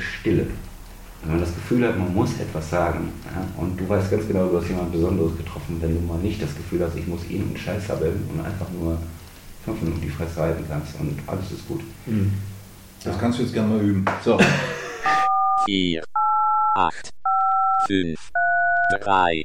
Stille. 0.00 0.46
Wenn 1.22 1.32
man 1.32 1.40
das 1.40 1.54
Gefühl 1.54 1.86
hat, 1.86 1.98
man 1.98 2.14
muss 2.14 2.30
etwas 2.40 2.70
sagen 2.70 3.12
ja, 3.26 3.46
und 3.62 3.78
du 3.78 3.86
weißt 3.86 4.10
ganz 4.10 4.26
genau, 4.26 4.46
du 4.48 4.56
hast 4.56 4.68
jemand 4.68 4.90
Besonderes 4.90 5.36
getroffen, 5.36 5.76
wenn 5.80 5.94
du 5.94 6.00
mal 6.00 6.18
nicht 6.18 6.42
das 6.42 6.54
Gefühl 6.56 6.82
hast, 6.82 6.96
ich 6.96 7.06
muss 7.06 7.28
ihn 7.28 7.42
einen 7.42 7.56
Scheiß 7.56 7.90
haben 7.90 8.28
und 8.32 8.44
einfach 8.44 8.68
nur 8.70 8.98
fünf 9.64 9.82
Minuten 9.82 10.00
die 10.00 10.08
Fresse 10.08 10.40
halten 10.40 10.64
kannst 10.66 10.98
und 10.98 11.18
alles 11.26 11.52
ist 11.52 11.68
gut. 11.68 11.82
Mhm. 12.06 12.32
Das 13.04 13.18
kannst 13.18 13.38
du 13.38 13.42
jetzt 13.42 13.52
gerne 13.52 13.68
mal 13.68 13.82
üben. 13.82 14.04
So. 14.24 14.38
4, 15.66 16.02
8, 16.76 17.10
5, 17.86 18.30
3, 19.02 19.42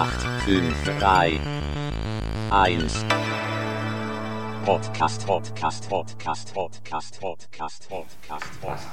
3, 0.00 1.38
1. 2.50 3.04
Podcast, 4.64 5.26
Podcast, 5.26 5.90
Podcast, 5.90 6.54
Podcast, 6.54 7.20
Podcast, 7.20 7.20
Podcast, 7.20 7.86
Podcast. 7.90 8.88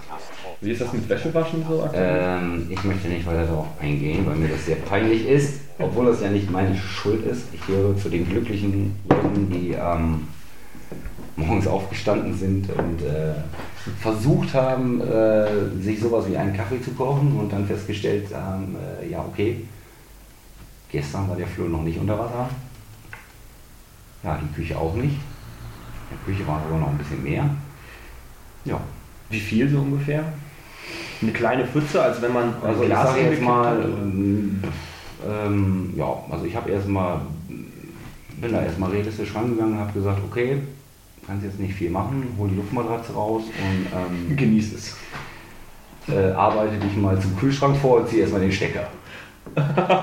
Wie 0.59 0.71
ist 0.71 0.81
das 0.81 0.91
mit 0.91 1.07
Wäschewaschen 1.07 1.63
so 1.65 1.81
aktuell? 1.81 2.39
Ähm, 2.41 2.67
ich 2.69 2.83
möchte 2.83 3.07
nicht 3.07 3.25
weiter 3.25 3.45
darauf 3.45 3.67
eingehen, 3.79 4.25
weil 4.25 4.35
mir 4.35 4.49
das 4.49 4.65
sehr 4.65 4.75
peinlich 4.75 5.25
ist, 5.25 5.61
obwohl 5.79 6.07
das 6.07 6.21
ja 6.21 6.29
nicht 6.29 6.51
meine 6.51 6.75
Schuld 6.75 7.25
ist. 7.25 7.53
Ich 7.53 7.65
gehöre 7.65 7.95
zu 7.95 8.09
den 8.09 8.27
glücklichen 8.27 8.93
Leuten, 9.09 9.49
die 9.49 9.77
ähm, 9.79 10.27
morgens 11.37 11.67
aufgestanden 11.67 12.37
sind 12.37 12.69
und 12.69 13.01
äh, 13.01 13.35
versucht 14.01 14.53
haben, 14.53 14.99
äh, 14.99 15.69
sich 15.81 16.01
sowas 16.01 16.25
wie 16.29 16.35
einen 16.35 16.53
Kaffee 16.53 16.81
zu 16.81 16.91
kochen 16.91 17.39
und 17.39 17.53
dann 17.53 17.65
festgestellt 17.65 18.35
haben, 18.35 18.75
äh, 19.01 19.09
ja 19.09 19.25
okay, 19.25 19.61
Gestern 20.91 21.29
war 21.29 21.35
der 21.35 21.47
Flur 21.47 21.69
noch 21.69 21.83
nicht 21.83 21.99
unter 21.99 22.17
Wasser. 22.17 22.49
Ja, 24.23 24.39
die 24.41 24.53
Küche 24.55 24.77
auch 24.77 24.95
nicht. 24.95 25.15
In 25.15 26.17
der 26.17 26.17
Küche 26.25 26.47
war 26.47 26.61
aber 26.61 26.77
noch 26.77 26.89
ein 26.89 26.97
bisschen 26.97 27.23
mehr. 27.23 27.49
Ja. 28.65 28.79
Wie 29.29 29.39
viel 29.39 29.69
so 29.69 29.79
ungefähr? 29.79 30.23
Eine 31.21 31.31
kleine 31.31 31.65
Pfütze, 31.65 32.01
als 32.01 32.21
wenn 32.21 32.31
man 32.31 32.53
also 32.61 32.83
ich 32.83 32.89
jetzt 32.89 33.41
mal, 33.41 33.83
ähm, 35.27 35.93
ja, 35.95 36.15
also 36.29 36.45
ich 36.45 36.55
habe 36.55 36.69
erstmal, 36.69 37.21
bin 38.39 38.51
da 38.51 38.61
erstmal 38.61 38.91
realistisch 38.91 39.33
rangegangen, 39.35 39.79
habe 39.79 39.91
gesagt, 39.91 40.21
okay, 40.29 40.61
kannst 41.25 41.43
jetzt 41.43 41.59
nicht 41.59 41.73
viel 41.73 41.89
machen, 41.89 42.23
hol 42.37 42.47
die 42.47 42.55
Luftmatratze 42.55 43.13
raus 43.13 43.43
und 43.43 43.87
ähm, 43.93 44.37
genieß 44.37 44.73
es. 44.73 44.95
Äh, 46.09 46.31
arbeite 46.31 46.77
dich 46.77 46.95
mal 46.95 47.19
zum 47.19 47.37
Kühlschrank 47.37 47.75
vor 47.77 47.97
und 47.97 48.07
zieh 48.07 48.19
erstmal 48.19 48.41
den 48.41 48.51
Stecker. 48.51 48.87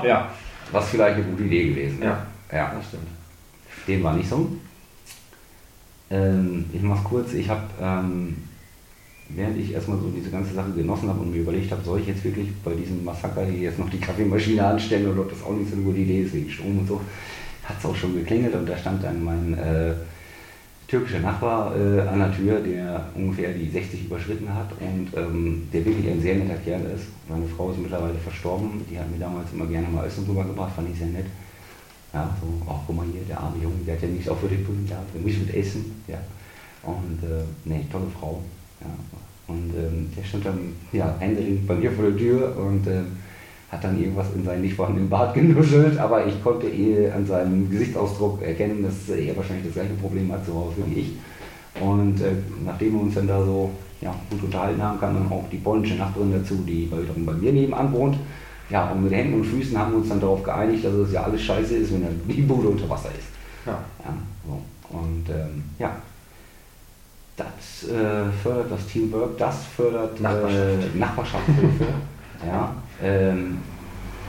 ja. 0.05 0.29
Was 0.73 0.89
vielleicht 0.89 1.17
eine 1.17 1.25
gute 1.25 1.45
Idee 1.45 1.69
gewesen 1.69 2.03
Ja, 2.03 2.27
ja. 2.53 2.75
das 2.75 2.89
stimmt. 2.89 3.09
Dem 3.87 4.03
war 4.03 4.15
nicht 4.15 4.29
so. 4.29 4.49
Ähm, 6.11 6.67
ich 6.73 6.83
mach's 6.83 7.05
kurz. 7.05 7.33
Ich 7.35 7.49
habe, 7.49 7.63
ähm, 7.81 8.37
während 9.29 9.59
ich 9.59 9.73
erstmal 9.73 9.99
so 9.99 10.11
diese 10.11 10.31
ganze 10.31 10.55
Sache 10.55 10.73
genossen 10.73 11.09
habe 11.09 11.21
und 11.21 11.33
mir 11.33 11.41
überlegt 11.41 11.71
habe, 11.71 11.83
soll 11.83 12.01
ich 12.01 12.07
jetzt 12.07 12.25
wirklich 12.25 12.49
bei 12.63 12.75
diesem 12.75 13.05
Massaker 13.05 13.45
hier 13.45 13.61
jetzt 13.61 13.79
noch 13.79 13.91
die 13.91 14.01
Kaffeemaschine 14.01 14.65
anstellen 14.65 15.11
oder 15.11 15.23
ob 15.23 15.31
das 15.31 15.43
auch 15.43 15.55
nicht 15.55 15.71
so 15.71 15.77
eine 15.77 15.85
gute 15.85 15.99
Idee 15.99 16.23
ist 16.23 16.35
wegen 16.35 16.51
Strom 16.51 16.79
und 16.79 16.89
so, 16.89 17.01
hat 17.65 17.77
es 17.79 17.85
auch 17.85 17.97
schon 17.97 18.15
geklingelt 18.15 18.55
und 18.55 18.69
da 18.69 18.77
stand 18.77 19.03
dann 19.03 19.25
mein 19.25 19.55
äh, 19.55 19.95
türkischer 20.87 21.21
Nachbar 21.21 21.75
äh, 21.77 22.01
an 22.01 22.19
der 22.19 22.33
Tür, 22.33 22.61
der 22.61 23.09
ungefähr 23.15 23.53
die 23.53 23.69
60 23.71 24.05
überschritten 24.05 24.53
hat 24.53 24.71
und 24.81 25.09
ähm, 25.17 25.69
der 25.73 25.85
wirklich 25.85 26.09
ein 26.09 26.21
sehr 26.21 26.37
netter 26.37 26.57
Kerl 26.57 26.83
ist. 26.95 27.07
Meine 27.29 27.47
Frau 27.47 27.71
ist 27.71 27.79
mittlerweile 27.79 28.15
verstorben, 28.15 28.85
die 28.91 28.99
hat 28.99 29.11
mir 29.11 29.19
damals 29.19 29.53
immer 29.53 29.67
gerne 29.67 29.89
mal 29.89 30.07
Essen 30.07 30.25
rübergebracht, 30.27 30.75
fand 30.75 30.91
ich 30.91 30.99
sehr 30.99 31.09
nett. 31.09 31.27
Ja, 32.13 32.37
so, 32.41 32.71
ach 32.71 32.81
guck 32.87 32.97
mal 32.97 33.07
hier, 33.11 33.23
der 33.29 33.41
arme 33.41 33.63
Junge, 33.63 33.77
der 33.87 33.95
hat 33.95 34.03
ja 34.03 34.09
nichts 34.09 34.29
auch 34.29 34.39
für 34.39 34.49
den 34.49 34.65
Bund 34.65 34.89
gehabt, 34.89 35.13
der 35.15 35.21
muss 35.21 35.39
mit 35.39 35.55
Essen. 35.55 36.03
Ja. 36.07 36.19
Und 36.83 37.19
äh, 37.23 37.69
ne, 37.69 37.85
tolle 37.91 38.07
Frau. 38.19 38.43
Ja. 38.81 38.87
Und 39.47 39.75
ähm, 39.75 40.11
der 40.17 40.23
stand 40.23 40.47
dann 40.47 40.59
ja, 40.93 41.17
händeringend 41.19 41.67
bei 41.67 41.75
mir 41.75 41.91
vor 41.91 42.05
der 42.05 42.17
Tür 42.17 42.57
und 42.57 42.87
äh, 42.87 43.03
hat 43.75 43.85
dann 43.85 44.01
irgendwas 44.01 44.27
in 44.35 44.45
seinen 44.45 44.63
nicht 44.63 44.75
vorhandenen 44.75 45.11
Bart 45.11 45.35
genuschelt, 45.35 45.99
aber 45.99 46.27
ich 46.27 46.43
konnte 46.43 46.69
eh 46.69 47.11
an 47.11 47.27
seinem 47.27 47.71
Gesichtsausdruck 47.71 48.43
erkennen, 48.43 48.83
dass 48.83 49.17
er 49.17 49.37
wahrscheinlich 49.37 49.67
das 49.67 49.75
gleiche 49.75 49.95
Problem 49.95 50.33
hat 50.33 50.45
zu 50.47 50.55
Hause 50.55 50.77
wie 50.87 51.01
ich. 51.01 51.13
Und 51.81 52.21
äh, 52.21 52.33
nachdem 52.65 52.95
wir 52.95 53.01
uns 53.01 53.15
dann 53.15 53.27
da 53.27 53.45
so 53.45 53.71
ja, 54.01 54.15
gut 54.31 54.45
unterhalten 54.45 54.81
haben, 54.83 55.01
kam 55.01 55.15
dann 55.15 55.31
auch 55.31 55.45
die 55.51 55.57
polnische 55.57 55.97
Nachbarin 55.97 56.33
dazu, 56.33 56.63
die 56.67 56.91
wiederum 56.91 57.27
bei 57.27 57.33
mir 57.33 57.53
nebenan 57.53 57.93
wohnt. 57.93 58.17
Ja, 58.71 58.91
und 58.91 59.05
mit 59.05 59.13
Händen 59.13 59.35
und 59.35 59.45
Füßen 59.45 59.77
haben 59.79 59.93
wir 59.93 59.99
uns 59.99 60.09
dann 60.09 60.21
darauf 60.21 60.43
geeinigt, 60.43 60.85
dass 60.85 60.93
es 60.95 61.13
ja 61.13 61.25
alles 61.25 61.43
scheiße 61.43 61.77
ist, 61.77 61.93
wenn 61.93 62.07
die 62.29 62.43
Bude 62.43 62.69
unter 62.69 62.89
Wasser 62.89 63.11
ist. 63.11 63.29
Ja. 63.67 63.73
ja 63.73 64.15
so. 64.47 64.97
Und 64.97 65.29
ähm, 65.29 65.65
ja, 65.79 65.97
das 67.37 67.91
äh, 67.91 68.31
fördert 68.43 68.71
das 68.71 68.87
Teamwork, 68.87 69.37
das 69.37 69.65
fördert 69.65 70.21
Nachbarschaft. 70.21 70.55
Äh, 70.95 70.99
Nachbarschaftshilfe. 70.99 71.85
ja, 72.47 72.75
ähm, 73.03 73.59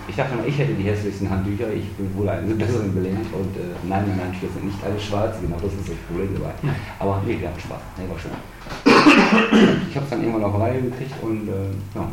ich 0.08 0.16
dachte 0.16 0.36
mal, 0.36 0.48
ich 0.48 0.58
hätte 0.58 0.74
die 0.74 0.84
hässlichsten 0.84 1.30
Handtücher, 1.30 1.74
ich 1.74 1.90
bin 1.94 2.16
wohl 2.16 2.30
eines 2.30 2.58
Besseren 2.58 2.94
belehrt 2.94 3.26
und 3.34 3.56
äh, 3.58 3.74
nein, 3.88 4.06
meine 4.08 4.24
Handtücher 4.24 4.54
sind 4.54 4.66
nicht 4.66 4.78
alle 4.84 5.00
schwarz, 5.00 5.38
genau 5.42 5.56
das 5.56 5.74
ist 5.74 5.90
das 5.90 5.96
Problem 6.08 6.30
dabei. 6.36 6.54
Aber 7.00 7.22
nee, 7.26 7.40
wir 7.40 7.48
hatten 7.48 7.60
Spaß, 7.60 7.82
nee, 7.98 8.06
war 8.08 8.20
schön. 8.20 8.32
ich 9.90 9.96
habe 9.96 10.06
es 10.06 10.10
dann 10.10 10.22
irgendwann 10.22 10.44
auf 10.44 10.60
Reihe 10.60 10.82
gekriegt 10.82 11.14
und 11.22 11.48
äh, 11.48 11.74
ja, 11.96 12.08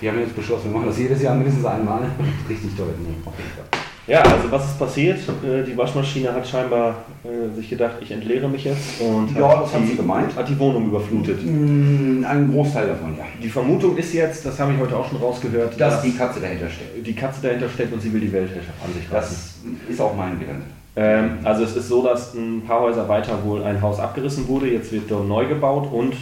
wir 0.00 0.10
haben 0.10 0.18
jetzt 0.20 0.34
beschlossen, 0.34 0.72
wir 0.72 0.72
machen 0.72 0.88
das 0.88 0.98
jedes 0.98 1.22
Jahr 1.22 1.34
mindestens 1.36 1.64
einmal. 1.64 2.02
Richtig 2.48 2.74
toll, 2.76 2.94
nee, 2.98 3.14
auf 3.24 3.34
jeden 3.38 3.50
Fall. 3.50 3.83
Ja, 4.06 4.20
also 4.20 4.50
was 4.50 4.66
ist 4.66 4.78
passiert? 4.78 5.18
Äh, 5.18 5.62
die 5.64 5.76
Waschmaschine 5.76 6.32
hat 6.32 6.46
scheinbar 6.46 6.96
äh, 7.24 7.54
sich 7.54 7.70
gedacht, 7.70 7.96
ich 8.00 8.10
entleere 8.10 8.48
mich 8.48 8.64
jetzt 8.64 9.00
und 9.00 9.34
ja, 9.34 9.60
hat 9.60 9.86
sie 9.86 9.96
gemeint. 9.96 10.36
Hat 10.36 10.48
die 10.48 10.58
Wohnung 10.58 10.88
überflutet. 10.88 11.38
Mm, 11.42 12.24
ein 12.24 12.52
Großteil 12.52 12.88
davon, 12.88 13.16
ja. 13.16 13.24
Die 13.42 13.48
Vermutung 13.48 13.96
ist 13.96 14.12
jetzt, 14.12 14.44
das 14.44 14.60
habe 14.60 14.74
ich 14.74 14.78
heute 14.78 14.96
auch 14.96 15.08
schon 15.08 15.18
rausgehört, 15.18 15.80
dass, 15.80 15.94
dass 15.94 16.02
die 16.02 16.12
Katze 16.12 16.40
dahinter 16.40 16.68
steckt. 16.68 17.06
Die 17.06 17.14
Katze 17.14 17.40
dahinter 17.42 17.68
steckt 17.68 17.92
und 17.94 18.02
sie 18.02 18.12
will 18.12 18.20
die 18.20 18.32
Weltherrschaft 18.32 18.78
an 18.84 18.92
sich 18.92 19.04
Das 19.10 19.54
ist 19.88 20.00
auch 20.00 20.14
mein 20.14 20.38
Gedanke. 20.38 20.64
Ähm, 20.96 21.38
also 21.42 21.64
es 21.64 21.74
ist 21.74 21.88
so, 21.88 22.04
dass 22.04 22.34
ein 22.34 22.62
paar 22.66 22.80
Häuser 22.80 23.08
weiter 23.08 23.42
wohl 23.42 23.62
ein 23.64 23.80
Haus 23.80 23.98
abgerissen 23.98 24.46
wurde, 24.46 24.68
jetzt 24.68 24.92
wird 24.92 25.10
dort 25.10 25.26
neu 25.26 25.46
gebaut 25.46 25.88
und 25.90 26.14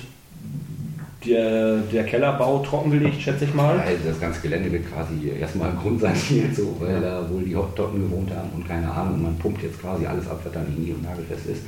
der, 1.25 1.79
der 1.79 2.05
Kellerbau 2.05 2.59
trockengelegt, 2.61 3.21
schätze 3.21 3.45
ich 3.45 3.55
mal. 3.55 3.79
Also 3.81 4.09
das 4.09 4.21
ganze 4.21 4.41
Gelände 4.41 4.71
wird 4.73 4.91
quasi 4.93 5.33
erstmal 5.39 5.73
grundsaniert, 5.73 6.55
so, 6.55 6.77
weil 6.81 7.01
da 7.01 7.29
wohl 7.31 7.43
die 7.43 7.55
Hotdotten 7.55 8.01
gewohnt 8.03 8.31
haben 8.31 8.51
und 8.55 8.67
keine 8.67 8.91
Ahnung. 8.91 9.23
Man 9.23 9.39
pumpt 9.39 9.63
jetzt 9.63 9.81
quasi 9.81 10.07
alles 10.07 10.29
ab, 10.29 10.41
was 10.45 10.53
dann 10.53 10.67
in 10.67 10.95
und 10.95 11.03
nagelfest 11.03 11.47
ist. 11.47 11.63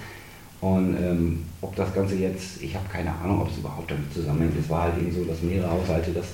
Und 0.60 0.96
ähm, 0.96 1.44
ob 1.60 1.76
das 1.76 1.92
Ganze 1.94 2.16
jetzt, 2.16 2.62
ich 2.62 2.74
habe 2.74 2.88
keine 2.90 3.12
Ahnung, 3.12 3.42
ob 3.42 3.50
es 3.50 3.58
überhaupt 3.58 3.90
damit 3.90 4.12
zusammenhängt. 4.12 4.54
Es 4.58 4.70
war 4.70 4.82
halt 4.84 4.98
eben 4.98 5.12
so, 5.12 5.24
dass 5.24 5.42
mehrere 5.42 5.70
Haushalte, 5.70 6.10
dass 6.12 6.26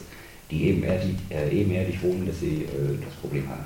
die 0.50 0.68
ebenerdig, 0.68 1.16
äh, 1.30 1.48
ebenerdig 1.50 2.02
wohnen, 2.02 2.26
dass 2.26 2.40
sie 2.40 2.62
äh, 2.62 2.98
das 3.04 3.14
Problem 3.20 3.48
haben. 3.48 3.64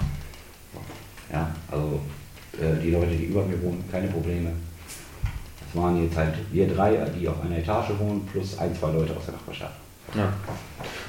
Ja, 1.32 1.54
also 1.70 2.00
äh, 2.60 2.82
die 2.82 2.90
Leute, 2.90 3.14
die 3.14 3.24
über 3.26 3.44
mir 3.44 3.60
wohnen, 3.62 3.84
keine 3.90 4.08
Probleme 4.08 4.50
waren 5.74 6.02
jetzt 6.02 6.16
halt 6.16 6.34
wir 6.52 6.68
drei, 6.68 6.98
die 7.18 7.28
auf 7.28 7.42
einer 7.44 7.58
Etage 7.58 7.90
wohnen, 7.98 8.26
plus 8.30 8.58
ein, 8.58 8.74
zwei 8.74 8.92
Leute 8.92 9.16
aus 9.16 9.26
der 9.26 9.34
Nachbarschaft. 9.34 9.74
Ja. 10.14 10.28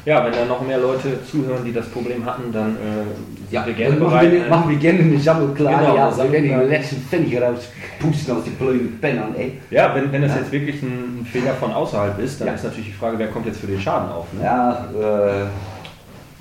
ja, 0.05 0.25
wenn 0.25 0.31
da 0.31 0.45
noch 0.45 0.61
mehr 0.65 0.79
Leute 0.79 1.19
zuhören, 1.29 1.63
die 1.63 1.73
das 1.73 1.87
Problem 1.89 2.25
hatten, 2.25 2.51
dann 2.51 2.75
äh, 2.77 3.53
ja, 3.53 3.65
wir 3.65 3.73
gerne 3.73 3.97
machen 3.97 4.09
bereit. 4.09 4.31
Wir, 4.31 4.47
machen 4.47 4.69
wir 4.69 4.77
gerne 4.77 4.99
eine 4.99 5.19
Sammel 5.19 5.53
klar, 5.53 5.79
genau, 5.79 5.95
ja, 5.95 6.17
wir 6.17 6.31
werden 6.31 6.61
die 6.61 6.69
letzten 6.69 7.01
Pfennige 7.01 7.41
rauspusten 7.41 8.35
aus 8.35 8.43
den 8.45 8.55
blöden 8.55 8.99
Pennern, 8.99 9.35
ey. 9.35 9.59
Ja, 9.69 9.93
wenn, 9.93 10.11
wenn 10.11 10.21
das 10.21 10.31
ja. 10.31 10.37
jetzt 10.37 10.51
wirklich 10.51 10.81
ein 10.81 11.27
Fehler 11.29 11.53
von 11.53 11.71
außerhalb 11.71 12.17
ist, 12.19 12.39
dann 12.39 12.47
ja. 12.47 12.53
ist 12.53 12.63
natürlich 12.63 12.87
die 12.87 12.93
Frage, 12.93 13.19
wer 13.19 13.27
kommt 13.27 13.45
jetzt 13.45 13.59
für 13.59 13.67
den 13.67 13.79
Schaden 13.79 14.09
auf? 14.09 14.25
Ne? 14.33 14.43
Ja, 14.43 14.87
äh, 14.99 15.45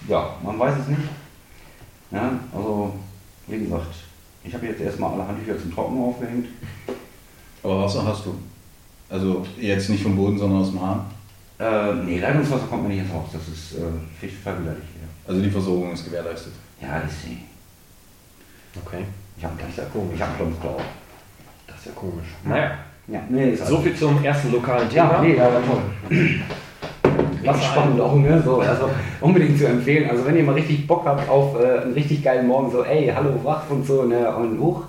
ja, 0.09 0.31
man 0.43 0.59
weiß 0.59 0.75
es 0.81 0.88
nicht. 0.88 1.09
Ja, 2.12 2.31
also 2.55 2.94
wie 3.49 3.59
gesagt, 3.59 3.94
ich 4.44 4.55
habe 4.55 4.67
jetzt 4.67 4.81
erstmal 4.81 5.12
alle 5.12 5.26
Handtücher 5.26 5.59
zum 5.59 5.75
Trocknen 5.75 6.03
aufgehängt. 6.03 6.47
Aber 7.64 7.82
Wasser 7.82 8.05
hast 8.06 8.26
du. 8.26 8.34
Also 9.08 9.44
jetzt 9.58 9.88
nicht 9.90 10.02
vom 10.02 10.16
Boden, 10.16 10.38
sondern 10.38 10.61
aus 10.61 10.70
dem 10.70 10.81
Hahn. 10.81 11.06
Äh, 11.58 11.94
nee, 12.05 12.19
Leitungswasser 12.19 12.66
kommt 12.66 12.82
mir 12.82 12.90
nicht 12.90 13.00
ins 13.00 13.12
Haus. 13.12 13.28
Das 13.32 13.43
ist 13.49 13.78
äh, 13.78 13.84
viel 14.20 14.31
freiwillig. 14.31 14.82
Also 15.26 15.40
die 15.40 15.50
Versorgung 15.50 15.93
ist 15.93 16.05
gewährleistet. 16.05 16.52
Ja, 16.81 16.99
ist 16.99 17.22
sie. 17.22 17.38
Okay. 18.84 19.05
Ich 19.38 19.44
habe 19.44 19.55
Das 19.58 19.69
ist 19.70 19.78
ja 19.78 19.84
gleich 19.84 19.93
komisch. 19.93 20.14
Ich 20.16 20.22
habe 20.22 20.32
schon 20.38 20.61
Klau. 20.61 20.76
Das 21.66 21.76
ist 21.78 21.87
ja 21.87 21.93
komisch. 21.93 22.26
Naja, 22.44 22.70
Ja, 23.08 23.20
nee, 23.28 23.50
ist 23.50 23.66
so 23.66 23.78
viel 23.78 23.94
zum 23.94 24.22
ersten 24.22 24.52
lokalen 24.52 24.88
Thema. 24.88 25.12
Ja, 25.12 25.20
nee, 25.20 25.37
ja, 25.37 25.44
war 25.44 25.62
toll. 25.64 25.82
Was 27.44 27.56
Was 27.56 27.64
spannend 27.64 28.00
auch, 28.00 28.16
ne? 28.16 28.43
So, 28.43 28.61
also 28.61 28.90
unbedingt 29.20 29.58
zu 29.58 29.66
empfehlen. 29.66 30.08
Also 30.11 30.25
wenn 30.25 30.37
ihr 30.37 30.44
mal 30.44 30.55
richtig 30.55 30.87
Bock 30.87 31.05
habt 31.05 31.28
auf 31.28 31.61
äh, 31.61 31.81
einen 31.81 31.93
richtig 31.93 32.22
geilen 32.22 32.46
Morgen, 32.46 32.70
so 32.70 32.82
ey, 32.84 33.12
hallo, 33.14 33.38
wach 33.43 33.69
und 33.70 33.87
so, 33.87 34.05
ne? 34.05 34.34
Und 34.34 34.58
hoch. 34.58 34.84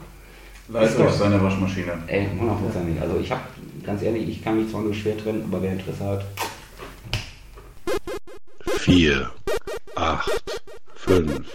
Leistet 0.67 0.99
doch- 0.99 1.11
seine 1.13 1.41
Waschmaschine. 1.41 1.93
Ey, 2.07 2.27
hundertprozentig. 2.39 3.01
Also 3.01 3.19
ich 3.19 3.31
habe, 3.31 3.41
ganz 3.85 4.01
ehrlich, 4.01 4.27
ich 4.29 4.43
kann 4.43 4.57
mich 4.57 4.71
zwar 4.71 4.81
nur 4.81 4.93
schwer 4.93 5.17
trennen, 5.17 5.43
aber 5.47 5.61
wer 5.61 5.73
Interesse 5.73 6.03
hat. 6.03 6.25
4, 8.79 9.29
8, 9.95 10.61
5, 10.95 11.45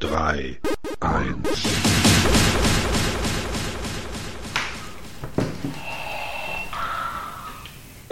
3, 0.00 0.58
1. 1.00 1.91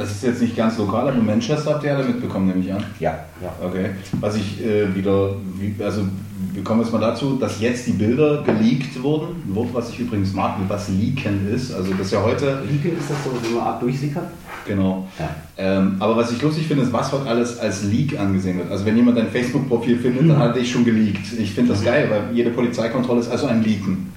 Das 0.01 0.13
ist 0.13 0.23
jetzt 0.23 0.41
nicht 0.41 0.57
ganz 0.57 0.79
lokal, 0.79 1.09
aber 1.09 1.21
Manchester 1.21 1.75
habt 1.75 1.85
ihr 1.85 1.95
alle 1.95 2.07
mitbekommen, 2.07 2.47
nehme 2.47 2.61
ich 2.61 2.73
an. 2.73 2.83
Ja, 3.01 3.19
ja. 3.43 3.53
Okay. 3.63 3.91
Was 4.19 4.35
ich 4.35 4.65
äh, 4.65 4.95
wieder, 4.95 5.35
wie, 5.59 5.75
also 5.85 6.07
wir 6.55 6.65
kommen 6.65 6.81
jetzt 6.81 6.91
mal 6.91 7.01
dazu, 7.01 7.37
dass 7.37 7.61
jetzt 7.61 7.87
die 7.87 7.93
Bilder 7.93 8.43
geleakt 8.43 9.03
wurden. 9.03 9.43
Ein 9.47 9.55
Wort, 9.55 9.69
was 9.75 9.91
ich 9.91 10.01
übrigens 10.01 10.33
mag, 10.33 10.57
was 10.69 10.89
leaken 10.89 11.53
ist. 11.53 11.75
Also 11.75 11.93
das 11.93 12.07
ist 12.07 12.13
ja 12.13 12.23
heute, 12.23 12.63
Leaken 12.67 12.99
ist 12.99 13.11
das 13.11 13.19
so, 13.23 13.31
so 13.47 13.59
eine 13.59 13.67
Art 13.67 13.83
Durchsicker? 13.83 14.23
genau. 14.67 15.07
Ja. 15.19 15.29
Ähm, 15.59 15.97
aber 15.99 16.17
was 16.17 16.33
ich 16.33 16.41
lustig 16.41 16.67
finde, 16.67 16.85
ist, 16.85 16.93
was 16.95 17.13
heute 17.13 17.29
alles 17.29 17.59
als 17.59 17.85
Leak 17.85 18.19
angesehen 18.19 18.57
wird. 18.57 18.71
Also 18.71 18.87
wenn 18.87 18.97
jemand 18.97 19.19
dein 19.19 19.29
Facebook-Profil 19.29 19.99
findet, 19.99 20.31
dann 20.31 20.39
hat 20.39 20.57
dich 20.57 20.71
schon 20.71 20.85
geleakt. 20.87 21.27
Ich 21.39 21.53
finde 21.53 21.73
das 21.73 21.85
geil, 21.85 22.09
weil 22.09 22.35
jede 22.35 22.51
Polizeikontrolle 22.51 23.21
ist 23.21 23.31
also 23.31 23.49
ein 23.49 23.63
Leaken. 23.63 24.11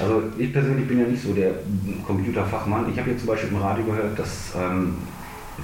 Also 0.00 0.22
ich 0.38 0.52
persönlich 0.52 0.86
bin 0.86 1.00
ja 1.00 1.06
nicht 1.06 1.22
so 1.22 1.32
der 1.32 1.50
Computerfachmann. 2.06 2.90
Ich 2.92 2.98
habe 2.98 3.10
jetzt 3.10 3.20
zum 3.20 3.28
Beispiel 3.28 3.50
im 3.50 3.56
Radio 3.56 3.84
gehört, 3.84 4.18
dass 4.18 4.52
ähm, 4.56 4.96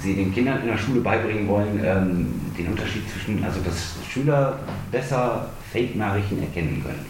sie 0.01 0.15
den 0.15 0.33
Kindern 0.33 0.61
in 0.61 0.67
der 0.67 0.77
Schule 0.77 0.99
beibringen 1.01 1.47
wollen, 1.47 1.79
ähm, 1.83 2.27
den 2.57 2.67
Unterschied 2.67 3.03
zwischen, 3.09 3.43
also 3.43 3.59
dass 3.61 3.95
Schüler 4.09 4.59
besser 4.91 5.49
Fake-Nachrichten 5.71 6.41
erkennen 6.41 6.83
können. 6.83 7.05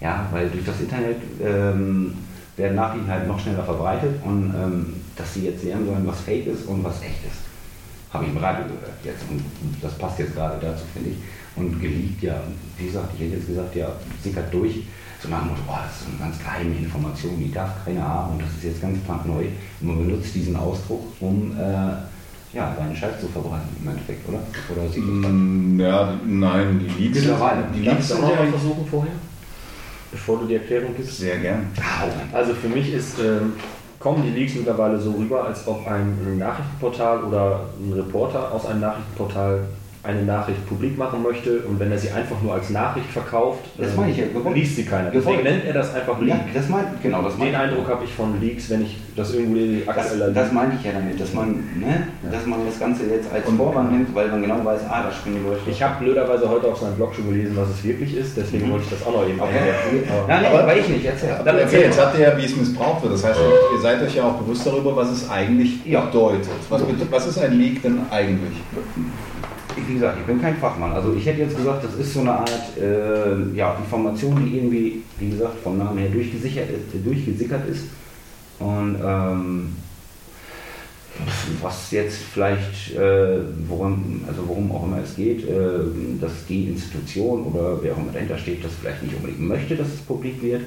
Ja, 0.00 0.26
weil 0.30 0.48
durch 0.48 0.64
das 0.64 0.80
Internet 0.80 1.16
ähm, 1.42 2.14
werden 2.56 2.76
Nachrichten 2.76 3.10
halt 3.10 3.26
noch 3.26 3.40
schneller 3.40 3.64
verbreitet 3.64 4.14
und 4.24 4.54
ähm, 4.54 4.94
dass 5.16 5.34
sie 5.34 5.46
jetzt 5.46 5.64
lernen 5.64 5.86
sollen, 5.86 6.06
was 6.06 6.20
Fake 6.20 6.46
ist 6.46 6.66
und 6.66 6.84
was 6.84 7.02
echt 7.02 7.24
ist. 7.26 7.47
Habe 8.12 8.24
ich 8.24 8.30
im 8.30 8.38
Radio 8.38 8.64
gehört 8.64 8.98
jetzt 9.04 9.22
und 9.28 9.42
das 9.82 9.94
passt 9.98 10.18
jetzt 10.18 10.34
gerade 10.34 10.58
dazu, 10.60 10.84
finde 10.94 11.10
ich. 11.10 11.16
Und 11.56 11.80
geleakt, 11.80 12.22
ja, 12.22 12.40
wie 12.78 12.86
gesagt, 12.86 13.10
ich 13.14 13.20
hätte 13.26 13.36
jetzt 13.36 13.48
gesagt, 13.48 13.74
ja, 13.74 13.88
sickert 14.22 14.52
durch. 14.54 14.84
So 15.20 15.28
nach 15.28 15.40
dem 15.40 15.48
Motto, 15.48 15.62
boah, 15.66 15.80
das 15.84 16.00
ist 16.02 16.08
eine 16.08 16.18
ganz 16.18 16.38
geheime 16.38 16.76
Information, 16.76 17.36
die 17.38 17.50
darf 17.52 17.84
keiner 17.84 18.02
haben 18.06 18.32
und 18.34 18.42
das 18.42 18.50
ist 18.50 18.64
jetzt 18.64 18.80
ganz 18.80 18.98
neu. 19.26 19.46
Und 19.80 19.86
man 19.86 20.06
benutzt 20.06 20.32
diesen 20.34 20.54
Ausdruck, 20.56 21.02
um 21.20 21.52
äh, 21.58 22.56
ja, 22.56 22.74
seinen 22.78 22.96
Scheiß 22.96 23.20
zu 23.20 23.28
verbreiten 23.28 23.68
im 23.82 23.88
Endeffekt, 23.88 24.26
oder? 24.28 24.38
Oder 24.74 24.88
sieht? 24.88 25.02
Mm, 25.04 25.78
Ja, 25.80 26.14
nein, 26.24 26.78
die 26.80 27.02
Leaks, 27.04 27.18
Mittlerweile. 27.18 27.64
die 27.74 27.80
ich 27.88 28.04
sind 28.04 28.18
auch 28.18 28.28
noch 28.28 28.36
mal 28.36 28.46
versuchen 28.48 28.86
vorher? 28.88 29.12
Bevor 30.10 30.38
du 30.38 30.46
die 30.46 30.54
Erklärung 30.54 30.96
gibst. 30.96 31.18
sehr 31.18 31.38
gern. 31.38 31.66
Also 32.32 32.54
für 32.54 32.68
mich 32.68 32.92
ist, 32.94 33.18
ähm, 33.18 33.52
kommen 33.98 34.22
die 34.22 34.30
Leaks 34.30 34.54
mittlerweile 34.54 34.98
so 35.00 35.12
rüber, 35.12 35.44
als 35.44 35.66
ob 35.66 35.86
ein 35.86 36.38
Nachrichtenportal 36.38 37.24
oder 37.24 37.60
ein 37.78 37.92
Reporter 37.92 38.52
aus 38.52 38.66
einem 38.66 38.80
Nachrichtenportal 38.80 39.64
eine 40.04 40.22
Nachricht 40.22 40.66
publik 40.68 40.96
machen 40.96 41.22
möchte 41.22 41.58
und 41.60 41.78
wenn 41.80 41.90
er 41.90 41.98
sie 41.98 42.10
einfach 42.10 42.36
nur 42.42 42.54
als 42.54 42.70
Nachricht 42.70 43.10
verkauft, 43.10 43.60
Das 43.76 43.88
ähm, 43.90 43.96
meine 43.96 44.12
ich 44.12 44.18
ja, 44.18 44.24
gewollt. 44.32 44.54
liest 44.56 44.76
sie 44.76 44.84
keiner. 44.84 45.10
Gewollt. 45.10 45.26
Deswegen 45.38 45.42
nennt 45.42 45.64
er 45.66 45.72
das 45.74 45.94
einfach 45.94 46.18
Leak. 46.20 46.28
Ja, 46.30 46.40
das 46.54 46.68
meint, 46.68 47.02
genau, 47.02 47.22
das 47.22 47.36
Den 47.36 47.54
Eindruck 47.54 47.88
habe 47.88 48.04
ich 48.04 48.12
von 48.14 48.40
Leaks, 48.40 48.70
wenn 48.70 48.82
ich 48.82 48.96
das 49.16 49.34
irgendwie 49.34 49.82
Das, 49.84 49.96
aktueller 49.96 50.30
das 50.30 50.52
meine 50.52 50.74
ich 50.78 50.84
ja 50.84 50.92
damit, 50.92 51.20
dass 51.20 51.34
man, 51.34 51.48
ne, 51.78 52.06
dass 52.30 52.46
man 52.46 52.60
das 52.64 52.78
Ganze 52.78 53.04
jetzt 53.06 53.30
als 53.32 53.46
Und- 53.46 53.56
Vorwand 53.56 53.90
nimmt, 53.92 54.14
weil 54.14 54.28
man 54.28 54.40
genau 54.40 54.64
weiß, 54.64 54.82
ah, 54.88 55.02
da 55.02 55.10
spielen 55.12 55.36
die 55.42 55.48
Leute. 55.48 55.60
Ich 55.68 55.82
habe 55.82 56.02
blöderweise 56.04 56.48
heute 56.48 56.68
auf 56.68 56.78
seinem 56.78 56.94
Blog 56.94 57.14
schon 57.14 57.28
gelesen, 57.30 57.56
was 57.56 57.68
es 57.70 57.82
wirklich 57.84 58.16
ist, 58.16 58.36
deswegen 58.36 58.70
wollte 58.70 58.84
ich 58.84 58.90
das 58.98 59.06
auch 59.06 59.12
noch 59.12 59.24
eben 59.26 59.36
Mhm. 59.36 59.42
Okay. 59.42 60.04
Aber- 60.08 60.28
Nein, 60.28 60.42
nee, 60.42 60.46
Aber- 60.48 60.62
aber 60.62 60.76
ich 60.76 60.88
nicht, 60.88 61.04
erzähl. 61.04 61.30
Dann 61.44 61.58
erzähl, 61.58 61.80
jetzt 61.82 62.00
habt 62.00 62.16
ihr 62.18 62.28
ja, 62.28 62.36
wie 62.38 62.44
es 62.44 62.56
missbraucht 62.56 63.02
wird. 63.02 63.14
Das 63.14 63.24
heißt, 63.24 63.38
ihr 63.74 63.80
seid 63.80 64.00
euch 64.02 64.14
ja 64.14 64.24
auch 64.24 64.34
bewusst 64.34 64.64
darüber, 64.66 64.94
was 64.94 65.10
es 65.10 65.28
eigentlich 65.28 65.84
Ja. 65.84 66.02
bedeutet. 66.02 66.46
Was, 66.68 66.82
was 67.10 67.26
ist 67.26 67.38
ein 67.38 67.58
Leak 67.58 67.82
denn 67.82 67.98
eigentlich? 68.10 68.58
Wie 69.88 69.94
gesagt, 69.94 70.18
ich 70.20 70.26
bin 70.26 70.38
kein 70.38 70.56
Fachmann. 70.58 70.92
Also 70.92 71.14
ich 71.14 71.24
hätte 71.24 71.40
jetzt 71.40 71.56
gesagt, 71.56 71.82
das 71.82 71.94
ist 71.94 72.12
so 72.12 72.20
eine 72.20 72.32
Art 72.32 72.76
äh, 72.78 73.56
ja, 73.56 73.74
Information, 73.74 74.44
die 74.44 74.58
irgendwie, 74.58 75.02
wie 75.18 75.30
gesagt, 75.30 75.54
vom 75.64 75.78
Namen 75.78 75.96
her 75.96 76.10
durchgesichert, 76.10 76.68
äh, 76.68 76.98
durchgesickert 77.02 77.66
ist. 77.66 77.84
Und 78.58 78.98
ähm, 79.02 79.76
was 81.62 81.90
jetzt 81.90 82.18
vielleicht, 82.34 82.94
äh, 82.96 83.38
worum, 83.66 84.20
also 84.28 84.46
worum 84.46 84.70
auch 84.72 84.84
immer 84.84 84.98
es 85.02 85.16
geht, 85.16 85.48
äh, 85.48 85.80
dass 86.20 86.44
die 86.46 86.68
Institution 86.68 87.44
oder 87.44 87.82
wer 87.82 87.94
auch 87.94 87.98
immer 87.98 88.12
dahinter 88.12 88.36
steht, 88.36 88.62
das 88.62 88.72
vielleicht 88.78 89.02
nicht 89.02 89.16
unbedingt 89.16 89.40
möchte, 89.40 89.74
dass 89.74 89.88
es 89.88 90.00
publik 90.00 90.42
wird 90.42 90.62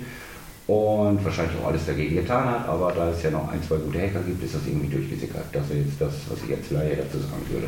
und 0.66 1.24
wahrscheinlich 1.24 1.56
auch 1.62 1.68
alles 1.68 1.86
dagegen 1.86 2.16
getan 2.16 2.50
hat, 2.50 2.68
aber 2.68 2.92
da 2.92 3.12
es 3.12 3.22
ja 3.22 3.30
noch 3.30 3.50
ein, 3.50 3.62
zwei 3.62 3.78
gute 3.78 4.02
Hacker 4.02 4.22
gibt, 4.26 4.44
ist 4.44 4.56
das 4.56 4.62
irgendwie 4.66 4.94
durchgesickert. 4.96 5.46
Das 5.52 5.70
wäre 5.70 5.80
jetzt 5.80 6.00
das, 6.00 6.14
was 6.28 6.42
ich 6.44 6.50
jetzt 6.50 6.72
Laie 6.72 6.96
dazu 6.96 7.20
sagen 7.20 7.46
würde. 7.52 7.68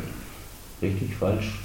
Richtig, 0.82 1.14
falsch? 1.18 1.58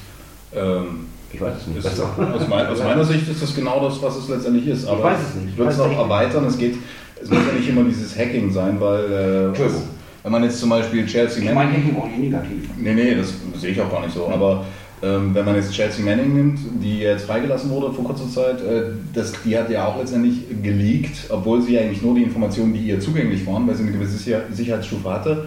Ähm, 0.56 1.06
Ich 1.33 1.39
weiß 1.41 1.53
es 1.61 1.67
nicht. 1.67 1.77
ist, 1.79 2.00
aus, 2.00 2.47
mein, 2.50 2.67
aus 2.67 2.79
meiner 2.83 3.03
Sicht 3.06 3.27
ist 3.29 3.41
das 3.41 3.56
genau 3.56 3.83
das, 3.88 4.01
was 4.01 4.17
es 4.17 4.29
letztendlich 4.29 4.67
ist. 4.67 4.88
Aber 4.88 5.03
weiß 5.03 5.19
es 5.29 5.35
nicht. 5.35 5.50
Ich 5.53 5.57
würde 5.57 5.71
es 5.71 5.77
Ich 5.79 5.85
nicht. 5.88 5.97
erweitern. 5.97 6.45
Es, 6.45 6.57
geht, 6.57 6.75
es 7.21 7.29
muss 7.29 7.39
ja 7.51 7.53
nicht 7.57 7.69
immer 7.69 7.83
dieses 7.83 8.17
Hacking 8.17 8.51
sein, 8.51 8.79
weil 8.79 9.11
äh, 9.11 9.45
Entschuldigung. 9.47 9.83
wenn 10.23 10.31
man 10.31 10.44
jetzt 10.44 10.59
zum 10.59 10.69
Beispiel 10.69 11.06
Chelsea 11.06 11.44
Ich 11.44 11.53
meine 11.53 11.71
Hacking 11.71 11.95
auch 11.97 12.07
nicht 12.07 12.19
negativ. 12.19 12.69
Nee, 12.77 12.94
nee, 12.94 13.15
das 13.15 13.33
sehe 13.59 13.71
ich 13.71 13.81
auch 13.81 13.91
gar 13.91 14.01
nicht 14.01 14.13
so. 14.13 14.27
Aber 14.27 14.65
ähm, 15.01 15.33
wenn 15.33 15.45
man 15.45 15.55
jetzt 15.55 15.71
Chelsea 15.71 16.03
Manning 16.03 16.33
nimmt, 16.35 16.59
die 16.83 17.00
jetzt 17.00 17.25
freigelassen 17.25 17.69
wurde 17.69 17.94
vor 17.94 18.03
kurzer 18.05 18.29
Zeit, 18.29 18.62
äh, 18.62 18.83
das, 19.13 19.31
die 19.45 19.57
hat 19.57 19.69
ja 19.69 19.85
auch 19.85 19.97
letztendlich 20.00 20.44
geleakt, 20.62 21.25
obwohl 21.29 21.62
sie 21.62 21.77
eigentlich 21.79 22.01
nur 22.01 22.15
die 22.15 22.24
Informationen, 22.24 22.74
die 22.74 22.79
ihr 22.81 23.00
zugänglich 23.00 23.45
waren, 23.48 23.67
weil 23.67 23.75
sie 23.75 23.84
eine 23.84 23.91
gewisse 23.93 24.17
Sicher 24.17 24.41
Sicherheitsstufe 24.51 25.10
hatte. 25.10 25.45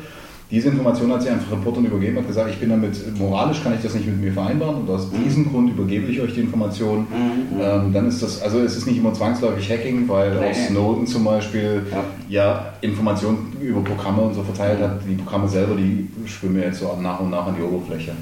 Diese 0.52 0.68
Information 0.68 1.10
hat 1.10 1.22
sie 1.22 1.30
einfach 1.30 1.50
Reportern 1.50 1.86
übergeben, 1.86 2.18
hat 2.18 2.26
gesagt, 2.26 2.50
ich 2.50 2.58
bin 2.60 2.68
damit, 2.68 3.18
moralisch 3.18 3.62
kann 3.62 3.74
ich 3.74 3.80
das 3.80 3.94
nicht 3.94 4.06
mit 4.06 4.20
mir 4.20 4.32
vereinbaren 4.34 4.82
und 4.82 4.90
aus 4.90 5.08
diesem 5.10 5.50
Grund 5.50 5.70
übergebe 5.70 6.08
ich 6.12 6.20
euch 6.20 6.34
die 6.34 6.40
Information. 6.40 7.06
Ähm, 7.58 7.90
dann 7.90 8.06
ist 8.06 8.22
das, 8.22 8.42
also 8.42 8.60
es 8.60 8.76
ist 8.76 8.86
nicht 8.86 8.98
immer 8.98 9.14
zwangsläufig 9.14 9.70
Hacking, 9.70 10.06
weil 10.10 10.38
Nee. 10.38 10.50
auch 10.50 10.54
Snowden 10.54 11.06
zum 11.06 11.24
Beispiel 11.24 11.82
Ja. 11.90 12.04
ja, 12.28 12.72
Informationen 12.82 13.56
über 13.62 13.80
Programme 13.82 14.20
und 14.20 14.34
so 14.34 14.42
verteilt 14.42 14.78
hat. 14.80 15.00
Die 15.08 15.14
Programme 15.14 15.48
selber, 15.48 15.74
die 15.74 16.06
schwimmen 16.26 16.60
jetzt 16.60 16.80
so 16.80 16.98
nach 17.00 17.18
und 17.20 17.30
nach 17.30 17.46
an 17.46 17.54
die 17.58 17.62
Oberfläche. 17.62 18.12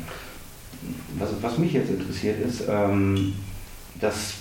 Was, 1.18 1.30
was 1.42 1.58
mich 1.58 1.72
jetzt 1.72 1.90
interessiert 1.90 2.36
ist, 2.46 2.62
ähm, 2.70 3.32
dass 4.00 4.34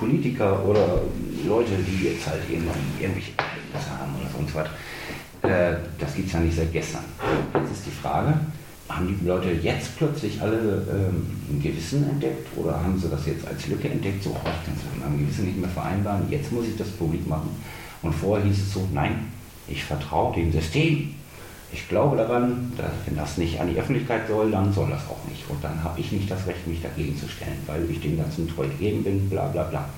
Politiker 0.00 0.64
oder 0.66 1.00
Leute, 1.46 1.70
die 1.86 2.06
jetzt 2.08 2.26
halt 2.26 2.40
irgendwie 2.50 2.70
irgendwelche 3.00 3.30
Ergebnisse 3.38 3.90
haben 4.00 4.12
oder 4.20 4.28
sonst 4.36 4.52
was, 4.56 4.66
äh, 5.48 5.76
das 5.98 6.14
gibt 6.14 6.28
es 6.28 6.32
ja 6.32 6.40
nicht 6.40 6.56
seit 6.56 6.72
gestern. 6.72 7.04
Jetzt 7.54 7.72
ist 7.72 7.86
die 7.86 7.90
Frage, 7.90 8.34
haben 8.88 9.18
die 9.20 9.26
Leute 9.26 9.50
jetzt 9.50 9.96
plötzlich 9.96 10.40
alle 10.40 10.56
ähm, 10.56 11.26
ein 11.50 11.60
Gewissen 11.62 12.08
entdeckt 12.08 12.46
oder 12.56 12.72
haben 12.80 12.98
sie 12.98 13.08
das 13.08 13.26
jetzt 13.26 13.46
als 13.46 13.66
Lücke 13.66 13.88
entdeckt, 13.88 14.22
so, 14.22 14.30
oh, 14.30 14.36
ich 14.38 14.66
kann 14.66 14.74
es 14.76 14.94
mit 14.94 15.04
meinem 15.04 15.18
Gewissen 15.18 15.46
nicht 15.46 15.58
mehr 15.58 15.68
vereinbaren, 15.70 16.22
jetzt 16.30 16.52
muss 16.52 16.66
ich 16.66 16.76
das 16.76 16.88
publik 16.88 17.26
machen. 17.26 17.50
Und 18.02 18.14
vorher 18.14 18.46
hieß 18.46 18.58
es 18.58 18.72
so, 18.72 18.88
nein, 18.92 19.32
ich 19.68 19.82
vertraue 19.84 20.34
dem 20.34 20.52
System. 20.52 21.14
Ich 21.72 21.88
glaube 21.88 22.16
daran, 22.16 22.72
dass, 22.76 22.92
wenn 23.04 23.16
das 23.16 23.38
nicht 23.38 23.60
an 23.60 23.68
die 23.68 23.78
Öffentlichkeit 23.78 24.28
soll, 24.28 24.52
dann 24.52 24.72
soll 24.72 24.88
das 24.88 25.02
auch 25.08 25.28
nicht. 25.28 25.42
Und 25.48 25.62
dann 25.64 25.82
habe 25.82 25.98
ich 25.98 26.12
nicht 26.12 26.30
das 26.30 26.46
Recht, 26.46 26.66
mich 26.66 26.80
dagegen 26.80 27.16
zu 27.18 27.28
stellen, 27.28 27.58
weil 27.66 27.90
ich 27.90 28.00
dem 28.00 28.16
Ganzen 28.16 28.48
treu 28.48 28.68
gegeben 28.68 29.02
bin, 29.02 29.28
bla 29.28 29.48
bla 29.48 29.64
bla. 29.64 29.88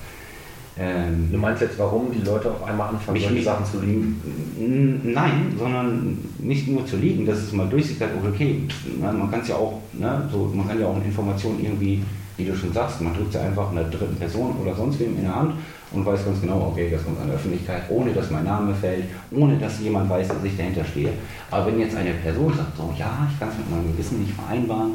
Ähm, 0.77 1.29
Du 1.31 1.37
meinst 1.37 1.61
jetzt, 1.61 1.77
warum 1.77 2.11
die 2.11 2.21
Leute 2.25 2.51
auf 2.51 2.63
einmal 2.63 2.89
anfangen, 2.89 3.19
solche 3.19 3.43
Sachen 3.43 3.65
zu 3.65 3.79
lieben? 3.81 4.21
N- 4.57 5.13
Nein, 5.13 5.53
sondern 5.57 6.17
nicht 6.39 6.67
nur 6.67 6.85
zu 6.85 6.97
liegen, 6.97 7.25
dass 7.25 7.39
es 7.39 7.51
mal 7.51 7.67
durchsickert, 7.67 8.09
okay, 8.25 8.61
na, 9.01 9.11
man 9.11 9.29
kann 9.29 9.41
es 9.41 9.49
ja 9.49 9.55
auch, 9.55 9.79
ne, 9.93 10.27
so, 10.31 10.51
man 10.53 10.67
kann 10.67 10.79
ja 10.79 10.87
auch 10.87 10.95
eine 10.95 11.05
Information 11.05 11.59
irgendwie, 11.61 12.03
wie 12.37 12.45
du 12.45 12.55
schon 12.55 12.71
sagst, 12.71 13.01
man 13.01 13.13
drückt 13.13 13.33
sie 13.33 13.39
einfach 13.39 13.71
einer 13.71 13.83
dritten 13.83 14.15
Person 14.15 14.55
oder 14.61 14.73
sonst 14.73 14.99
wem 15.01 15.17
in 15.17 15.23
der 15.23 15.35
Hand 15.35 15.53
und 15.91 16.05
weiß 16.05 16.23
ganz 16.23 16.39
genau, 16.39 16.69
okay, 16.71 16.89
das 16.89 17.03
kommt 17.03 17.19
an 17.19 17.27
der 17.27 17.35
Öffentlichkeit, 17.35 17.81
ohne 17.89 18.13
dass 18.13 18.31
mein 18.31 18.45
Name 18.45 18.73
fällt, 18.73 19.03
ohne 19.31 19.57
dass 19.57 19.79
jemand 19.81 20.09
weiß, 20.09 20.29
dass 20.29 20.43
ich 20.45 20.55
dahinter 20.55 20.85
stehe. 20.85 21.09
Aber 21.51 21.65
wenn 21.67 21.79
jetzt 21.79 21.95
eine 21.97 22.11
Person 22.11 22.53
sagt, 22.55 22.77
so, 22.77 22.93
ja, 22.97 23.27
ich 23.29 23.37
kann 23.39 23.49
es 23.49 23.57
mit 23.57 23.69
meinem 23.69 23.91
Gewissen 23.91 24.21
nicht 24.21 24.31
vereinbaren, 24.33 24.91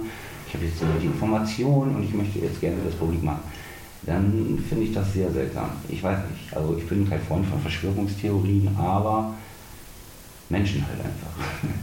ich 0.48 0.54
habe 0.54 0.64
jetzt 0.64 0.78
so 0.78 0.86
die 1.02 1.06
Information 1.06 1.96
und 1.96 2.04
ich 2.04 2.14
möchte 2.14 2.38
jetzt 2.38 2.60
gerne 2.60 2.76
das 2.86 2.94
publik 2.94 3.22
machen, 3.22 3.40
dann 4.06 4.58
finde 4.68 4.84
ich 4.84 4.92
das 4.92 5.12
sehr 5.12 5.30
seltsam. 5.32 5.70
Ich 5.88 6.02
weiß 6.02 6.18
nicht. 6.30 6.54
Also 6.56 6.76
ich 6.76 6.86
bin 6.86 7.08
kein 7.08 7.20
Freund 7.22 7.46
von 7.46 7.60
Verschwörungstheorien, 7.60 8.68
aber 8.76 9.34
Menschen 10.48 10.84
halt 10.86 11.00
einfach. 11.00 11.68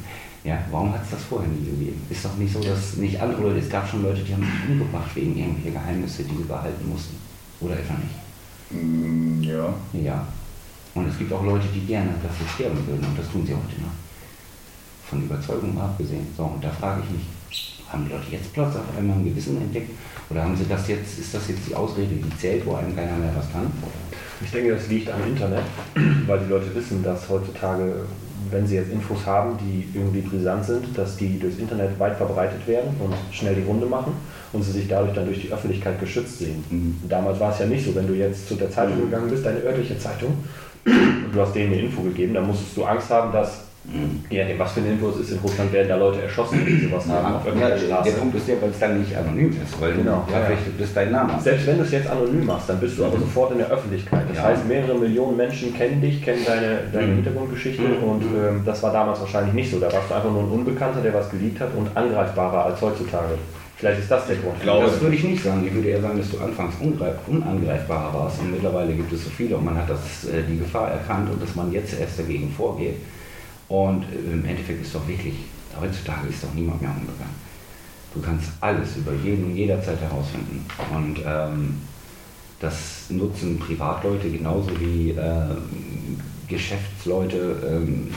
Ja, 0.44 0.58
warum 0.72 0.92
hat 0.92 1.04
es 1.04 1.12
das 1.12 1.22
vorher 1.26 1.48
nie 1.48 1.64
gegeben? 1.64 2.02
Ist 2.10 2.26
doch 2.26 2.36
nicht 2.36 2.52
so, 2.52 2.60
dass 2.64 2.98
nicht 2.98 3.22
andere 3.22 3.44
Leute, 3.44 3.60
es 3.60 3.70
gab 3.70 3.88
schon 3.88 4.02
Leute, 4.02 4.24
die 4.24 4.34
haben 4.34 4.42
sich 4.42 4.72
umgebracht 4.72 5.16
wegen 5.16 5.38
irgendwelcher 5.38 5.80
Geheimnisse, 5.80 6.24
die 6.24 6.36
sie 6.36 6.44
behalten 6.46 6.90
mussten. 6.90 7.16
Oder 7.60 7.76
etwa 7.78 7.94
nicht? 7.94 8.82
Mm, 8.84 9.44
Ja. 9.44 9.72
Ja. 9.94 10.28
Und 10.96 11.08
es 11.08 11.20
gibt 11.20 11.32
auch 11.32 11.44
Leute, 11.46 11.68
die 11.76 11.82
gerne 11.82 12.10
dafür 12.24 12.48
sterben 12.56 12.88
würden 12.88 13.06
und 13.06 13.20
das 13.20 13.30
tun 13.32 13.46
sie 13.46 13.54
heute 13.54 13.82
noch. 13.82 13.94
Von 15.08 15.22
Überzeugung 15.26 15.80
abgesehen. 15.80 16.26
So, 16.36 16.46
und 16.46 16.64
da 16.64 16.72
frage 16.72 17.04
ich 17.06 17.12
mich, 17.12 17.26
haben 17.92 18.06
die 18.06 18.14
Leute 18.14 18.32
jetzt 18.32 18.54
Platz 18.54 18.76
auf 18.76 18.98
einmal 18.98 19.18
ein 19.18 19.26
Gewissen 19.26 19.58
entdeckt? 19.58 19.92
Oder 20.30 20.44
haben 20.44 20.56
sie 20.56 20.66
das 20.68 20.88
jetzt, 20.88 21.20
ist 21.20 21.34
das 21.34 21.48
jetzt 21.50 21.68
die 21.68 21.76
Ausrede, 21.76 22.16
die 22.16 22.38
zählt, 22.38 22.66
wo 22.66 22.76
einem 22.76 22.96
keiner 22.96 23.18
mehr 23.18 23.34
was 23.36 23.52
kann? 23.52 23.72
Ich 24.44 24.52
denke, 24.52 24.72
das 24.74 24.88
liegt 24.88 25.12
am 25.12 25.22
Internet, 25.28 25.64
weil 26.28 26.40
die 26.40 26.50
Leute 26.50 26.74
wissen, 26.74 27.04
dass 27.04 27.30
heutzutage, 27.30 28.06
wenn 28.50 28.66
sie 28.66 28.76
jetzt 28.76 28.92
Infos 28.92 29.26
haben, 29.26 29.58
die 29.58 29.88
irgendwie 29.94 30.22
brisant 30.22 30.66
sind, 30.66 30.98
dass 30.98 31.18
die 31.18 31.38
durchs 31.38 31.60
Internet 31.60 32.00
weit 32.00 32.16
verbreitet 32.16 32.66
werden 32.68 32.96
und 33.00 33.14
schnell 33.32 33.56
die 33.56 33.64
Runde 33.64 33.86
machen 33.86 34.14
und 34.54 34.64
sie 34.64 34.72
sich 34.72 34.88
dadurch 34.88 35.14
dann 35.14 35.26
durch 35.26 35.42
die 35.42 35.52
Öffentlichkeit 35.52 36.00
geschützt 36.00 36.40
sehen. 36.40 36.64
Mhm. 36.70 37.10
Damals 37.10 37.40
war 37.40 37.52
es 37.52 37.60
ja 37.60 37.66
nicht 37.66 37.86
so, 37.86 37.94
wenn 37.94 38.08
du 38.08 38.14
jetzt 38.14 38.48
zu 38.48 38.56
der 38.56 38.72
Zeitung 38.72 39.00
gegangen 39.02 39.30
bist, 39.30 39.46
deine 39.46 39.60
örtliche 39.60 40.00
Zeitung, 40.00 40.34
und 40.86 41.32
du 41.34 41.40
hast 41.40 41.54
denen 41.54 41.74
eine 41.74 41.82
Info 41.84 42.02
gegeben, 42.02 42.34
dann 42.34 42.48
musstest 42.48 42.76
du 42.76 42.84
Angst 42.84 43.10
haben, 43.10 43.32
dass, 43.32 43.66
je 44.30 44.40
nachdem, 44.40 44.60
was 44.60 44.72
für 44.74 44.80
eine 44.82 44.90
Info 44.92 45.10
es 45.10 45.18
ist, 45.22 45.32
in 45.32 45.40
Russland 45.40 45.74
werden 45.74 45.88
da 45.90 45.96
Leute 45.98 46.22
erschossen, 46.22 46.64
die 46.66 46.86
sowas 46.86 47.08
haben 47.08 47.34
auf 47.36 47.42
Ja, 47.42 47.48
irgendeiner 47.48 47.76
der 47.76 47.82
Straße. 47.88 48.12
Punkt 48.12 48.36
ist 48.36 48.48
ja, 48.48 48.54
weil 48.62 48.70
es 48.70 48.80
dann 48.80 49.00
nicht 49.00 49.16
anonym 49.18 49.50
ist, 49.50 49.82
weil 49.82 49.94
Genau, 49.94 50.24
du 50.28 50.32
ja, 50.34 50.40
ja. 50.40 50.46
verpflichtet 50.46 50.78
bist, 50.78 50.96
deinen 50.96 51.12
Namen. 51.14 51.40
Selbst 51.42 51.66
wenn 51.68 51.78
du 51.78 51.84
es 51.84 51.92
jetzt 51.92 52.08
anonym 52.10 52.46
machst, 52.46 52.70
dann 52.70 52.80
bist 52.80 52.98
du 53.00 53.06
aber 53.06 53.18
sofort 53.18 53.52
in 53.54 53.58
der 53.58 53.70
Öffentlichkeit. 53.72 54.22
Das 54.30 54.38
Ja. 54.38 54.44
heißt, 54.44 54.68
mehrere 54.68 54.96
Millionen 54.98 55.36
Menschen 55.36 55.74
kennen 55.76 56.00
dich, 56.00 56.24
kennen 56.24 56.42
deine, 56.46 56.80
deine 56.94 57.08
Mhm. 57.08 57.16
Hintergrundgeschichte 57.16 57.82
Mhm. 57.82 58.04
und 58.04 58.22
ähm, 58.24 58.62
das 58.64 58.84
war 58.84 58.94
damals 58.94 59.20
wahrscheinlich 59.20 59.54
nicht 59.56 59.72
so. 59.72 59.80
Da 59.80 59.92
warst 59.92 60.10
du 60.10 60.14
einfach 60.14 60.32
nur 60.32 60.44
ein 60.44 60.52
Unbekannter, 60.52 61.02
der 61.02 61.14
was 61.16 61.30
geleakt 61.32 61.60
hat 61.60 61.70
und 61.76 61.90
angreifbarer 61.98 62.66
als 62.66 62.80
heutzutage. 62.82 63.34
Vielleicht 63.78 64.02
ist 64.02 64.12
das 64.12 64.28
der 64.28 64.36
Grund. 64.36 64.62
glaube- 64.62 64.86
das 64.86 65.02
würde 65.02 65.16
ich 65.16 65.24
nicht 65.24 65.44
sagen. 65.44 65.66
Ich 65.66 65.74
würde 65.74 65.90
eher 65.90 66.02
sagen, 66.02 66.20
dass 66.20 66.30
du 66.30 66.38
anfangs 66.40 66.76
unangreifbarer 67.28 68.14
warst 68.14 68.40
und 68.42 68.52
mittlerweile 68.52 68.94
gibt 68.94 69.12
es 69.12 69.24
so 69.24 69.30
viele 69.32 69.58
und 69.58 69.66
man 69.66 69.76
hat 69.76 69.90
das, 69.90 70.30
äh, 70.30 70.44
die 70.48 70.60
Gefahr 70.60 70.92
erkannt 70.92 71.32
und 71.32 71.42
dass 71.42 71.56
man 71.56 71.72
jetzt 71.72 72.00
erst 72.00 72.20
dagegen 72.20 72.52
vorgeht. 72.56 72.96
Und 73.72 74.04
äh, 74.04 74.34
im 74.34 74.44
Endeffekt 74.44 74.82
ist 74.82 74.94
doch 74.94 75.08
wirklich, 75.08 75.36
heutzutage 75.80 76.28
ist 76.28 76.44
doch 76.44 76.54
niemand 76.54 76.82
mehr 76.82 76.92
unbekannt. 76.92 77.32
Du 78.14 78.22
kannst 78.22 78.50
alles 78.60 78.98
über 78.98 79.14
jeden 79.24 79.56
jederzeit 79.56 80.02
herausfinden. 80.02 80.66
Und 80.94 81.20
ähm, 81.26 81.76
das 82.60 83.10
nutzen 83.10 83.58
Privatleute 83.58 84.30
genauso 84.30 84.72
wie 84.78 85.12
äh, 85.12 85.56
Geschäftsleute, 86.50 87.56
ähm, 87.66 88.14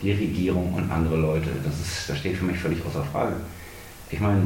die 0.00 0.12
Regierung 0.12 0.72
und 0.74 0.88
andere 0.88 1.16
Leute. 1.16 1.48
Das, 1.64 1.74
ist, 1.80 2.08
das 2.08 2.18
steht 2.18 2.36
für 2.36 2.44
mich 2.44 2.58
völlig 2.58 2.78
außer 2.86 3.02
Frage. 3.02 3.34
Ich 4.12 4.20
meine, 4.20 4.42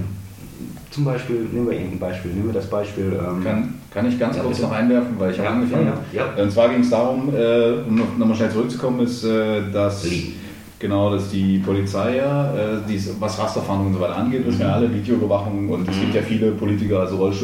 zum 0.91 1.05
Beispiel, 1.05 1.47
nehmen 1.53 1.67
wir 1.69 1.75
irgendein 1.77 1.99
Beispiel, 1.99 2.33
nehmen 2.33 2.47
wir 2.47 2.53
das 2.55 2.69
Beispiel. 2.69 3.13
Ähm, 3.13 3.45
Kann, 3.45 3.75
kann 3.93 4.07
ich 4.09 4.19
ganz 4.19 4.37
Ja, 4.37 4.43
kurz 4.43 4.57
bitte. 4.57 4.69
noch 4.69 4.75
einwerfen, 4.77 5.15
weil 5.19 5.31
ich 5.33 5.39
habe 5.39 5.49
Ja, 5.49 5.55
angefangen. 5.55 5.93
ja. 6.13 6.43
Und 6.43 6.51
zwar 6.53 6.69
ging 6.71 6.81
es 6.81 6.91
darum, 6.91 7.29
äh, 7.35 7.89
um 7.89 7.97
noch, 7.97 8.17
noch 8.19 8.27
mal 8.27 8.35
schnell 8.35 8.51
zurückzukommen, 8.51 9.01
ist, 9.01 9.25
äh, 9.25 9.63
dass 9.73 10.05
Lee. 10.05 10.33
genau, 10.79 11.11
dass 11.13 11.31
die 11.31 11.59
Polizei 11.59 12.17
ja, 12.17 12.53
äh, 12.55 12.59
dies, 12.89 13.11
was 13.21 13.39
Rasterfahndung 13.39 13.89
und 13.89 13.95
so 13.95 14.01
weiter 14.01 14.17
angeht, 14.17 14.45
wissen 14.47 14.59
Mhm. 14.59 14.63
wir 14.63 14.73
alle, 14.75 14.95
Videoüberwachung 14.95 15.69
und 15.69 15.89
es 15.89 16.01
gibt 16.01 16.15
ja 16.15 16.23
viele 16.23 16.53
Politiker, 16.53 17.01
also 17.01 17.17
Rolf 17.17 17.37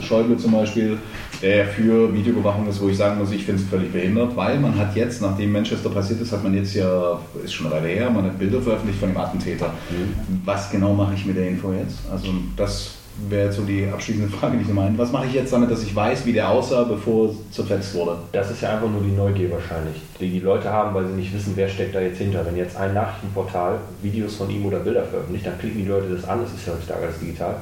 Schäuble 0.00 0.36
zum 0.36 0.52
Beispiel, 0.52 0.98
der 1.42 1.66
für 1.66 2.12
Videoüberwachung 2.12 2.68
ist, 2.68 2.80
wo 2.80 2.88
ich 2.88 2.96
sagen 2.96 3.18
muss, 3.18 3.32
ich 3.32 3.44
finde 3.44 3.62
es 3.62 3.68
völlig 3.68 3.92
behindert, 3.92 4.36
weil 4.36 4.58
man 4.58 4.76
hat 4.76 4.94
jetzt, 4.94 5.22
nachdem 5.22 5.52
Manchester 5.52 5.88
passiert 5.88 6.20
ist, 6.20 6.32
hat 6.32 6.42
man 6.42 6.54
jetzt 6.54 6.74
ja, 6.74 7.18
ist 7.42 7.54
schon 7.54 7.66
eine 7.66 7.76
Weile 7.76 7.88
her, 7.88 8.10
man 8.10 8.24
hat 8.24 8.38
Bilder 8.38 8.60
veröffentlicht 8.60 9.00
von 9.00 9.10
dem 9.10 9.16
Attentäter. 9.16 9.68
Mhm. 9.90 10.42
Was 10.44 10.70
genau 10.70 10.92
mache 10.92 11.14
ich 11.14 11.24
mit 11.24 11.36
der 11.36 11.48
Info 11.48 11.72
jetzt? 11.72 11.98
Also 12.10 12.28
das 12.56 12.92
wäre 13.28 13.46
jetzt 13.46 13.56
so 13.56 13.62
die 13.62 13.86
abschließende 13.86 14.28
Frage, 14.28 14.56
die 14.56 14.62
ich 14.62 14.72
meine. 14.72 14.96
Was 14.96 15.12
mache 15.12 15.26
ich 15.26 15.34
jetzt 15.34 15.52
damit, 15.52 15.70
dass 15.70 15.82
ich 15.82 15.94
weiß, 15.94 16.24
wie 16.26 16.32
der 16.32 16.48
aussah, 16.48 16.84
bevor 16.84 17.28
er 17.28 17.34
zerfetzt 17.50 17.94
wurde? 17.94 18.16
Das 18.32 18.50
ist 18.50 18.62
ja 18.62 18.74
einfach 18.74 18.88
nur 18.88 19.02
die 19.02 19.10
Neugier 19.10 19.50
wahrscheinlich, 19.50 19.96
die 20.18 20.30
die 20.30 20.40
Leute 20.40 20.70
haben, 20.70 20.94
weil 20.94 21.06
sie 21.06 21.14
nicht 21.14 21.34
wissen, 21.34 21.52
wer 21.56 21.68
steckt 21.68 21.94
da 21.94 22.00
jetzt 22.00 22.18
hinter. 22.18 22.44
Wenn 22.46 22.56
jetzt 22.56 22.76
ein 22.76 22.94
Nachrichtenportal 22.94 23.78
Videos 24.02 24.36
von 24.36 24.50
ihm 24.50 24.64
oder 24.64 24.78
Bilder 24.78 25.04
veröffentlicht, 25.04 25.46
dann 25.46 25.58
klicken 25.58 25.82
die 25.82 25.88
Leute 25.88 26.14
das 26.14 26.28
an, 26.28 26.40
das 26.42 26.52
ist 26.52 26.66
ja 26.66 26.72
heutzutage 26.72 27.06
alles 27.06 27.18
digital. 27.18 27.56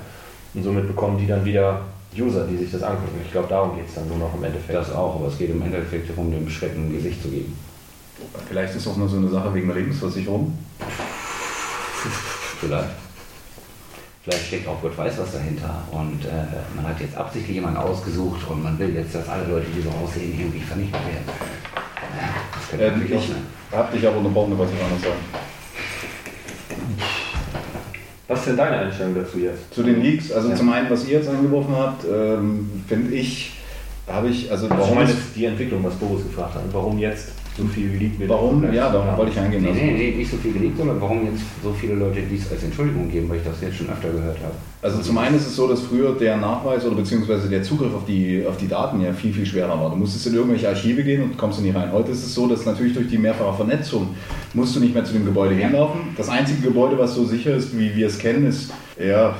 Und 0.54 0.62
somit 0.62 0.86
bekommen 0.86 1.18
die 1.18 1.26
dann 1.26 1.44
wieder 1.44 1.80
User, 2.16 2.46
die 2.46 2.56
sich 2.56 2.70
das 2.72 2.82
angucken. 2.82 3.20
Ich 3.24 3.30
glaube, 3.32 3.48
darum 3.48 3.76
geht 3.76 3.88
es 3.88 3.94
dann 3.94 4.08
nur 4.08 4.18
noch 4.18 4.34
im 4.34 4.42
Endeffekt. 4.44 4.74
das 4.78 4.92
auch, 4.92 5.16
aber 5.16 5.28
es 5.28 5.38
geht 5.38 5.50
im 5.50 5.62
Endeffekt 5.62 6.10
darum, 6.10 6.30
dem 6.30 6.48
Schreck 6.48 6.72
ein 6.74 6.92
Gesicht 6.92 7.22
zu 7.22 7.28
geben. 7.28 7.56
Vielleicht 8.48 8.74
ist 8.74 8.86
das 8.86 8.96
nur 8.96 9.08
so 9.08 9.16
eine 9.18 9.28
Sache 9.28 9.54
wegen 9.54 9.68
der 9.68 9.76
Lebensversicherung. 9.76 10.56
Vielleicht. 12.60 12.88
Vielleicht 14.24 14.46
steckt 14.46 14.68
auch 14.68 14.80
Gott 14.82 14.98
weiß 14.98 15.14
was 15.18 15.32
dahinter 15.32 15.82
und 15.90 16.24
äh, 16.26 16.76
man 16.76 16.86
hat 16.86 17.00
jetzt 17.00 17.16
absichtlich 17.16 17.54
jemanden 17.54 17.78
ausgesucht 17.78 18.40
und 18.50 18.62
man 18.62 18.78
will 18.78 18.94
jetzt, 18.94 19.14
dass 19.14 19.26
alle 19.28 19.44
Leute, 19.44 19.66
die 19.74 19.80
so 19.80 19.88
aussehen, 19.90 20.38
irgendwie 20.38 20.60
vernichtet 20.60 21.00
werden. 21.00 21.24
Ja, 21.24 22.28
das 22.52 22.68
könnte 22.68 22.84
Äh, 22.84 22.90
natürlich 22.90 23.14
auch 23.14 23.22
ich 23.22 23.28
sein. 23.28 23.46
habe 23.72 23.96
dich 23.96 24.06
aber 24.06 24.16
unterbrochen, 24.18 24.58
was 24.58 24.68
ich 24.70 24.82
anders 24.84 25.02
sagen. 25.02 25.47
Was 28.28 28.40
ist 28.40 28.48
denn 28.48 28.56
deine 28.58 28.76
Einstellung 28.78 29.14
dazu 29.14 29.38
jetzt? 29.38 29.72
Zu 29.74 29.82
den 29.82 30.02
Leaks, 30.02 30.30
also 30.32 30.50
Ja. 30.50 30.54
zum 30.56 30.70
einen, 30.70 30.90
was 30.90 31.06
ihr 31.08 31.18
jetzt 31.18 31.28
eingeworfen 31.28 31.74
habt, 31.74 32.04
ähm, 32.04 32.68
finde 32.86 33.14
ich, 33.14 33.52
habe 34.06 34.28
ich, 34.28 34.50
also 34.50 34.64
Also 34.66 34.74
ich 34.74 34.80
warum, 34.80 34.94
meine 34.96 35.10
ist, 35.10 35.16
jetzt 35.16 35.36
die 35.36 35.44
Entwicklung, 35.46 35.82
was 35.82 35.94
Boris 35.94 36.24
gefragt 36.24 36.54
hat. 36.54 36.62
Und 36.64 36.74
warum 36.74 36.98
jetzt 36.98 37.28
so 37.58 37.64
viel 37.64 37.90
geleakt 37.92 38.18
wird. 38.18 38.30
warum, 38.30 38.72
ja, 38.72 38.90
darauf 38.90 39.18
wollte 39.18 39.32
ich 39.32 39.38
eingehen. 39.38 39.62
Nee, 39.62 39.68
Also, 39.68 39.80
nee, 39.80 39.92
nee, 39.92 40.16
nicht 40.16 40.30
so 40.30 40.36
viel 40.36 40.52
gelegt, 40.52 40.78
sondern 40.78 41.00
warum 41.00 41.24
jetzt 41.26 41.42
so 41.62 41.72
viele 41.72 41.94
Leute 41.94 42.20
dies 42.30 42.50
als 42.50 42.62
Entschuldigung 42.62 43.10
geben, 43.10 43.28
weil 43.28 43.38
ich 43.38 43.44
das 43.44 43.60
jetzt 43.60 43.76
schon 43.76 43.88
öfter 43.90 44.08
gehört 44.10 44.38
habe. 44.38 44.54
Also 44.80 45.02
zum 45.02 45.18
einen 45.18 45.34
ist 45.36 45.46
es 45.46 45.56
so, 45.56 45.66
dass 45.66 45.80
früher 45.80 46.12
der 46.14 46.36
Nachweis 46.36 46.84
oder 46.86 46.94
beziehungsweise 46.94 47.48
der 47.48 47.62
Zugriff 47.62 47.92
auf 47.94 48.04
die, 48.06 48.44
auf 48.48 48.56
die 48.56 48.68
Daten 48.68 49.00
ja 49.00 49.12
viel, 49.12 49.32
viel 49.32 49.44
schwerer 49.44 49.80
war. 49.80 49.90
Du 49.90 49.96
musstest 49.96 50.26
in 50.28 50.34
irgendwelche 50.34 50.68
Archive 50.68 51.02
gehen 51.02 51.22
und 51.22 51.36
kommst 51.36 51.60
nie 51.60 51.70
rein. 51.70 51.90
Heute 51.92 52.12
ist 52.12 52.24
es 52.24 52.34
so, 52.34 52.46
dass 52.46 52.64
natürlich 52.64 52.94
durch 52.94 53.08
die 53.08 53.18
mehrfache 53.18 53.56
Vernetzung 53.56 54.14
musst 54.54 54.76
du 54.76 54.80
nicht 54.80 54.94
mehr 54.94 55.04
zu 55.04 55.12
dem 55.12 55.24
Gebäude 55.24 55.54
hinlaufen. 55.54 56.00
Das 56.16 56.28
einzige 56.28 56.60
Gebäude, 56.62 56.96
was 56.96 57.14
so 57.14 57.24
sicher 57.24 57.54
ist, 57.56 57.76
wie 57.76 57.94
wir 57.96 58.06
es 58.06 58.18
kennen, 58.18 58.46
ist 58.46 58.72
ja, 59.04 59.34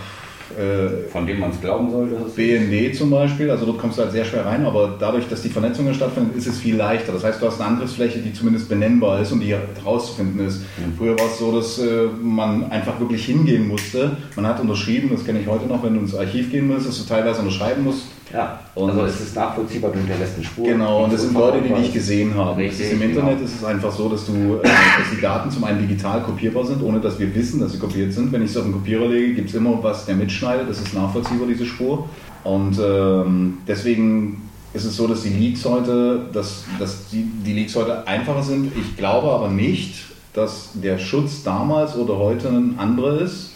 äh, 0.57 1.09
Von 1.11 1.27
dem 1.27 1.41
man 1.41 1.51
es 1.51 1.61
glauben 1.61 1.91
sollte. 1.91 2.15
BND 2.37 2.95
zum 2.97 3.11
Beispiel, 3.11 3.51
also 3.51 3.67
dort 3.67 3.79
kommst 3.79 3.99
du 3.99 4.03
halt 4.03 4.13
sehr 4.13 4.25
schwer 4.25 4.47
rein, 4.47 4.65
aber 4.65 4.97
dadurch, 4.99 5.29
dass 5.29 5.43
die 5.43 5.49
Vernetzung 5.49 5.87
ja 5.87 5.95
stattfindet, 5.95 6.37
ist 6.37 6.47
es 6.47 6.59
viel 6.59 6.77
leichter. 6.77 7.13
Das 7.13 7.25
heißt, 7.25 7.41
du 7.43 7.47
hast 7.47 7.61
eine 7.61 7.71
Angriffsfläche, 7.71 8.19
die 8.21 8.33
zumindest 8.33 8.69
benennbar 8.69 9.21
ist 9.21 9.33
und 9.33 9.41
die 9.41 9.55
herauszufinden 9.83 10.47
ist. 10.47 10.63
Früher 10.97 11.19
war 11.19 11.27
es 11.27 11.39
so, 11.39 11.53
dass 11.53 11.79
äh, 11.79 12.07
man 12.23 12.71
einfach 12.71 12.99
wirklich 13.01 13.25
hingehen 13.27 13.69
musste. 13.69 14.17
Man 14.37 14.47
hat 14.47 14.61
unterschrieben, 14.61 15.11
das 15.13 15.25
kenne 15.25 15.41
ich 15.41 15.47
heute 15.47 15.67
noch, 15.67 15.83
wenn 15.83 15.95
du 15.95 16.01
ins 16.01 16.15
Archiv 16.15 16.51
gehen 16.51 16.67
musst, 16.69 16.87
dass 16.89 16.99
du 16.99 17.09
teilweise 17.09 17.41
unterschreiben 17.41 17.85
musst. 17.85 18.03
Ja, 18.31 18.61
Und- 18.75 18.91
also 18.91 19.05
es 19.07 19.21
ist 19.23 19.35
nachvollziehbar, 19.37 19.91
du 19.91 20.01
hinterlässt 20.01 20.35
eine 20.37 20.45
Spur. 20.45 20.67
Genau, 20.67 21.05
und 21.05 21.13
das 21.15 21.23
sind 21.23 21.33
Leute, 21.33 21.63
die 21.67 21.73
dich 21.73 21.95
gesehen 21.95 22.35
haben. 22.35 22.61
Richtig, 22.61 22.93
Im 22.93 23.01
genau. 23.01 23.21
Internet 23.21 23.41
ist 23.43 23.55
es 23.57 23.65
einfach 23.65 23.91
so, 23.91 24.11
dass, 24.11 24.27
du, 24.27 24.33
äh, 24.33 24.63
dass 24.65 25.11
die 25.17 25.21
Daten 25.23 25.51
zum 25.51 25.65
einen 25.65 25.81
digital 25.89 26.21
kopierbar 26.23 26.67
sind, 26.67 26.83
ohne 26.83 27.01
dass 27.01 27.19
wir 27.19 27.35
wissen, 27.35 27.59
dass 27.61 27.73
sie 27.73 27.79
kopiert 27.79 28.13
sind. 28.13 28.31
Wenn 28.31 28.43
ich 28.43 28.51
es 28.51 28.57
auf 28.59 28.65
den 28.65 28.73
Kopierer 28.75 29.09
lege, 29.09 29.33
gibt 29.33 29.49
es 29.49 29.55
immer 29.55 29.83
was, 29.83 30.05
der 30.05 30.15
mitschneidet. 30.39 30.69
Das 30.69 30.81
ist 30.81 30.95
nachvollziehbar, 30.95 31.47
diese 31.49 31.67
Spur. 31.67 32.09
Und 32.45 32.79
ähm, 32.79 33.59
deswegen 33.67 34.49
ist 34.73 34.85
es 34.85 34.97
so, 34.97 35.07
dass 35.07 35.23
die 35.23 35.31
Leaks 35.31 35.65
heute, 35.65 36.27
dass, 36.33 36.65
dass 36.79 37.09
die, 37.09 37.25
die 37.45 37.53
Leaks 37.53 37.75
heute 37.75 38.07
einfacher 38.07 38.43
sind. 38.43 38.73
Ich 38.77 38.97
glaube 38.97 39.31
aber 39.31 39.49
nicht, 39.49 40.05
dass 40.35 40.71
der 40.75 40.99
Schutz 40.99 41.43
damals 41.43 41.97
oder 41.97 42.17
heute 42.17 42.49
ein 42.49 42.79
anderer 42.79 43.21
ist, 43.21 43.55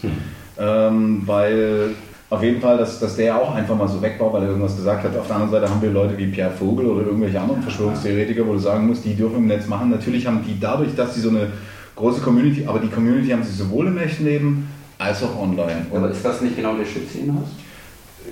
ähm, 0.59 1.21
weil 1.25 1.91
auf 2.29 2.41
jeden 2.43 2.59
Fall, 2.59 2.77
dass, 2.77 2.99
dass 2.99 3.15
der 3.15 3.39
auch 3.39 3.53
einfach 3.53 3.77
mal 3.77 3.87
so 3.87 4.01
weg 4.01 4.15
war, 4.19 4.33
weil 4.33 4.41
er 4.41 4.49
irgendwas 4.49 4.75
gesagt 4.75 5.03
hat. 5.03 5.15
Auf 5.15 5.27
der 5.27 5.35
anderen 5.35 5.51
Seite 5.51 5.69
haben 5.69 5.81
wir 5.81 5.91
Leute 5.91 6.17
wie 6.17 6.27
Pierre 6.27 6.51
Vogel 6.51 6.87
oder 6.87 7.05
irgendwelche 7.05 7.39
anderen 7.39 7.61
Verschwörungstheoretiker, 7.61 8.45
wo 8.45 8.53
du 8.53 8.59
sagen 8.59 8.87
musst, 8.87 9.05
die 9.05 9.15
dürfen 9.15 9.37
im 9.37 9.47
Netz 9.47 9.67
machen. 9.67 9.91
Natürlich 9.91 10.25
haben 10.25 10.43
die 10.45 10.59
dadurch, 10.59 10.95
dass 10.95 11.13
sie 11.13 11.21
so 11.21 11.29
eine 11.29 11.51
große 11.95 12.21
Community, 12.21 12.65
aber 12.65 12.79
die 12.79 12.89
Community 12.89 13.29
haben 13.29 13.43
sie 13.43 13.53
sowohl 13.53 13.87
im 13.87 13.97
echten 13.99 14.25
Leben 14.25 14.67
als 15.03 15.23
auch 15.23 15.37
online. 15.39 15.85
Aber 15.91 16.05
Und 16.05 16.11
ist 16.11 16.23
das 16.25 16.41
nicht 16.41 16.55
genau 16.55 16.75
der 16.75 16.85
Schutz, 16.85 17.13
den 17.13 17.27
du 17.27 17.33
hast? 17.41 17.51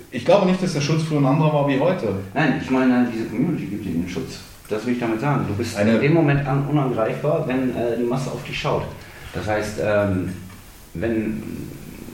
ich 0.09 0.23
glaube 0.25 0.45
nicht, 0.47 0.61
dass 0.63 0.73
der 0.73 0.81
Schutz 0.81 1.03
früher 1.03 1.19
ein 1.19 1.25
anderer 1.25 1.53
war 1.53 1.67
wie 1.67 1.79
heute. 1.79 2.15
Nein, 2.33 2.59
ich 2.63 2.69
meine, 2.69 3.07
diese 3.13 3.25
Community 3.25 3.65
gibt 3.65 3.85
dir 3.85 3.91
den 3.91 4.07
Schutz. 4.07 4.39
Das 4.69 4.85
will 4.85 4.93
ich 4.93 4.99
damit 4.99 5.19
sagen. 5.19 5.45
Du 5.47 5.53
bist 5.55 5.75
Eine- 5.77 5.95
in 5.95 6.01
dem 6.01 6.13
Moment 6.13 6.47
an- 6.47 6.65
unangreifbar, 6.67 7.45
wenn 7.47 7.75
äh, 7.75 7.97
die 7.97 8.03
Masse 8.05 8.31
auf 8.31 8.43
dich 8.45 8.57
schaut. 8.57 8.83
Das 9.33 9.47
heißt, 9.47 9.79
ähm, 9.83 10.33
wenn, 10.93 11.43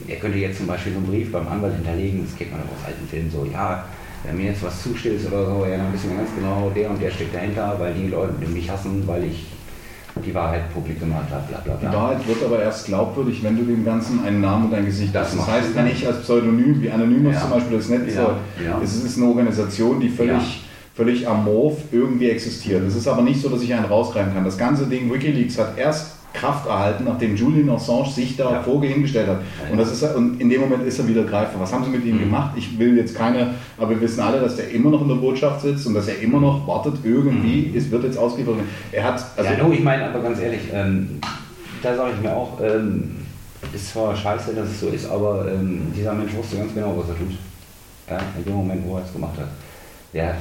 er 0.08 0.16
könnte 0.16 0.38
jetzt 0.38 0.58
zum 0.58 0.66
Beispiel 0.66 0.92
so 0.92 0.98
einen 0.98 1.06
Brief 1.08 1.30
beim 1.30 1.46
Anwalt 1.46 1.74
hinterlegen, 1.76 2.24
das 2.26 2.36
kennt 2.36 2.50
man 2.52 2.60
doch 2.62 2.68
aus 2.80 2.86
alten 2.86 3.06
Filmen 3.08 3.30
so, 3.30 3.46
ja, 3.52 3.84
wenn 4.24 4.36
mir 4.36 4.46
jetzt 4.46 4.62
was 4.64 4.82
zustößt 4.82 5.26
oder 5.28 5.46
so, 5.46 5.64
ja, 5.66 5.76
dann 5.76 5.92
wissen 5.92 6.10
wir 6.10 6.16
ganz 6.18 6.30
genau, 6.34 6.70
der 6.74 6.90
und 6.90 7.00
der 7.00 7.10
steckt 7.12 7.34
dahinter, 7.34 7.76
weil 7.78 7.94
die 7.94 8.08
Leute 8.08 8.32
mich 8.48 8.68
hassen, 8.68 9.04
weil 9.06 9.24
ich 9.24 9.46
die 10.24 10.34
Wahrheit 10.34 10.72
publik 10.72 11.00
gemacht 11.00 11.26
hat, 11.30 11.48
bla 11.48 11.58
bla 11.58 11.74
Die 11.74 11.86
bla. 11.86 11.92
Wahrheit 11.92 12.26
wird 12.28 12.42
aber 12.44 12.62
erst 12.62 12.86
glaubwürdig, 12.86 13.42
wenn 13.42 13.56
du 13.56 13.64
dem 13.64 13.84
Ganzen 13.84 14.24
einen 14.24 14.40
Namen 14.40 14.66
und 14.66 14.74
ein 14.74 14.84
Gesicht 14.86 15.14
Das 15.14 15.30
gibst. 15.32 15.46
Das 15.48 15.54
heißt, 15.54 15.74
wenn 15.74 15.86
ich 15.86 16.06
als 16.06 16.20
Pseudonym, 16.22 16.80
wie 16.82 16.90
Anonymous 16.90 17.34
Ja. 17.34 17.40
zum 17.42 17.50
Beispiel 17.50 17.76
das 17.78 17.88
Netz, 17.88 18.14
Ja, 18.14 18.36
ja. 18.64 18.80
es 18.82 18.94
ist 19.02 19.16
eine 19.16 19.26
Organisation, 19.26 20.00
die 20.00 20.08
völlig, 20.08 20.32
Ja. 20.32 20.42
völlig 20.94 21.28
amorph 21.28 21.78
irgendwie 21.92 22.30
existiert. 22.30 22.82
Es 22.86 22.94
ist 22.96 23.06
aber 23.08 23.22
nicht 23.22 23.40
so, 23.40 23.48
dass 23.48 23.62
ich 23.62 23.72
einen 23.72 23.84
rausgreifen 23.86 24.34
kann. 24.34 24.44
Das 24.44 24.58
ganze 24.58 24.86
Ding 24.86 25.12
Wikileaks 25.12 25.58
hat 25.58 25.78
erst 25.78 26.17
Kraft 26.34 26.66
erhalten, 26.68 27.04
nachdem 27.04 27.34
Julian 27.34 27.70
Assange 27.70 28.10
sich 28.10 28.36
da 28.36 28.52
Ja. 28.52 28.62
vorge 28.62 28.86
hingestellt 28.86 29.28
hat. 29.28 29.40
Und, 29.72 29.78
das 29.78 29.90
ist, 29.90 30.02
und 30.14 30.40
in 30.40 30.48
dem 30.50 30.60
Moment 30.60 30.84
ist 30.86 30.98
er 30.98 31.08
wieder 31.08 31.24
greifbar. 31.24 31.60
Was 31.62 31.72
haben 31.72 31.84
sie 31.84 31.90
mit 31.90 32.04
ihm 32.04 32.16
Mhm. 32.16 32.20
gemacht? 32.20 32.50
Ich 32.56 32.78
will 32.78 32.96
jetzt 32.96 33.14
keine, 33.16 33.54
aber 33.76 33.90
wir 33.90 34.00
wissen 34.00 34.20
alle, 34.20 34.38
dass 34.40 34.56
der 34.56 34.70
immer 34.70 34.90
noch 34.90 35.02
in 35.02 35.08
der 35.08 35.14
Botschaft 35.16 35.62
sitzt 35.62 35.86
und 35.86 35.94
dass 35.94 36.06
er 36.06 36.20
immer 36.20 36.38
noch 36.40 36.66
wartet, 36.66 36.94
irgendwie, 37.02 37.72
es 37.76 37.90
wird 37.90 38.04
jetzt 38.04 38.18
ausgeliefert. 38.18 38.56
Er 38.92 39.04
hat, 39.04 39.24
also 39.36 39.50
Mhm. 39.50 39.56
ja, 39.58 39.64
no, 39.64 39.72
ich 39.72 39.82
meine, 39.82 40.04
aber 40.08 40.20
ganz 40.20 40.38
ehrlich, 40.38 40.60
ähm, 40.72 41.18
da 41.82 41.96
sage 41.96 42.12
ich 42.16 42.22
mir 42.22 42.36
auch, 42.36 42.60
ähm, 42.62 43.16
ist 43.74 43.90
zwar 43.92 44.14
scheiße, 44.14 44.54
dass 44.54 44.68
es 44.68 44.80
so 44.80 44.88
ist, 44.88 45.10
aber 45.10 45.46
ähm, 45.50 45.92
dieser 45.96 46.12
Mensch 46.12 46.34
wusste 46.36 46.56
ganz 46.58 46.72
genau, 46.74 46.94
was 46.96 47.08
er 47.08 47.16
tut. 47.18 47.32
Ja, 48.08 48.18
in 48.38 48.44
dem 48.44 48.54
Moment, 48.54 48.82
wo 48.86 48.96
er 48.96 49.02
es 49.04 49.12
gemacht 49.12 49.36
hat. 49.38 49.48
Der 50.14 50.28
hat, 50.28 50.36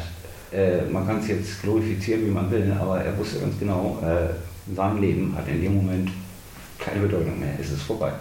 äh, 0.52 0.90
man 0.92 1.06
kann 1.08 1.20
es 1.20 1.28
jetzt 1.28 1.62
glorifizieren, 1.64 2.26
wie 2.26 2.30
man 2.32 2.50
will, 2.52 2.72
aber 2.80 3.00
er 3.02 3.18
wusste 3.18 3.40
ganz 3.40 3.58
genau, 3.60 3.98
äh, 4.04 4.30
sein 4.76 5.02
Leben 5.02 5.34
hat 5.36 5.48
in 5.48 5.62
dem 5.62 5.76
Moment 5.76 6.10
keine 6.80 7.02
Bedeutung 7.02 7.40
mehr. 7.40 7.54
Es 7.60 7.72
ist 7.72 7.84
vorbei. 7.84 8.12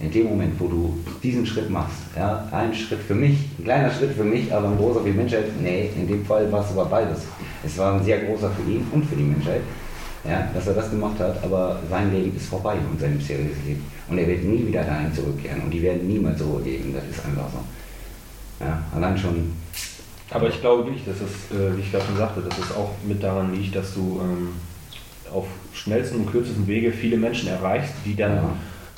In 0.00 0.10
dem 0.10 0.26
Moment, 0.26 0.58
wo 0.58 0.66
du 0.66 0.98
diesen 1.22 1.46
Schritt 1.46 1.70
machst, 1.70 1.98
ja, 2.16 2.48
ein 2.50 2.74
Schritt 2.74 3.00
für 3.00 3.14
mich, 3.14 3.38
ein 3.58 3.64
kleiner 3.64 3.90
Schritt 3.90 4.12
für 4.12 4.24
mich, 4.24 4.52
aber 4.52 4.68
ein 4.68 4.76
großer 4.76 5.00
für 5.00 5.10
die 5.10 5.16
Menschheit, 5.16 5.44
nee, 5.62 5.90
in 5.96 6.08
dem 6.08 6.26
Fall 6.26 6.50
war 6.50 6.64
es 6.64 6.70
aber 6.70 6.86
beides. 6.86 7.22
Es 7.64 7.78
war 7.78 7.94
ein 7.94 8.04
sehr 8.04 8.18
großer 8.24 8.50
für 8.50 8.70
ihn 8.70 8.86
und 8.90 9.04
für 9.04 9.14
die 9.14 9.22
Menschheit, 9.22 9.60
ja, 10.24 10.48
dass 10.52 10.66
er 10.66 10.74
das 10.74 10.90
gemacht 10.90 11.18
hat, 11.20 11.42
aber 11.44 11.80
sein 11.88 12.12
Leben 12.12 12.36
ist 12.36 12.46
vorbei 12.46 12.76
und 12.90 13.00
sein 13.00 13.16
bisheriges 13.16 13.56
Leben. 13.64 13.84
Und 14.08 14.18
er 14.18 14.26
wird 14.26 14.42
nie 14.42 14.66
wieder 14.66 14.82
dahin 14.82 15.14
zurückkehren 15.14 15.62
und 15.62 15.70
die 15.70 15.82
werden 15.82 16.08
niemals 16.08 16.42
Ruhe 16.42 16.62
geben, 16.62 16.92
das 16.92 17.04
ist 17.04 17.24
einfach 17.24 17.48
so. 17.50 18.64
Ja, 18.64 18.82
allein 18.94 19.16
schon, 19.16 19.52
Aber 20.30 20.48
ich 20.48 20.60
glaube 20.60 20.86
wirklich, 20.86 21.04
dass 21.04 21.16
es, 21.16 21.56
äh, 21.56 21.76
wie 21.76 21.82
ich 21.82 21.92
gerade 21.92 22.04
schon 22.06 22.16
sagte, 22.16 22.40
dass 22.40 22.58
es 22.58 22.74
auch 22.74 22.90
mit 23.06 23.22
daran 23.22 23.54
liegt, 23.54 23.76
dass 23.76 23.94
du 23.94 24.20
ähm, 24.22 24.48
auf 25.34 25.46
schnellsten 25.72 26.20
und 26.20 26.30
kürzesten 26.30 26.66
Wege 26.66 26.92
viele 26.92 27.16
Menschen 27.16 27.48
erreichst, 27.48 27.92
die 28.04 28.14
dann 28.16 28.32
Ja. 28.36 28.42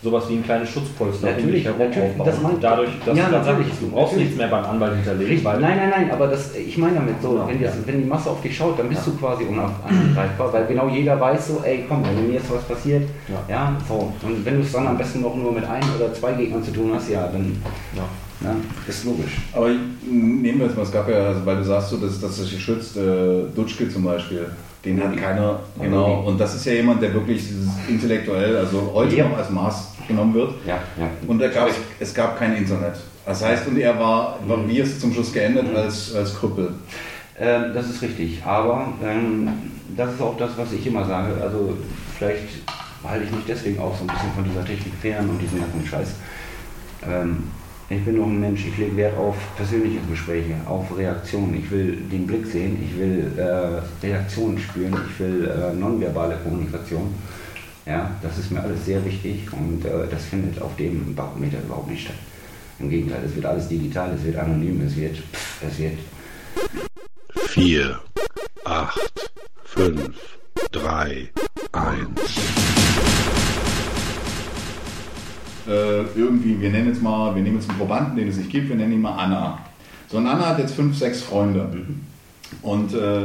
sowas 0.03 0.25
wie 0.29 0.35
ein 0.35 0.45
kleines 0.45 0.69
Schutzpolster 0.69 1.29
um 1.29 1.33
Natürlich, 1.35 1.55
dich 1.57 1.65
herum 1.65 1.79
natürlich, 1.81 2.11
aufbauen. 2.11 2.27
das 2.27 2.43
meint- 2.43 2.63
Dadurch, 2.63 2.91
dass 3.05 3.17
Ja, 3.19 3.25
du 3.27 3.33
dann 3.33 3.45
sagst, 3.45 3.61
du 3.81 3.89
brauchst 3.91 4.13
natürlich. 4.13 4.25
nichts 4.25 4.37
mehr 4.37 4.49
beim 4.49 4.65
Anwalt 4.67 4.95
hinterlegen, 4.97 5.27
Richtig, 5.27 5.45
weil 5.45 5.61
nein, 5.61 5.77
nein, 5.79 5.91
nein, 5.91 6.11
aber 6.11 6.27
das, 6.29 6.55
ich 6.55 6.77
meine 6.79 6.95
damit 6.97 7.15
so, 7.23 7.31
Genau, 7.31 7.49
wenn, 7.49 7.63
das, 7.63 7.75
ja. 7.75 7.81
wenn 7.87 7.99
die 8.03 8.09
Masse 8.09 8.31
auf 8.31 8.41
dich 8.43 8.57
schaut, 8.57 8.79
dann 8.79 8.89
bist 8.89 9.07
Ja. 9.07 9.13
du 9.13 9.19
quasi 9.19 9.45
unangreifbar, 9.45 10.53
weil 10.53 10.67
genau 10.67 10.89
jeder 10.89 11.19
weiß 11.19 11.49
so, 11.49 11.61
ey 11.65 11.85
komm, 11.89 12.05
wenn 12.05 12.27
mir 12.29 12.35
jetzt 12.35 12.53
was 12.53 12.63
passiert, 12.65 13.03
Ja. 13.29 13.43
ja, 13.55 13.77
so. 13.89 14.13
Und 14.23 14.45
wenn 14.45 14.57
du 14.57 14.61
es 14.61 14.73
dann 14.73 14.87
am 14.87 14.99
besten 14.99 15.23
noch 15.23 15.35
nur 15.35 15.53
mit 15.53 15.65
ein 15.65 15.83
oder 15.99 16.13
zwei 16.13 16.33
Gegnern 16.35 16.63
zu 16.63 16.73
tun 16.73 16.91
hast, 16.95 17.09
ja, 17.11 17.27
dann 17.29 17.57
ja. 17.97 18.49
ne, 18.53 18.57
ist 18.87 19.05
logisch. 19.05 19.39
Aber 19.55 19.69
nehmen 20.09 20.59
wir 20.59 20.67
jetzt 20.67 20.77
mal, 20.77 20.83
es 20.83 20.93
gab 20.93 21.09
ja, 21.09 21.17
also 21.29 21.45
weil 21.45 21.57
du 21.57 21.65
sagst, 21.65 21.89
so, 21.91 21.97
dass, 21.97 22.21
dass 22.21 22.37
das 22.37 22.49
sich 22.51 22.63
schützt, 22.63 22.97
äh, 22.99 23.45
Dutschke 23.55 23.89
zum 23.89 24.05
Beispiel, 24.05 24.47
den 24.87 25.03
hat 25.03 25.17
keiner, 25.17 25.61
genau, 25.81 26.21
und 26.27 26.39
das 26.41 26.55
ist 26.55 26.65
ja 26.65 26.73
jemand, 26.75 27.03
der 27.03 27.13
wirklich 27.13 27.43
intellektuell, 27.89 28.57
also 28.57 28.91
heute 28.95 29.17
Ja. 29.17 29.29
noch 29.29 29.37
als 29.37 29.51
Maß 29.51 29.89
genommen 30.09 30.33
wird. 30.35 30.53
Ja, 30.67 30.77
ja. 30.99 31.09
Und 31.27 31.41
da 31.41 31.49
gab, 31.49 31.69
es 31.99 32.15
gab 32.15 32.39
kein 32.39 32.57
Internet. 32.57 32.95
Das 33.27 33.45
heißt, 33.45 33.67
und 33.67 33.77
er 33.79 33.99
war, 33.99 34.39
war 34.47 34.57
Mhm. 34.57 34.69
wie 34.69 34.79
es 34.81 35.01
zum 35.01 35.13
Schluss 35.13 35.33
geendet, 35.33 35.67
als, 35.75 36.15
als 36.15 36.35
Krüppel. 36.39 36.71
Ähm, 37.39 37.65
das 37.75 37.91
ist 37.91 38.01
richtig, 38.01 38.43
aber 38.47 38.93
ähm, 39.05 39.49
das 39.97 40.13
ist 40.15 40.23
auch 40.23 40.37
das, 40.39 40.51
was 40.57 40.73
ich 40.73 40.87
immer 40.87 41.05
sage. 41.05 41.35
Also 41.43 41.77
vielleicht 42.17 42.45
halte 43.05 43.25
ich 43.25 43.31
mich 43.33 43.45
deswegen 43.47 43.79
auch 43.81 43.95
so 43.97 44.05
ein 44.05 44.07
bisschen 44.07 44.33
von 44.35 44.45
dieser 44.45 44.65
Technik 44.65 44.95
fern 45.03 45.29
und 45.29 45.39
diesem 45.43 45.59
ganzen 45.61 45.85
Scheiß. 45.87 46.15
Ähm, 47.07 47.45
ich 47.89 48.05
bin 48.05 48.17
doch 48.17 48.27
ein 48.27 48.41
Mensch, 48.41 48.67
ich 48.67 48.77
lege 48.79 48.97
Wert 48.97 49.17
auf 49.17 49.37
persönliche 49.57 50.01
Gespräche, 50.11 50.55
auf 50.67 50.97
Reaktionen. 50.97 51.55
Ich 51.55 51.71
will 51.71 51.97
den 52.11 52.27
Blick 52.27 52.47
sehen, 52.47 52.79
ich 52.85 52.99
will 52.99 53.33
äh, 53.37 54.05
Reaktionen 54.05 54.59
spüren, 54.59 54.97
ich 55.09 55.21
will 55.21 55.49
äh, 55.49 55.73
nonverbale 55.73 56.37
Kommunikation. 56.43 57.15
Ja, 57.87 58.11
das 58.21 58.39
ist 58.39 58.51
mir 58.51 58.61
alles 58.61 58.85
sehr 58.85 59.05
wichtig 59.05 59.53
und 59.53 59.85
äh, 59.85 60.09
das 60.11 60.25
findet 60.25 60.61
auf 60.61 60.75
dem 60.77 61.15
Barometer 61.15 61.59
überhaupt 61.65 61.89
nicht 61.89 62.03
statt. 62.03 62.17
Im 62.81 62.91
Gegenteil, 62.91 63.23
es 63.25 63.35
wird 63.35 63.47
alles 63.47 63.69
digital, 63.69 64.13
es 64.15 64.25
wird 64.25 64.37
anonym, 64.37 64.83
es 64.85 64.97
wird, 64.97 65.17
pff, 65.17 65.63
es 65.63 65.79
wird 65.79 65.99
4, 67.51 68.01
8, 68.65 69.31
5, 69.65 70.39
3, 70.73 71.31
1. 71.73 72.56
Äh, 75.67 76.03
irgendwie, 76.15 76.61
wir 76.61 76.71
nennen 76.71 76.89
jetzt 76.89 77.03
mal, 77.03 77.35
wir 77.35 77.43
nehmen 77.43 77.57
jetzt 77.57 77.69
einen 77.69 77.79
Probanden, 77.79 78.17
den 78.17 78.29
es 78.29 78.37
nicht 78.37 78.51
gibt, 78.51 78.69
wir 78.69 78.77
nennen 78.77 78.93
ihn 78.93 79.01
mal 79.01 79.17
Anna. 79.17 79.59
So, 80.09 80.19
und 80.19 80.27
Anna 80.27 80.51
hat 80.51 80.59
jetzt 80.59 80.75
fünf, 80.75 80.97
sechs 80.97 81.23
Freunde. 81.23 81.69
Und 82.63 82.95
äh, 82.95 83.23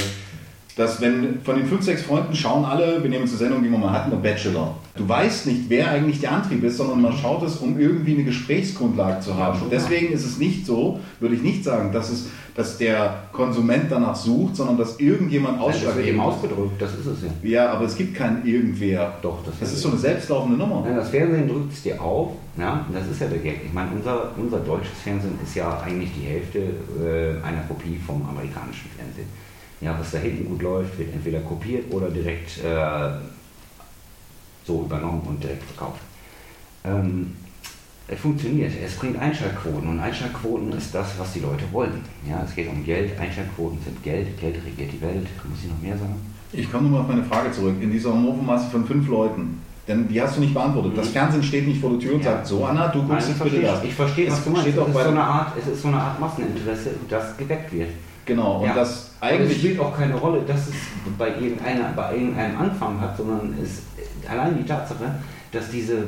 dass 0.76 1.00
wenn 1.02 1.42
von 1.44 1.58
den 1.58 1.68
fünf, 1.68 1.84
sechs 1.84 2.02
Freunden 2.02 2.36
schauen 2.36 2.66
alle, 2.66 3.02
wir 3.04 3.10
nehmen 3.10 3.28
zur 3.28 3.38
Sendung, 3.38 3.62
die 3.64 3.70
wir 3.70 3.78
mal 3.78 3.92
hatten, 3.92 4.10
der 4.10 4.18
Bachelor. 4.18 4.76
Du 4.96 5.08
weißt 5.08 5.48
nicht, 5.48 5.70
wer 5.70 5.90
eigentlich 5.90 6.20
der 6.20 6.34
Antrieb 6.34 6.64
ist, 6.64 6.78
sondern 6.78 7.02
man 7.02 7.14
schaut 7.14 7.44
es, 7.44 7.58
um 7.58 7.80
irgendwie 7.80 8.14
eine 8.14 8.26
Gesprächsgrundlage 8.26 9.22
zu 9.22 9.36
haben. 9.38 9.58
schon. 9.58 9.70
Deswegen 9.70 10.12
ist 10.12 10.26
es 10.26 10.38
nicht 10.38 10.66
so, 10.66 11.00
würde 11.20 11.36
ich 11.36 11.42
nicht 11.42 11.64
sagen, 11.64 11.94
dass, 11.94 12.10
es, 12.10 12.28
dass 12.56 12.78
der 12.78 13.24
Konsument 13.32 13.86
danach 13.90 14.16
sucht, 14.16 14.58
sondern 14.58 14.78
dass 14.78 15.00
irgendjemand 15.00 15.62
Das 15.62 15.82
wird 15.82 15.98
eben 16.06 16.20
ausschlaggebend 16.20 16.22
ausgedrückt, 16.22 16.82
das 16.82 16.92
ist 16.96 17.06
es 17.06 17.18
ja. 17.24 17.50
Ja, 17.50 17.72
aber 17.72 17.86
es 17.86 17.96
gibt 17.96 18.16
kein 18.16 18.46
Irgendwer. 18.46 19.14
Doch, 19.22 19.40
das 19.46 19.58
Das 19.60 19.72
ist 19.72 19.82
so 19.82 19.90
eine 19.90 19.98
selbstlaufende 19.98 20.58
Nummer. 20.58 20.84
Nein, 20.86 20.98
das 20.98 21.10
Fernsehen 21.10 21.48
drückt 21.48 21.72
es 21.72 21.84
dir 21.84 22.02
auf, 22.02 22.32
ja, 22.58 22.86
das 22.94 23.08
ist 23.08 23.22
ja 23.22 23.28
der 23.28 23.40
Gag. 23.40 23.62
Ich 23.66 23.74
meine, 23.74 23.92
unser, 23.96 24.32
unser 24.36 24.60
deutsches 24.60 24.98
Fernsehen 25.04 25.40
ist 25.42 25.56
ja 25.56 25.80
eigentlich 25.86 26.10
die 26.20 26.28
Hälfte 26.28 26.60
äh, 26.60 27.48
einer 27.48 27.62
Kopie 27.68 27.98
vom 28.06 28.22
amerikanischen 28.28 28.90
Fernsehen. 28.98 29.28
Ja, 29.80 29.96
was 29.98 30.12
da 30.12 30.18
hinten 30.18 30.46
gut 30.46 30.62
läuft, 30.62 31.00
wird 31.00 31.14
entweder 31.14 31.40
kopiert 31.40 31.92
oder 31.92 32.10
direkt 32.10 32.60
äh, 32.64 33.10
so 34.66 34.84
übernommen 34.86 35.22
und 35.28 35.44
direkt 35.44 35.64
verkauft. 35.64 36.00
Ähm, 36.84 37.36
es 38.08 38.20
funktioniert, 38.20 38.72
es 38.84 38.96
bringt 38.96 39.18
Einschaltquoten 39.18 39.88
und 39.88 40.00
Einschaltquoten 40.00 40.72
ist 40.74 40.94
das, 40.94 41.08
was 41.18 41.32
die 41.34 41.40
Leute 41.40 41.64
wollen. 41.72 42.02
Ja, 42.30 42.44
es 42.46 42.54
geht 42.56 42.68
um 42.68 42.84
Geld, 42.84 43.18
Einschaltquoten 43.20 43.80
sind 43.84 44.04
Geld, 44.04 44.38
Geld 44.40 44.56
regiert 44.66 44.92
die 44.92 45.02
Welt. 45.02 45.28
Muss 45.50 45.60
ich 45.64 45.70
noch 45.70 45.82
mehr 45.82 45.98
sagen? 45.98 46.16
Ich 46.52 46.70
komme 46.70 46.86
nochmal 46.86 47.02
auf 47.02 47.08
meine 47.08 47.24
Frage 47.24 47.52
zurück. 47.52 47.76
In 47.80 47.92
dieser 47.92 48.12
Morphomasse 48.14 48.70
von 48.70 48.86
fünf 48.86 49.08
Leuten, 49.08 49.62
denn 49.88 50.08
die 50.10 50.22
hast 50.22 50.36
du 50.36 50.42
nicht 50.42 50.54
beantwortet. 50.54 50.98
Das 50.98 51.08
Fernsehen 51.10 51.42
steht 51.44 51.66
nicht 51.68 51.80
vor 51.80 51.92
der 51.92 52.00
Tür 52.00 52.16
und 52.16 52.24
Ja. 52.24 52.34
sagt, 52.34 52.48
so 52.48 52.66
Anna, 52.66 52.90
du 52.90 53.00
Nein, 53.00 53.08
guckst 53.08 53.30
jetzt 53.30 53.44
bitte 53.44 53.62
das. 53.62 53.84
ich 53.84 53.94
verstehe, 53.94 54.28
Es 54.28 54.34
was 54.34 54.44
du 54.44 54.50
meinst. 54.50 54.68
Es 54.68 54.76
ist, 54.76 54.94
so 54.94 55.00
eine 55.10 55.24
Art, 55.24 55.54
es 55.58 55.68
ist 55.68 55.82
so 55.82 55.88
eine 55.88 55.98
Art 55.98 56.20
Masseninteresse, 56.20 56.90
das 57.08 57.38
geweckt 57.38 57.72
wird. 57.72 57.90
Genau, 58.32 58.60
und 58.60 58.68
Ja. 58.68 58.76
das 58.76 59.12
eigentlich. 59.20 59.58
spielt 59.58 59.80
auch 59.82 59.94
keine 59.98 60.16
Rolle, 60.16 60.42
dass 60.48 60.68
es 60.68 60.74
bei 61.18 61.28
irgendeiner, 61.32 61.92
bei 61.94 62.14
irgendeinem 62.16 62.58
Anfang 62.58 63.02
hat, 63.02 63.18
sondern 63.18 63.54
es 63.62 63.82
allein 64.30 64.58
die 64.58 64.64
Tatsache, 64.66 65.16
dass 65.52 65.70
diese, 65.70 66.04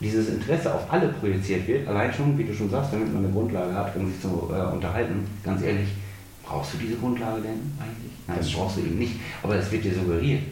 dieses 0.00 0.28
Interesse 0.28 0.74
auf 0.74 0.92
alle 0.92 1.06
projiziert 1.08 1.68
wird, 1.68 1.86
allein 1.86 2.12
schon, 2.12 2.36
wie 2.36 2.42
du 2.42 2.52
schon 2.52 2.68
sagst, 2.68 2.92
damit 2.92 3.12
man 3.14 3.22
eine 3.24 3.32
Grundlage 3.32 3.72
hat, 3.72 3.94
um 3.94 4.10
sich 4.10 4.20
zu 4.20 4.50
äh, 4.52 4.74
unterhalten, 4.74 5.24
ganz 5.44 5.62
ehrlich, 5.62 5.90
brauchst 6.44 6.74
du 6.74 6.78
diese 6.78 6.96
Grundlage 6.96 7.42
denn 7.42 7.60
eigentlich? 7.78 8.12
Nein, 8.26 8.36
das 8.40 8.50
brauchst 8.52 8.78
du 8.78 8.80
eben 8.80 8.98
nicht, 8.98 9.14
aber 9.44 9.54
es 9.54 9.70
wird 9.70 9.84
dir 9.84 9.94
suggeriert. 9.94 10.42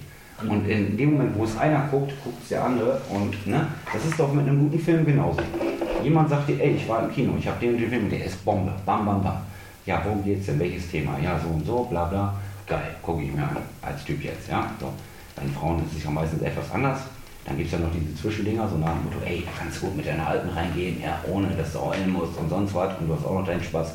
Und 0.49 0.69
in 0.69 0.97
dem 0.97 1.15
Moment, 1.15 1.37
wo 1.37 1.43
es 1.43 1.59
einer 1.59 1.89
guckt, 1.91 2.13
guckt 2.23 2.41
es 2.45 2.51
der 2.51 2.63
andere 2.65 3.01
und 3.11 3.45
ne, 3.49 3.67
das 3.93 4.05
ist 4.05 4.21
doch 4.21 4.33
mit 4.33 4.47
einem 4.47 4.61
guten 4.61 4.79
Film 4.79 5.05
genauso. 5.05 5.41
Jemand 6.05 6.29
sagt 6.31 6.49
dir, 6.49 6.61
ey, 6.63 6.77
ich 6.77 6.89
war 6.89 7.03
im 7.03 7.13
Kino, 7.13 7.33
ich 7.37 7.49
habe 7.49 7.59
den 7.59 7.77
den 7.77 7.91
Film, 7.91 8.09
der 8.09 8.25
ist 8.27 8.45
Bombe, 8.45 8.73
bam, 8.87 9.05
bam, 9.05 9.21
bam. 9.25 9.39
Ja, 9.89 10.03
worum 10.05 10.23
geht's 10.23 10.45
denn? 10.45 10.61
Welches 10.61 10.91
Thema? 10.91 11.19
Ja, 11.19 11.41
so 11.43 11.49
und 11.49 11.65
so, 11.65 11.85
bla 11.85 12.05
bla. 12.05 12.35
Geil, 12.67 12.95
gucke 13.01 13.23
ich 13.23 13.33
mir 13.33 13.43
an, 13.43 13.57
als 13.81 14.05
Typ 14.05 14.23
jetzt, 14.23 14.47
ja. 14.47 14.71
So. 14.79 14.93
Bei 15.35 15.41
den 15.41 15.55
Frauen 15.55 15.83
ist 15.83 15.97
es 15.97 16.05
ja 16.05 16.11
meistens 16.11 16.43
etwas 16.43 16.71
anders. 16.73 16.99
Dann 17.47 17.57
gibt 17.57 17.73
es 17.73 17.73
ja 17.73 17.79
noch 17.79 17.91
diese 17.91 18.15
Zwischendinger, 18.15 18.69
so 18.69 18.77
nach 18.77 18.93
dem 18.93 19.05
Motto, 19.05 19.17
ey, 19.25 19.43
da 19.47 19.51
kannst 19.59 19.81
du 19.81 19.87
gut 19.87 19.97
mit 19.97 20.07
deiner 20.07 20.27
Alten 20.27 20.51
reingehen, 20.51 21.01
ja, 21.01 21.19
ohne 21.27 21.49
dass 21.57 21.73
du 21.73 21.81
heulen 21.81 22.11
musst 22.11 22.37
und 22.37 22.51
sonst 22.51 22.75
was 22.75 22.99
und 22.99 23.09
du 23.09 23.15
hast 23.15 23.25
auch 23.25 23.39
noch 23.39 23.47
deinen 23.47 23.65
Spaß. 23.65 23.93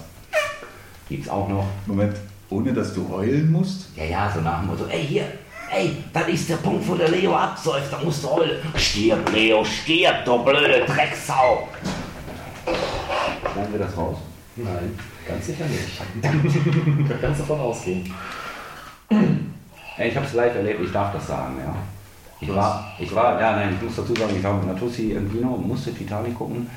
Gibt's 1.08 1.30
auch 1.30 1.48
noch. 1.48 1.68
Moment, 1.86 2.16
ohne 2.50 2.74
dass 2.74 2.92
du 2.96 3.08
heulen 3.10 3.52
musst? 3.52 3.96
Ja, 3.96 4.06
ja, 4.06 4.32
so 4.34 4.42
nach 4.42 4.62
dem 4.62 4.70
Motto, 4.70 4.88
ey, 4.88 5.06
hier, 5.06 5.26
ey, 5.72 5.98
das 6.12 6.28
ist 6.28 6.50
der 6.50 6.56
Punkt, 6.56 6.88
wo 6.88 6.96
der 6.96 7.10
Leo 7.10 7.36
absäuft, 7.36 7.94
da 7.94 8.00
musst 8.04 8.24
du 8.24 8.30
heulen. 8.32 8.58
Stirb, 8.78 9.32
Leo, 9.32 9.64
stirb, 9.64 10.26
du 10.26 10.44
blöde 10.44 10.86
Drecksau. 10.88 11.68
Schneiden 13.54 13.72
wir 13.74 13.80
das 13.80 13.96
raus? 13.96 14.18
Nein, 14.56 14.98
ganz 15.28 15.46
sicher 15.46 15.66
nicht. 15.66 16.02
da 17.10 17.16
kannst 17.22 17.40
du 17.40 17.44
davon 17.44 17.60
ausgehen. 17.60 18.14
Ich 19.10 20.16
habe 20.16 20.26
es 20.26 20.34
live 20.34 20.56
erlebt, 20.56 20.82
ich 20.84 20.92
darf 20.92 21.14
das 21.14 21.28
sagen, 21.28 21.56
ja. 21.64 21.76
Ich 22.40 22.54
war, 22.54 22.94
ich 23.00 23.14
war, 23.16 23.40
ja, 23.40 23.56
nein, 23.56 23.74
ich 23.76 23.82
muss 23.82 23.96
dazu 23.96 24.14
sagen, 24.14 24.36
ich 24.36 24.44
war 24.44 24.56
mit 24.58 24.68
Natussi 24.68 25.12
im 25.12 25.32
Kino, 25.32 25.56
musste 25.58 25.94
Titanic 25.94 26.36
gucken. 26.36 26.68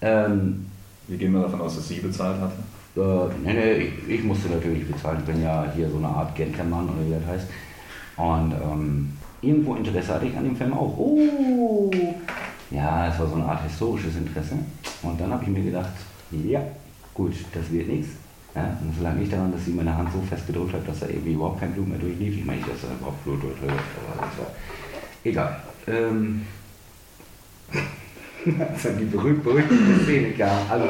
Ähm, 0.00 0.66
Wir 1.08 1.18
gehen 1.18 1.32
mal 1.32 1.42
davon 1.42 1.60
aus, 1.60 1.76
dass 1.76 1.88
sie 1.88 1.98
bezahlt 2.00 2.36
hatte. 2.40 2.54
äh, 2.96 3.34
nee, 3.44 3.52
nee, 3.52 3.72
ich, 3.72 4.08
ich 4.08 4.24
musste 4.24 4.48
natürlich 4.48 4.86
bezahlen, 4.88 5.18
ich 5.20 5.24
bin 5.32 5.42
ja 5.42 5.72
hier 5.74 5.90
so 5.90 5.96
eine 5.96 6.08
Art 6.08 6.34
Gentleman 6.36 6.88
oder 6.88 7.04
wie 7.04 7.10
das 7.12 7.26
heißt. 7.26 7.46
Und 8.16 8.52
ähm, 8.52 9.16
irgendwo 9.40 9.74
Interesse 9.74 10.14
hatte 10.14 10.26
ich 10.26 10.36
an 10.36 10.44
dem 10.44 10.56
Film 10.56 10.72
auch. 10.72 10.96
Oh, 10.96 11.90
ja, 12.70 13.08
es 13.08 13.18
war 13.18 13.26
so 13.26 13.34
eine 13.36 13.44
Art 13.46 13.62
historisches 13.62 14.16
Interesse. 14.16 14.54
Und 15.02 15.20
dann 15.20 15.32
habe 15.32 15.42
ich 15.44 15.50
mir 15.50 15.62
gedacht, 15.62 15.90
ja, 16.30 16.60
gut, 17.18 17.34
das 17.52 17.70
wird 17.70 17.88
nichts. 17.88 18.10
Ja, 18.54 18.78
und 18.80 18.94
es 18.96 19.02
lag 19.02 19.14
nicht 19.14 19.30
daran, 19.30 19.52
dass 19.52 19.64
sie 19.64 19.72
meine 19.72 19.94
Hand 19.94 20.08
so 20.12 20.22
fest 20.22 20.46
gedrückt 20.46 20.72
hat, 20.72 20.88
dass 20.88 21.00
da 21.00 21.06
irgendwie 21.06 21.34
überhaupt 21.34 21.60
kein 21.60 21.72
Blut 21.72 21.88
mehr 21.88 21.98
durchlief. 21.98 22.38
Ich 22.38 22.44
meine 22.44 22.58
nicht, 22.58 22.72
dass 22.72 22.80
da 22.80 22.88
überhaupt 22.94 23.22
Blut 23.24 23.42
durchlief, 23.42 23.70
aber 23.70 24.26
das 24.26 24.38
war 24.38 24.50
egal. 25.24 25.60
Ähm, 25.86 26.46
als 28.60 28.82
dann 28.82 28.98
die 28.98 29.04
berühmt 29.04 29.44
berühmte 29.44 30.04
Szene 30.04 30.30
kam, 30.30 30.58
alle, 30.70 30.88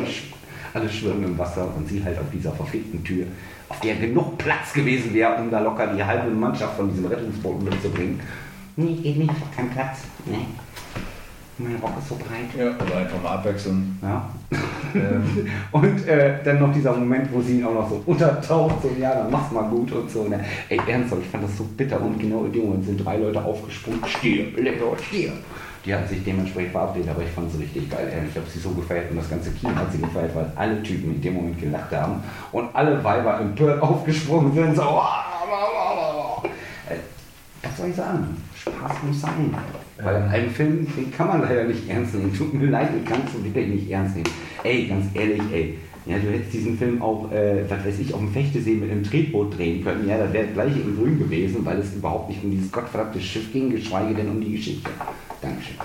alle 0.75 0.89
schwimmen 0.89 1.25
im 1.25 1.39
Wasser 1.39 1.75
und 1.75 1.89
sie 1.89 2.05
halt 2.05 2.19
auf 2.19 2.31
dieser 2.33 2.53
verfickten 2.53 3.03
Tür, 3.03 3.27
auf 3.69 3.81
der 3.81 3.97
genug 3.97 4.39
Platz 4.39 4.73
gewesen 4.73 5.13
wäre, 5.13 5.35
um 5.37 5.51
da 5.51 5.61
locker 5.61 5.95
die 5.95 6.05
halbe 6.05 6.31
Mannschaft 6.31 6.77
von 6.77 6.91
diesem 6.91 7.07
Rettungsboot 7.07 7.63
mitzubringen. 7.63 8.21
Nee, 8.77 8.95
geht 8.95 9.17
nicht, 9.17 9.57
keinen 9.57 9.71
Platz. 9.71 9.99
Nee. 10.27 10.47
Mein 11.59 11.75
Rock 11.83 11.99
ist 11.99 12.09
so 12.09 12.15
breit. 12.15 12.55
Ja, 12.57 12.67
oder 12.67 12.99
einfach 12.99 13.21
mal 13.21 13.35
abwechseln. 13.35 13.99
Ja. 14.01 14.29
Ähm, 14.95 15.49
und 15.73 16.07
äh, 16.07 16.39
dann 16.45 16.61
noch 16.61 16.73
dieser 16.73 16.93
Moment, 16.93 17.33
wo 17.33 17.43
sie 17.43 17.59
ihn 17.59 17.65
auch 17.65 17.75
noch 17.75 17.91
so 17.91 18.01
untertaucht, 18.07 18.81
so, 18.81 18.91
ja, 18.99 19.13
dann 19.15 19.31
mach's 19.31 19.51
mal 19.51 19.69
gut 19.69 19.91
und 19.91 20.09
so. 20.09 20.25
Ne? 20.25 20.45
Ey, 20.69 20.81
ernsthaft, 20.87 21.23
ich 21.23 21.29
fand 21.29 21.45
das 21.45 21.57
so 21.57 21.65
bitter 21.65 22.01
und 22.01 22.19
genau 22.21 22.45
in 22.45 22.53
dem 22.53 22.67
Moment 22.67 22.85
sind 22.85 23.05
drei 23.05 23.17
Leute 23.17 23.45
aufgesprungen, 23.45 24.01
stirb, 24.07 24.57
Lecker, 24.57 24.97
stirb. 25.03 25.33
Die 25.85 25.95
hatten 25.95 26.09
sich 26.09 26.23
dementsprechend 26.23 26.73
verabredet, 26.73 27.11
aber 27.11 27.23
ich 27.23 27.31
fand 27.31 27.53
es 27.53 27.59
richtig 27.59 27.91
geil. 27.91 28.09
ey. 28.13 28.29
Ich 28.29 28.37
habe 28.37 28.47
sie 28.49 28.59
so 28.61 28.71
gefeiert 28.71 29.11
und 29.11 29.17
das 29.17 29.29
ganze 29.29 29.51
Kino 29.51 29.75
hat 29.75 29.91
sie 29.91 29.99
gefeiert, 29.99 30.35
weil 30.37 30.53
alle 30.55 30.83
Typen 30.83 31.15
in 31.15 31.21
dem 31.21 31.35
Moment 31.35 31.61
gelacht 31.61 31.91
haben 31.93 32.23
und 32.53 32.69
alle 32.75 33.03
Weiber 33.03 33.41
empört 33.41 33.83
aufgesprungen 33.83 34.53
sind, 34.55 34.77
so. 34.77 34.83
Äh, 36.89 36.99
was 37.63 37.77
soll 37.77 37.89
ich 37.89 37.97
sagen? 37.97 38.37
Spaß 38.55 39.03
muss 39.07 39.21
sein. 39.21 39.55
Weil 40.03 40.23
einen 40.23 40.51
Film, 40.51 40.87
den 40.97 41.11
kann 41.11 41.27
man 41.29 41.43
leider 41.43 41.65
nicht 41.65 41.89
ernst 41.89 42.15
nehmen. 42.15 42.33
Tut 42.33 42.55
mir 42.55 42.71
leid, 42.71 42.91
den 42.95 43.05
kannst 43.05 43.35
du 43.35 43.43
wirklich 43.43 43.67
nicht 43.67 43.91
ernst 43.91 44.15
nehmen. 44.15 44.29
Ey, 44.63 44.87
ganz 44.87 45.07
ehrlich, 45.15 45.43
ey. 45.53 45.79
Ja, 46.07 46.17
du 46.19 46.31
hättest 46.31 46.55
diesen 46.55 46.79
Film 46.79 47.03
auch, 47.03 47.31
äh, 47.33 47.69
was 47.69 47.85
weiß 47.85 47.99
ich, 47.99 48.15
auf 48.15 48.21
dem 48.21 48.33
Fechtesee 48.33 48.75
mit 48.75 48.91
einem 48.91 49.03
Tretboot 49.03 49.59
drehen 49.59 49.85
können. 49.85 50.09
Ja, 50.09 50.17
da 50.17 50.33
wäre 50.33 50.47
das 50.47 50.55
gleiche 50.55 50.81
in 50.81 50.97
Grün 50.97 51.19
gewesen, 51.19 51.65
weil 51.65 51.79
es 51.81 51.95
überhaupt 51.95 52.31
nicht 52.31 52.43
um 52.43 52.51
dieses 52.51 52.73
gottverdammte 52.73 53.21
Schiff 53.21 53.53
ging, 53.53 53.71
geschweige 53.71 54.15
denn 54.15 54.31
um 54.31 54.41
die 54.41 54.53
Geschichte. 54.53 54.89
Dankeschön. 55.43 55.77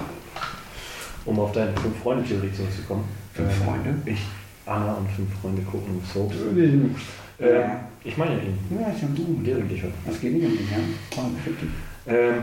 Um 1.25 1.39
auf 1.39 1.51
deine 1.51 1.73
Fünf-Freunde-Theorie 1.73 2.51
zurückzukommen. 2.55 3.03
Fünf 3.33 3.49
Ähm, 3.49 3.65
Freunde? 3.65 3.95
Ich, 4.05 4.21
Anna 4.65 4.93
und 4.93 5.09
fünf 5.11 5.29
Freunde 5.41 5.61
gucken 5.63 5.99
Soaps. 6.13 6.35
Ja. 7.39 7.47
Ähm, 7.47 7.71
ich 8.03 8.15
meine 8.15 8.35
ja 8.35 8.43
ihn. 8.43 8.57
Ja, 8.79 8.91
ist 8.91 9.01
ja 9.01 9.07
gut. 9.07 9.43
Gelegentliche. 9.43 9.87
Das 10.05 10.21
geht 10.21 10.33
nicht 10.33 10.45
um 10.45 10.51
dich, 10.51 10.71
ja? 10.71 10.77
Komm, 11.13 11.35
fick 11.43 11.59
dich. 11.59 11.69
Ähm, 12.07 12.33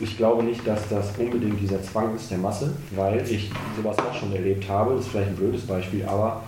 ich 0.00 0.16
glaube 0.16 0.44
nicht, 0.44 0.66
dass 0.66 0.88
das 0.88 1.12
unbedingt 1.18 1.60
dieser 1.60 1.82
Zwang 1.82 2.14
ist 2.14 2.30
der 2.30 2.38
Masse, 2.38 2.72
weil 2.94 3.28
ich 3.28 3.50
sowas 3.76 3.98
auch 3.98 4.14
schon 4.14 4.32
erlebt 4.32 4.68
habe. 4.68 4.94
Das 4.94 5.06
ist 5.06 5.10
vielleicht 5.10 5.30
ein 5.30 5.36
blödes 5.36 5.66
Beispiel, 5.66 6.04
aber 6.06 6.42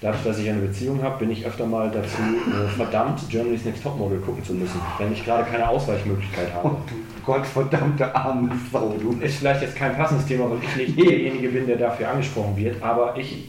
dadurch, 0.00 0.22
dass 0.22 0.38
ich 0.38 0.48
eine 0.48 0.60
Beziehung 0.60 1.02
habe, 1.02 1.18
bin 1.18 1.30
ich 1.30 1.44
öfter 1.44 1.66
mal 1.66 1.90
dazu 1.90 2.22
äh, 2.22 2.68
verdammt, 2.76 3.28
Germany's 3.28 3.64
Next 3.64 3.82
Topmodel 3.82 4.18
gucken 4.18 4.44
zu 4.44 4.54
müssen, 4.54 4.80
wenn 4.98 5.12
ich 5.12 5.24
gerade 5.24 5.50
keine 5.50 5.68
Ausweichmöglichkeit 5.68 6.52
habe. 6.54 6.68
Oh, 6.68 6.76
gottverdammte 7.24 8.14
arme 8.14 8.50
Sau, 8.70 8.94
du. 9.00 9.18
Ist 9.20 9.38
vielleicht 9.38 9.62
jetzt 9.62 9.74
kein 9.74 9.96
passendes 9.96 10.26
Thema, 10.26 10.48
weil 10.48 10.58
ich 10.62 10.76
nicht 10.76 10.98
derjenige 10.98 11.48
bin, 11.48 11.66
der 11.66 11.76
dafür 11.76 12.10
angesprochen 12.10 12.56
wird, 12.56 12.80
aber 12.82 13.16
ich 13.16 13.48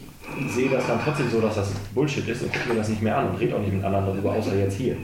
sehe 0.50 0.70
das 0.70 0.88
dann 0.88 1.00
trotzdem 1.04 1.30
so, 1.30 1.40
dass 1.40 1.56
das 1.56 1.70
Bullshit 1.94 2.28
ist 2.28 2.42
und 2.42 2.52
gucke 2.52 2.70
mir 2.70 2.76
das 2.76 2.90
nicht 2.90 3.02
mehr 3.02 3.18
an 3.18 3.30
und 3.30 3.40
rede 3.40 3.56
auch 3.56 3.60
nicht 3.60 3.74
mit 3.74 3.84
anderen 3.84 4.08
darüber, 4.08 4.34
außer 4.34 4.56
jetzt 4.56 4.78
hier. 4.78 4.98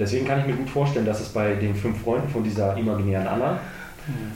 Deswegen 0.00 0.26
kann 0.26 0.40
ich 0.40 0.46
mir 0.46 0.54
gut 0.54 0.68
vorstellen, 0.70 1.06
dass 1.06 1.20
es 1.20 1.28
bei 1.28 1.54
den 1.54 1.74
fünf 1.74 2.02
Freunden 2.02 2.28
von 2.28 2.42
dieser 2.42 2.76
imaginären 2.76 3.26
Anna 3.28 3.58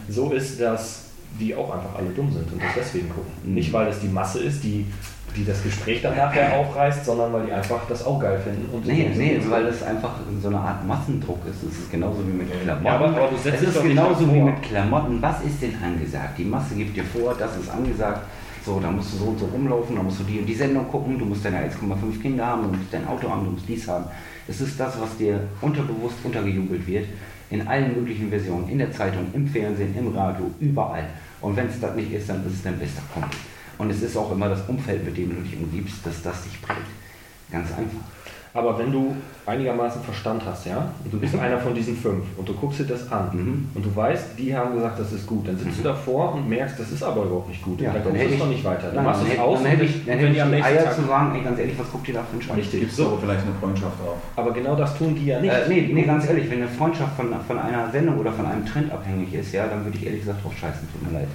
so 0.09 0.31
ist, 0.33 0.61
dass 0.61 1.01
die 1.41 1.55
auch 1.55 1.75
einfach 1.75 1.97
alle 1.99 2.11
dumm 2.11 2.31
sind 2.33 2.53
und 2.53 2.63
das 2.63 2.71
deswegen 2.77 3.09
gucken. 3.09 3.33
Mhm. 3.45 3.55
Nicht, 3.55 3.73
weil 3.73 3.89
es 3.89 3.99
die 3.99 4.07
Masse 4.09 4.39
ist, 4.41 4.63
die, 4.63 4.87
die 5.35 5.45
das 5.45 5.61
Gespräch 5.65 6.01
dann 6.01 6.17
nachher 6.17 6.53
aufreißt, 6.59 7.05
sondern 7.05 7.33
weil 7.33 7.47
die 7.47 7.53
einfach 7.53 7.81
das 7.89 8.05
auch 8.07 8.21
geil 8.21 8.39
finden. 8.39 8.73
Und 8.73 8.85
so 8.85 8.93
Nee, 8.93 9.11
nee, 9.17 9.41
sind. 9.41 9.51
weil 9.51 9.67
es 9.67 9.83
einfach 9.83 10.13
so 10.41 10.47
eine 10.49 10.59
Art 10.59 10.87
Massendruck 10.87 11.41
ist. 11.51 11.63
Es 11.69 11.79
ist 11.79 11.91
genauso 11.91 12.19
wie 12.25 12.33
mit 12.33 12.49
Klamotten. 12.63 12.87
Ja, 12.87 12.95
aber- 12.95 13.09
aber 13.09 13.29
du 13.31 13.37
setzt 13.43 13.63
es 13.65 13.75
ist 13.75 13.83
genauso 13.83 14.33
wie 14.33 14.41
mit 14.41 14.63
Klamotten. 14.63 15.21
Was 15.21 15.43
ist 15.43 15.61
denn 15.61 15.75
angesagt? 15.83 16.39
Die 16.39 16.45
Masse 16.45 16.75
gibt 16.77 16.97
dir 16.97 17.05
vor, 17.05 17.35
das 17.37 17.57
ist 17.57 17.69
angesagt. 17.69 18.21
So, 18.65 18.81
da 18.81 18.91
musst 18.91 19.13
du 19.13 19.19
so 19.19 19.25
und 19.27 19.39
so 19.39 19.45
rumlaufen, 19.47 19.95
da 19.95 20.03
musst 20.03 20.21
du 20.21 20.25
die 20.25 20.39
und 20.39 20.47
die 20.47 20.55
Sendung 20.55 20.89
gucken, 20.89 21.19
du 21.19 21.27
musst 21.27 21.45
deine 21.45 21.59
1,5 21.59 22.23
Kinder 22.23 22.47
haben, 22.47 22.63
du 22.63 22.69
musst 22.71 22.93
dein 22.93 23.07
Auto 23.07 23.29
haben, 23.29 23.45
du 23.45 23.51
musst 23.51 23.69
dies 23.69 23.87
haben. 23.87 24.07
Es 24.49 24.59
ist 24.61 24.81
das, 24.81 24.99
was 24.99 25.17
dir 25.19 25.39
unterbewusst 25.61 26.17
untergejubelt 26.25 26.87
wird, 26.87 27.07
in 27.51 27.67
allen 27.69 27.95
möglichen 27.95 28.31
Versionen, 28.31 28.69
in 28.71 28.79
der 28.79 28.91
Zeitung, 28.91 29.27
im 29.35 29.47
Fernsehen, 29.47 29.95
im 29.99 30.09
Radio, 30.17 30.51
überall. 30.61 31.07
Und 31.43 31.57
wenn 31.57 31.67
es 31.67 31.79
das 31.79 31.95
nicht 31.95 32.11
ist, 32.11 32.29
dann 32.29 32.45
ist 32.47 32.55
es 32.55 32.63
dein 32.63 32.79
bester 32.79 33.03
Kumpel. 33.13 33.39
Und 33.77 33.91
es 33.91 34.01
ist 34.01 34.17
auch 34.17 34.33
immer 34.33 34.49
das 34.49 34.67
Umfeld, 34.67 35.05
mit 35.05 35.17
dem 35.17 35.35
du 35.35 35.43
dich 35.43 35.57
umgibst, 35.59 36.07
dass 36.07 36.23
das 36.23 36.43
dich 36.45 36.63
prägt. 36.63 36.81
Ganz 37.51 37.69
einfach. 37.71 38.01
Aber 38.55 38.79
wenn 38.79 38.93
du 38.93 39.17
einigermaßen 39.47 40.01
Verstand 40.03 40.43
hast, 40.47 40.65
ja, 40.67 40.89
und 41.05 41.13
du 41.13 41.19
bist 41.19 41.37
einer 41.37 41.59
von 41.59 41.75
diesen 41.75 41.97
fünf 41.97 42.25
und 42.37 42.49
du 42.49 42.55
guckst 42.55 42.79
dir 42.79 42.85
das 42.85 43.11
an 43.11 43.29
Mhm. 43.33 43.69
und 43.75 43.85
du 43.85 43.95
weißt, 43.95 44.39
die 44.39 44.57
haben 44.57 44.75
gesagt, 44.77 45.01
das 45.01 45.13
ist 45.13 45.27
gut, 45.27 45.49
dann 45.49 45.59
sitzt 45.59 45.81
du 45.81 45.83
davor 45.83 46.35
und 46.35 46.49
merkst, 46.49 46.79
das 46.79 46.93
ist 46.93 47.03
aber 47.03 47.25
überhaupt 47.25 47.49
nicht 47.49 47.63
gut. 47.63 47.81
Ja, 47.81 47.93
dann 47.93 48.05
dann 48.05 48.13
kommst 48.13 48.29
du 48.29 48.33
es 48.35 48.39
doch 48.39 48.49
nicht 48.49 48.65
weiter. 48.65 48.87
Dann 48.87 48.95
Nein, 48.95 49.05
machst 49.07 49.23
du 49.23 49.27
dann 49.27 49.35
es 49.35 49.41
aus 49.43 49.59
dann 49.59 49.67
hätte 49.73 49.85
ich, 49.85 50.05
dann 50.07 50.19
hätte 50.19 50.29
die 50.31 50.37
ich 50.37 50.43
am 50.43 50.49
die 50.51 50.55
nächsten 50.55 50.73
Eier 50.77 50.85
Tag 50.85 50.95
zu 50.95 51.03
sagen, 51.03 51.35
ey, 51.35 51.43
ganz 51.43 51.59
ehrlich, 51.59 51.79
was 51.79 51.91
guckt 51.91 52.09
ihr 52.09 52.15
da 52.15 52.23
für 52.23 52.33
einen 52.33 52.43
Scheiß? 52.43 52.57
Richtig. 52.57 52.97
Du 52.97 53.07
aber 53.07 53.19
vielleicht 53.19 53.41
eine 53.43 53.55
Freundschaft 53.61 54.01
auf. 54.01 54.17
Aber 54.37 54.53
genau 54.53 54.77
das 54.77 54.97
tun 54.97 55.15
die 55.17 55.27
ja 55.27 55.41
nicht. 55.41 55.53
Äh, 55.53 55.69
nee, 55.69 55.91
nee, 55.93 56.03
ganz 56.03 56.27
ehrlich, 56.29 56.49
wenn 56.49 56.59
eine 56.63 56.69
Freundschaft 56.69 57.17
von, 57.17 57.35
von 57.47 57.59
einer 57.59 57.91
Sendung 57.91 58.19
oder 58.19 58.31
von 58.33 58.47
einem 58.47 58.65
Trend 58.65 58.93
abhängig 58.93 59.35
ist, 59.35 59.53
ja, 59.53 59.67
dann 59.67 59.85
würde 59.85 59.99
ich 59.99 60.07
ehrlich 60.07 60.21
gesagt 60.21 60.45
drauf 60.45 60.57
scheißen, 60.57 60.89
tut 60.93 61.13
mir 61.13 61.19
leid. 61.19 61.29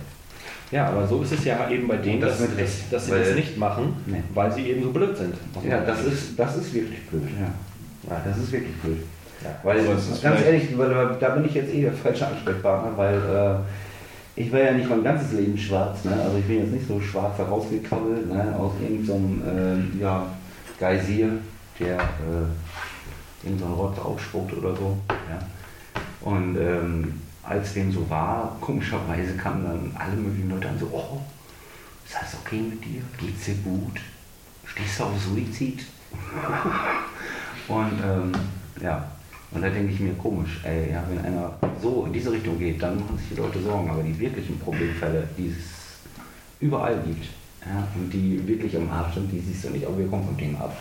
Ja, 0.72 0.88
aber 0.88 1.08
so 1.08 1.22
ist 1.24 1.32
es 1.32 1.46
ja 1.46 1.70
eben 1.70 1.88
bei 1.88 1.98
denen, 1.98 2.22
Das 2.22 2.40
dass, 2.40 2.56
Recht, 2.56 2.92
dass 2.92 3.06
sie 3.06 3.12
das 3.12 3.36
nicht 3.36 3.58
machen, 3.58 3.94
Nee. 4.06 4.22
weil 4.34 4.52
sie 4.52 4.70
eben 4.70 4.84
so 4.84 4.92
blöd 4.92 5.18
sind. 5.18 5.36
Ja, 5.68 5.82
das 5.82 6.06
ist, 6.06 6.38
das 6.38 6.58
ist 6.58 6.74
wirklich 6.74 7.08
blöd, 7.08 7.24
ja. 7.40 8.14
ja 8.14 8.22
das 8.24 8.38
ist 8.38 8.52
wirklich 8.52 8.76
blöd. 8.78 9.04
Ja. 9.44 9.56
Weil, 9.64 9.80
ist 9.80 10.22
ganz 10.22 10.42
ehrlich, 10.42 10.78
weil, 10.78 11.18
da 11.20 11.30
bin 11.30 11.46
ich 11.46 11.54
jetzt 11.54 11.74
eh 11.74 11.82
der 11.82 11.94
falsche 11.94 12.28
Ansprechpartner, 12.28 12.96
weil 12.96 13.16
äh, 13.16 14.42
ich 14.42 14.52
war 14.52 14.60
ja 14.60 14.72
nicht 14.74 14.90
mein 14.90 15.04
ganzes 15.04 15.32
Leben 15.34 15.58
schwarz, 15.58 16.06
ne? 16.06 16.14
also 16.14 16.38
ich 16.38 16.46
bin 16.46 16.60
jetzt 16.60 16.72
nicht 16.72 16.88
so 16.88 17.00
schwarz 17.00 17.38
herausgekrabbelt 17.38 18.32
ne? 18.32 18.56
aus 18.58 18.74
irgendeinem 18.82 19.98
äh, 19.98 20.02
ja, 20.02 20.26
Geysir, 20.80 21.30
der 21.80 21.96
äh, 21.96 23.46
irgendein 23.48 23.74
Rotz 23.74 23.98
ausspuckt 24.00 24.54
oder 24.58 24.76
so. 24.76 24.98
Ja? 25.10 25.40
Und 26.22 26.58
ähm, 26.58 27.22
als 27.44 27.74
dem 27.74 27.92
so 27.92 28.10
war, 28.10 28.58
komischerweise 28.62 29.36
kamen 29.36 29.64
dann 29.64 29.96
alle 29.98 30.16
möglichen 30.16 30.50
Leute 30.50 30.70
an 30.70 30.80
so, 30.80 30.88
oh, 30.92 31.20
ist 32.06 32.18
alles 32.18 32.36
okay 32.44 32.62
mit 32.62 32.84
dir? 32.84 33.02
Geht's 33.18 33.46
dir 33.46 33.56
gut? 33.56 34.00
Stehst 34.66 35.00
du 35.00 35.04
auf 35.06 35.20
Suizid? 35.20 35.86
Und 37.68 38.00
ähm, 38.04 38.32
ja, 38.82 39.08
und 39.52 39.62
da 39.64 39.70
denke 39.70 39.94
ich 39.94 40.00
mir 40.00 40.14
komisch, 40.14 40.60
ey, 40.64 40.92
ja, 40.92 41.04
wenn 41.10 41.26
einer 41.26 41.52
so 41.82 42.06
in 42.06 42.14
diese 42.14 42.32
Richtung 42.32 42.58
geht, 42.60 42.82
dann 42.82 43.00
machen 43.00 43.18
sich 43.18 43.30
die 43.30 43.36
Leute 43.36 43.62
Sorgen. 43.62 43.90
Aber 43.90 44.04
die 44.04 44.18
wirklichen 44.20 44.60
Problemfälle, 44.60 45.28
die 45.38 45.48
es 45.48 46.00
überall 46.60 47.00
gibt, 47.06 47.26
ja, 47.66 47.88
und 47.96 48.12
die 48.12 48.48
wirklich 48.48 48.76
am 48.78 48.90
Arsch 48.92 49.16
sind, 49.16 49.32
die 49.32 49.40
siehst 49.40 49.66
du 49.66 49.70
nicht, 49.72 49.86
aber 49.86 49.98
wir 49.98 50.08
kommen 50.08 50.26
vom 50.26 50.38
Thema 50.38 50.62
ab. 50.62 50.78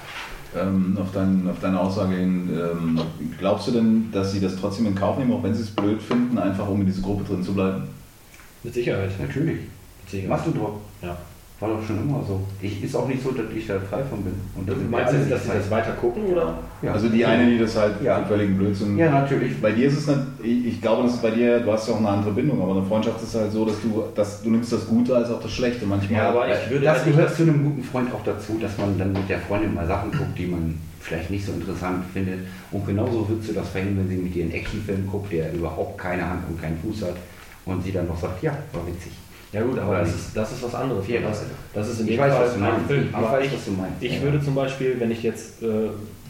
Ähm, 0.57 0.97
auf, 0.99 1.13
dein, 1.13 1.47
auf 1.49 1.61
deine 1.61 1.79
Aussage 1.79 2.17
hin, 2.17 2.49
ähm, 2.51 3.01
glaubst 3.39 3.69
du 3.69 3.73
denn, 3.73 4.11
dass 4.13 4.33
sie 4.33 4.41
das 4.41 4.57
trotzdem 4.57 4.87
in 4.87 4.95
Kauf 4.95 5.19
nehmen, 5.19 5.33
auch 5.33 5.43
wenn 5.43 5.55
sie 5.55 5.63
es 5.63 5.71
blöd 5.71 6.01
finden, 6.01 6.39
einfach 6.39 6.67
um 6.69 6.81
in 6.81 6.87
dieser 6.87 7.03
Gruppe 7.03 7.25
drin 7.25 7.43
zu 7.43 7.53
bleiben? 7.53 7.83
Mit 8.63 8.73
Sicherheit. 8.73 9.11
Natürlich. 9.21 9.61
Mit 9.61 10.11
Sicherheit. 10.11 10.31
Massendruck. 10.31 10.81
Ja. 11.03 11.17
War 11.61 11.71
doch 11.71 11.85
schon 11.85 11.99
immer 11.99 12.23
so. 12.25 12.41
Ich 12.63 12.85
ist 12.85 12.95
auch 12.95 13.09
nicht 13.09 13.21
so, 13.21 13.33
dass 13.33 13.47
ich 13.53 13.67
da 13.67 13.81
frei 13.81 14.05
von 14.05 14.23
bin. 14.23 14.33
Und 14.55 14.65
wir 14.69 14.77
Meinst 14.89 15.13
du, 15.13 15.29
dass 15.29 15.43
sie 15.43 15.51
das 15.51 15.69
weiter 15.69 15.91
gucken 16.01 16.27
oder? 16.27 16.57
Ja. 16.83 16.93
Also 16.93 17.09
die 17.09 17.25
eine, 17.27 17.51
die 17.51 17.59
das 17.59 17.77
halt 17.77 18.01
Ja. 18.01 18.23
völligen 18.25 18.57
Blödsinn. 18.57 18.97
Ja, 18.97 19.11
natürlich. 19.11 19.61
Bei 19.61 19.73
dir 19.73 19.89
ist 19.89 19.99
es 19.99 20.07
nicht, 20.07 20.19
ich, 20.41 20.67
ich 20.67 20.81
glaube, 20.81 21.03
das 21.03 21.15
ist 21.15 21.23
bei 21.23 21.33
dir, 21.33 21.59
du 21.59 21.73
hast 21.73 21.89
ja 21.89 21.95
auch 21.95 21.99
eine 21.99 22.11
andere 22.11 22.31
Bindung, 22.31 22.63
aber 22.63 22.77
eine 22.77 22.85
Freundschaft 22.85 23.21
ist 23.25 23.35
halt 23.35 23.51
so, 23.51 23.65
dass 23.65 23.75
du, 23.83 24.05
dass 24.15 24.41
du 24.43 24.51
nimmst 24.51 24.73
das 24.73 24.87
Gute 24.87 25.17
als 25.17 25.31
auch 25.31 25.43
das 25.43 25.51
Schlechte 25.51 25.85
manchmal. 25.85 26.21
Ja, 26.21 26.29
aber 26.29 26.47
ich 26.49 26.71
würde 26.71 26.85
das 26.85 26.99
halt 26.99 27.07
gehört 27.07 27.31
das- 27.31 27.37
zu 27.37 27.43
einem 27.43 27.65
guten 27.65 27.83
Freund 27.83 28.15
auch 28.15 28.23
dazu, 28.25 28.57
dass 28.61 28.79
man 28.79 28.97
dann 28.97 29.13
mit 29.13 29.29
der 29.29 29.41
Freundin 29.41 29.75
mal 29.75 29.87
Sachen 29.89 30.13
guckt, 30.13 30.39
die 30.39 30.47
man 30.47 30.79
vielleicht 31.01 31.29
nicht 31.31 31.45
so 31.45 31.51
interessant 31.53 32.05
findet. 32.13 32.39
Und 32.71 32.87
genauso 32.87 33.29
würdest 33.29 33.49
du 33.51 33.55
das 33.55 33.69
verhindern, 33.71 34.05
wenn 34.09 34.17
sie 34.17 34.23
mit 34.23 34.33
dir 34.33 34.45
einen 34.45 34.53
Actionfilm 34.53 35.09
guckt, 35.11 35.33
der 35.33 35.53
überhaupt 35.53 35.99
keine 35.99 36.23
Hand 36.29 36.43
und 36.49 36.61
keinen 36.63 36.79
Fuß 36.79 37.03
hat 37.03 37.17
und 37.65 37.83
sie 37.83 37.91
dann 37.91 38.07
noch 38.07 38.21
sagt, 38.21 38.41
ja, 38.45 38.53
war 38.73 38.87
witzig. 38.87 39.11
Ja 39.53 39.63
gut, 39.63 39.79
aber 39.79 39.99
das 39.99 40.09
nicht. 40.09 40.19
ist, 40.19 40.37
das 40.37 40.53
ist 40.53 40.63
was 40.63 40.75
anderes. 40.75 41.09
Ja, 41.09 41.21
das, 41.21 41.43
das 41.75 41.89
ist 41.89 42.01
in 42.01 42.09
ich 42.09 42.15
dem 42.17 42.21
weiß, 42.21 42.33
Fall 42.35 42.45
was 42.45 42.51
du 42.55 42.57
ein 42.57 42.71
meinst. 42.71 42.87
Film. 42.87 43.07
Ich 43.09 43.15
Aber 43.15 43.33
weiß, 43.33 43.47
ich, 43.47 43.53
was 43.55 43.65
du 43.65 43.71
meinst. 43.73 43.97
ich 44.03 44.15
Ja. 44.17 44.23
würde 44.23 44.43
zum 44.43 44.55
Beispiel, 44.55 44.97
wenn 45.01 45.11
ich 45.11 45.23
jetzt 45.23 45.63
äh, 45.63 45.67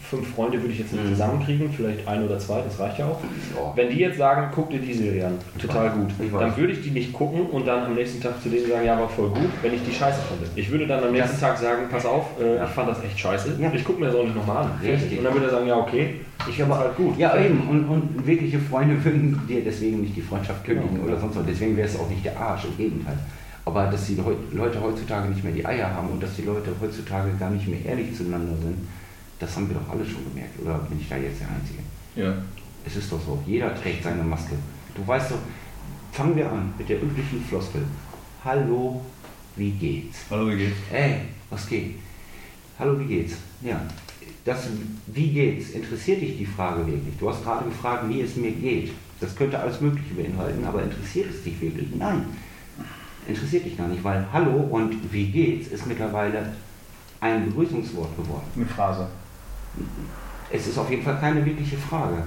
fünf 0.09 0.33
Freunde 0.33 0.59
würde 0.59 0.71
ich 0.73 0.79
jetzt 0.79 0.93
nicht 0.93 1.03
Mhm. 1.05 1.09
zusammenkriegen, 1.09 1.71
vielleicht 1.71 2.07
ein 2.07 2.23
oder 2.25 2.39
zwei, 2.39 2.61
das 2.61 2.79
reicht 2.79 2.97
ja 2.97 3.05
auch. 3.05 3.19
Ja. 3.55 3.73
Wenn 3.75 3.89
die 3.89 3.97
jetzt 3.99 4.17
sagen, 4.17 4.49
guck 4.55 4.69
dir 4.71 4.79
die 4.79 4.93
Serie 4.93 5.27
an, 5.27 5.33
total 5.61 5.89
gut, 5.91 6.09
Ich 6.23 6.31
dann 6.31 6.55
würde 6.57 6.73
ich 6.73 6.81
die 6.81 6.91
nicht 6.91 7.13
gucken 7.13 7.41
und 7.47 7.67
dann 7.67 7.83
am 7.83 7.93
nächsten 7.93 8.21
Tag 8.21 8.41
zu 8.41 8.49
denen 8.49 8.67
sagen, 8.69 8.85
ja, 8.85 8.97
war 8.99 9.09
voll 9.09 9.29
gut, 9.29 9.49
wenn 9.61 9.73
ich 9.73 9.83
die 9.83 9.91
scheiße 9.93 10.19
fand. 10.21 10.39
Ich 10.55 10.71
würde 10.71 10.87
dann 10.87 11.03
am 11.03 11.11
nächsten 11.11 11.39
Tag 11.39 11.57
sagen, 11.57 11.83
pass 11.91 12.05
auf, 12.05 12.25
äh, 12.41 12.55
Ja. 12.55 12.63
ich 12.63 12.69
fand 12.71 12.89
das 12.89 13.03
echt 13.03 13.19
scheiße, 13.19 13.49
Ja. 13.59 13.71
ich 13.73 13.83
gucke 13.83 13.99
mir 13.99 14.07
das 14.07 14.15
auch 14.15 14.23
nicht 14.23 14.35
nochmal 14.35 14.63
an. 14.63 14.71
Richtig. 14.81 15.19
Und 15.19 15.25
dann 15.25 15.33
würde 15.33 15.45
er 15.47 15.51
sagen, 15.51 15.67
ja, 15.67 15.75
okay, 15.77 16.21
ich 16.51 16.61
aber 16.63 16.77
halt 16.79 16.95
gut. 16.95 17.17
Ja, 17.17 17.37
eben. 17.37 17.61
Und, 17.67 17.85
und 17.85 18.25
wirkliche 18.27 18.59
Freunde 18.59 19.03
würden 19.03 19.39
dir 19.47 19.63
deswegen 19.63 20.01
nicht 20.01 20.15
die 20.15 20.21
Freundschaft 20.21 20.63
kündigen 20.63 20.95
Genau. 20.95 21.07
oder 21.07 21.19
sonst 21.19 21.35
was. 21.37 21.45
Deswegen 21.45 21.75
wäre 21.77 21.87
es 21.87 21.97
auch 21.99 22.09
nicht 22.09 22.23
der 22.25 22.37
Arsch, 22.39 22.65
im 22.65 22.77
Gegenteil. 22.77 23.17
Aber 23.65 23.85
dass 23.87 24.05
die 24.07 24.15
Leu- 24.15 24.35
Leute 24.51 24.81
heutzutage 24.81 25.29
nicht 25.29 25.43
mehr 25.43 25.53
die 25.53 25.65
Eier 25.65 25.93
haben 25.93 26.09
und 26.09 26.23
dass 26.23 26.35
die 26.35 26.41
Leute 26.43 26.71
heutzutage 26.81 27.29
gar 27.39 27.49
nicht 27.51 27.67
mehr 27.67 27.83
ehrlich 27.85 28.15
zueinander 28.15 28.55
sind, 28.57 28.77
das 29.39 29.55
haben 29.55 29.67
wir 29.69 29.75
doch 29.75 29.89
alle 29.89 30.05
schon 30.05 30.23
gemerkt. 30.33 30.59
Oder 30.61 30.79
bin 30.89 30.99
ich 30.99 31.07
da 31.07 31.17
jetzt 31.17 31.39
der 31.41 31.47
Einzige? 31.49 31.79
Ja. 32.15 32.33
Es 32.85 32.95
ist 32.95 33.11
doch 33.11 33.21
so, 33.21 33.41
jeder 33.45 33.73
trägt 33.79 34.03
seine 34.03 34.23
Maske. 34.23 34.55
Du 34.95 35.05
weißt 35.05 35.31
doch, 35.31 35.37
fangen 36.11 36.35
wir 36.35 36.51
an 36.51 36.73
mit 36.77 36.89
der 36.89 37.01
üblichen 37.01 37.43
Floskel. 37.43 37.81
Hallo, 38.43 39.01
wie 39.55 39.71
geht's? 39.71 40.19
Hallo, 40.31 40.49
wie 40.49 40.57
geht's? 40.57 40.77
Ey, 40.91 41.15
was 41.49 41.67
geht? 41.67 41.95
Hallo, 42.79 42.99
wie 42.99 43.05
geht's? 43.05 43.35
Ja, 43.61 43.79
das 44.49 44.67
wie 45.07 45.27
geht's 45.27 45.71
interessiert 45.71 46.21
dich 46.21 46.37
die 46.37 46.45
Frage 46.45 46.85
wirklich? 46.85 47.15
Du 47.19 47.29
hast 47.29 47.43
gerade 47.43 47.65
gefragt, 47.65 48.09
wie 48.09 48.21
es 48.21 48.35
mir 48.35 48.51
geht. 48.51 48.91
Das 49.19 49.35
könnte 49.35 49.59
alles 49.59 49.79
Mögliche 49.81 50.13
beinhalten, 50.13 50.63
aber 50.65 50.83
interessiert 50.83 51.29
es 51.29 51.43
dich 51.43 51.59
wirklich? 51.61 51.89
Nein, 51.95 52.25
interessiert 53.27 53.65
dich 53.65 53.77
gar 53.77 53.87
nicht, 53.87 54.03
weil 54.03 54.25
Hallo 54.31 54.61
und 54.71 55.13
wie 55.13 55.25
geht's 55.25 55.67
ist 55.67 55.85
mittlerweile 55.85 56.53
ein 57.19 57.45
Begrüßungswort 57.45 58.15
geworden. 58.15 58.45
Eine 58.55 58.65
Phrase. 58.65 59.07
Es 60.51 60.67
ist 60.67 60.77
auf 60.77 60.89
jeden 60.89 61.03
Fall 61.03 61.19
keine 61.19 61.45
wirkliche 61.45 61.77
Frage, 61.77 62.23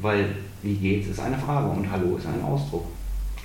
weil 0.00 0.34
wie 0.62 0.74
geht's 0.74 1.08
ist 1.08 1.20
eine 1.20 1.38
Frage 1.38 1.68
und 1.68 1.90
Hallo 1.90 2.16
ist 2.16 2.26
ein 2.26 2.42
Ausdruck. 2.42 2.86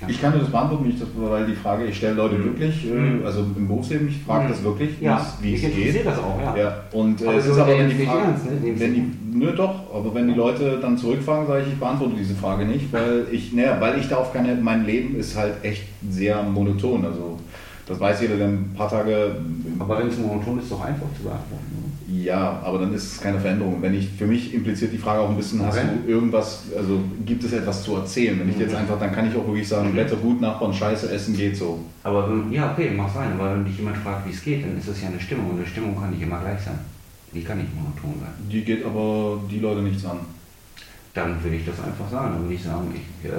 Ganz 0.00 0.12
Ich 0.12 0.20
kann 0.20 0.32
dir 0.32 0.38
das 0.38 0.50
beantworten, 0.50 0.86
nicht, 0.86 0.98
weil 1.16 1.44
die 1.46 1.54
Frage, 1.54 1.86
ich 1.86 1.96
stelle 1.96 2.14
Leute 2.14 2.42
wirklich, 2.44 2.86
äh, 2.88 2.94
Mhm. 2.94 3.26
also 3.26 3.40
im 3.40 3.66
Berufsleben, 3.66 4.06
ich 4.08 4.18
frage 4.22 4.44
Mhm. 4.44 4.48
das 4.50 4.62
wirklich, 4.62 5.00
wie 5.00 5.04
Ja, 5.04 5.18
es- 5.20 5.42
wie 5.42 5.54
es 5.54 5.60
geht. 5.62 6.06
das 6.06 6.18
auch, 6.18 6.38
ja. 6.40 6.56
Ja, 6.56 6.76
und 6.92 7.20
äh, 7.20 7.26
Aber 7.26 7.36
es 7.36 7.46
ist 7.46 7.58
aber, 7.58 7.76
wenn 7.78 7.88
die 7.88 8.04
Frage, 8.06 8.20
ernst, 8.28 8.44
ne, 8.46 8.74
wenn 8.78 8.94
die, 8.94 9.04
nö 9.32 9.52
doch, 9.56 9.74
aber 9.92 10.14
wenn 10.14 10.28
die 10.28 10.34
Leute 10.34 10.78
dann 10.80 10.96
zurückfragen, 10.96 11.48
sage 11.48 11.62
ich, 11.66 11.72
ich 11.72 11.78
beantworte 11.80 12.14
diese 12.16 12.34
Frage 12.34 12.64
nicht, 12.64 12.92
weil 12.92 13.26
ich, 13.32 13.52
naja, 13.52 13.76
weil 13.80 13.98
ich 13.98 14.08
darauf 14.08 14.32
keine, 14.32 14.54
mein 14.54 14.86
Leben 14.86 15.16
ist 15.18 15.36
halt 15.36 15.54
echt 15.64 15.82
sehr 16.08 16.44
monoton, 16.44 17.04
also 17.04 17.36
das 17.86 17.98
weiß 17.98 18.20
jeder, 18.20 18.36
der 18.36 18.48
ein 18.48 18.70
paar 18.76 18.88
Tage, 18.88 19.34
Aber 19.80 19.98
wenn 19.98 20.06
es 20.08 20.18
monoton 20.18 20.58
ist, 20.58 20.64
ist 20.66 20.70
es 20.72 20.78
doch 20.78 20.84
einfach 20.84 21.06
zu 21.16 21.22
beantworten. 21.24 21.77
Ja, 22.10 22.60
aber 22.64 22.78
dann 22.78 22.94
ist 22.94 23.12
es 23.12 23.20
keine 23.20 23.38
Veränderung. 23.38 23.82
Wenn 23.82 23.94
ich, 23.94 24.08
für 24.16 24.26
mich 24.26 24.54
impliziert 24.54 24.92
die 24.92 24.98
Frage 24.98 25.20
auch 25.20 25.28
ein 25.30 25.36
bisschen, 25.36 25.64
hast 25.64 25.76
Okay. 25.78 25.86
du 26.06 26.10
irgendwas, 26.10 26.62
also 26.76 27.00
gibt 27.26 27.44
es 27.44 27.52
etwas 27.52 27.82
zu 27.82 27.96
erzählen? 27.96 28.40
Wenn 28.40 28.48
ich 28.48 28.58
jetzt 28.58 28.72
Mhm. 28.72 28.78
einfach, 28.78 28.98
dann 28.98 29.12
kann 29.12 29.28
ich 29.28 29.36
auch 29.36 29.46
wirklich 29.46 29.68
sagen, 29.68 29.94
Wetter 29.94 30.16
gut, 30.16 30.40
Nachbarn 30.40 30.72
scheiße, 30.72 31.10
Essen 31.12 31.36
geht 31.36 31.56
so. 31.56 31.80
Aber 32.04 32.28
ja, 32.50 32.72
okay, 32.72 32.90
mag 32.96 33.10
sein, 33.12 33.32
aber 33.38 33.52
wenn 33.54 33.64
dich 33.66 33.76
jemand 33.76 33.98
fragt, 33.98 34.26
wie 34.26 34.32
es 34.32 34.42
geht, 34.42 34.64
dann 34.64 34.78
ist 34.78 34.88
es 34.88 35.02
ja 35.02 35.08
eine 35.08 35.20
Stimmung 35.20 35.50
und 35.50 35.58
eine 35.58 35.66
Stimmung 35.66 35.98
kann 36.00 36.10
nicht 36.10 36.22
immer 36.22 36.40
gleich 36.40 36.60
sein. 36.60 36.78
Die 37.34 37.42
kann 37.42 37.58
nicht 37.58 37.74
monoton 37.74 38.18
sein. 38.20 38.32
Die 38.50 38.62
geht 38.64 38.84
aber 38.86 39.38
die 39.50 39.58
Leute 39.58 39.82
nichts 39.82 40.04
an. 40.06 40.18
Dann 41.12 41.42
will 41.44 41.52
ich 41.54 41.66
das 41.66 41.76
einfach 41.84 42.08
sagen. 42.10 42.34
Dann 42.38 42.48
will 42.48 42.54
ich 42.56 42.62
sagen, 42.62 42.88
ich, 42.94 43.28
äh, 43.28 43.32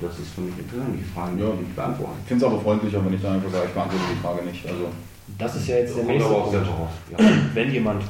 das 0.00 0.18
ist 0.20 0.32
für 0.34 0.40
mich 0.40 0.54
eine 0.54 0.62
persönliche 0.62 1.04
Frage, 1.12 1.32
die 1.36 1.42
Ja. 1.42 1.48
ich 1.60 1.74
beantworten. 1.76 2.16
Ich 2.22 2.28
finde 2.28 2.46
es 2.46 2.50
aber 2.52 2.60
freundlicher, 2.62 3.04
wenn 3.04 3.12
ich 3.12 3.20
dann 3.20 3.34
einfach 3.34 3.50
sage, 3.50 3.66
ich 3.68 3.74
beantworte 3.74 4.04
die 4.14 4.20
Frage 4.24 4.40
nicht. 4.46 4.64
Also, 4.64 4.88
Das 5.38 5.56
ist 5.56 5.68
ja 5.68 5.76
jetzt 5.76 5.96
der 5.96 6.04
nächste 6.04 6.28
Punkt. 6.30 6.54
Ja. 6.54 7.18
Wenn 7.54 7.70
jemand, 7.72 8.02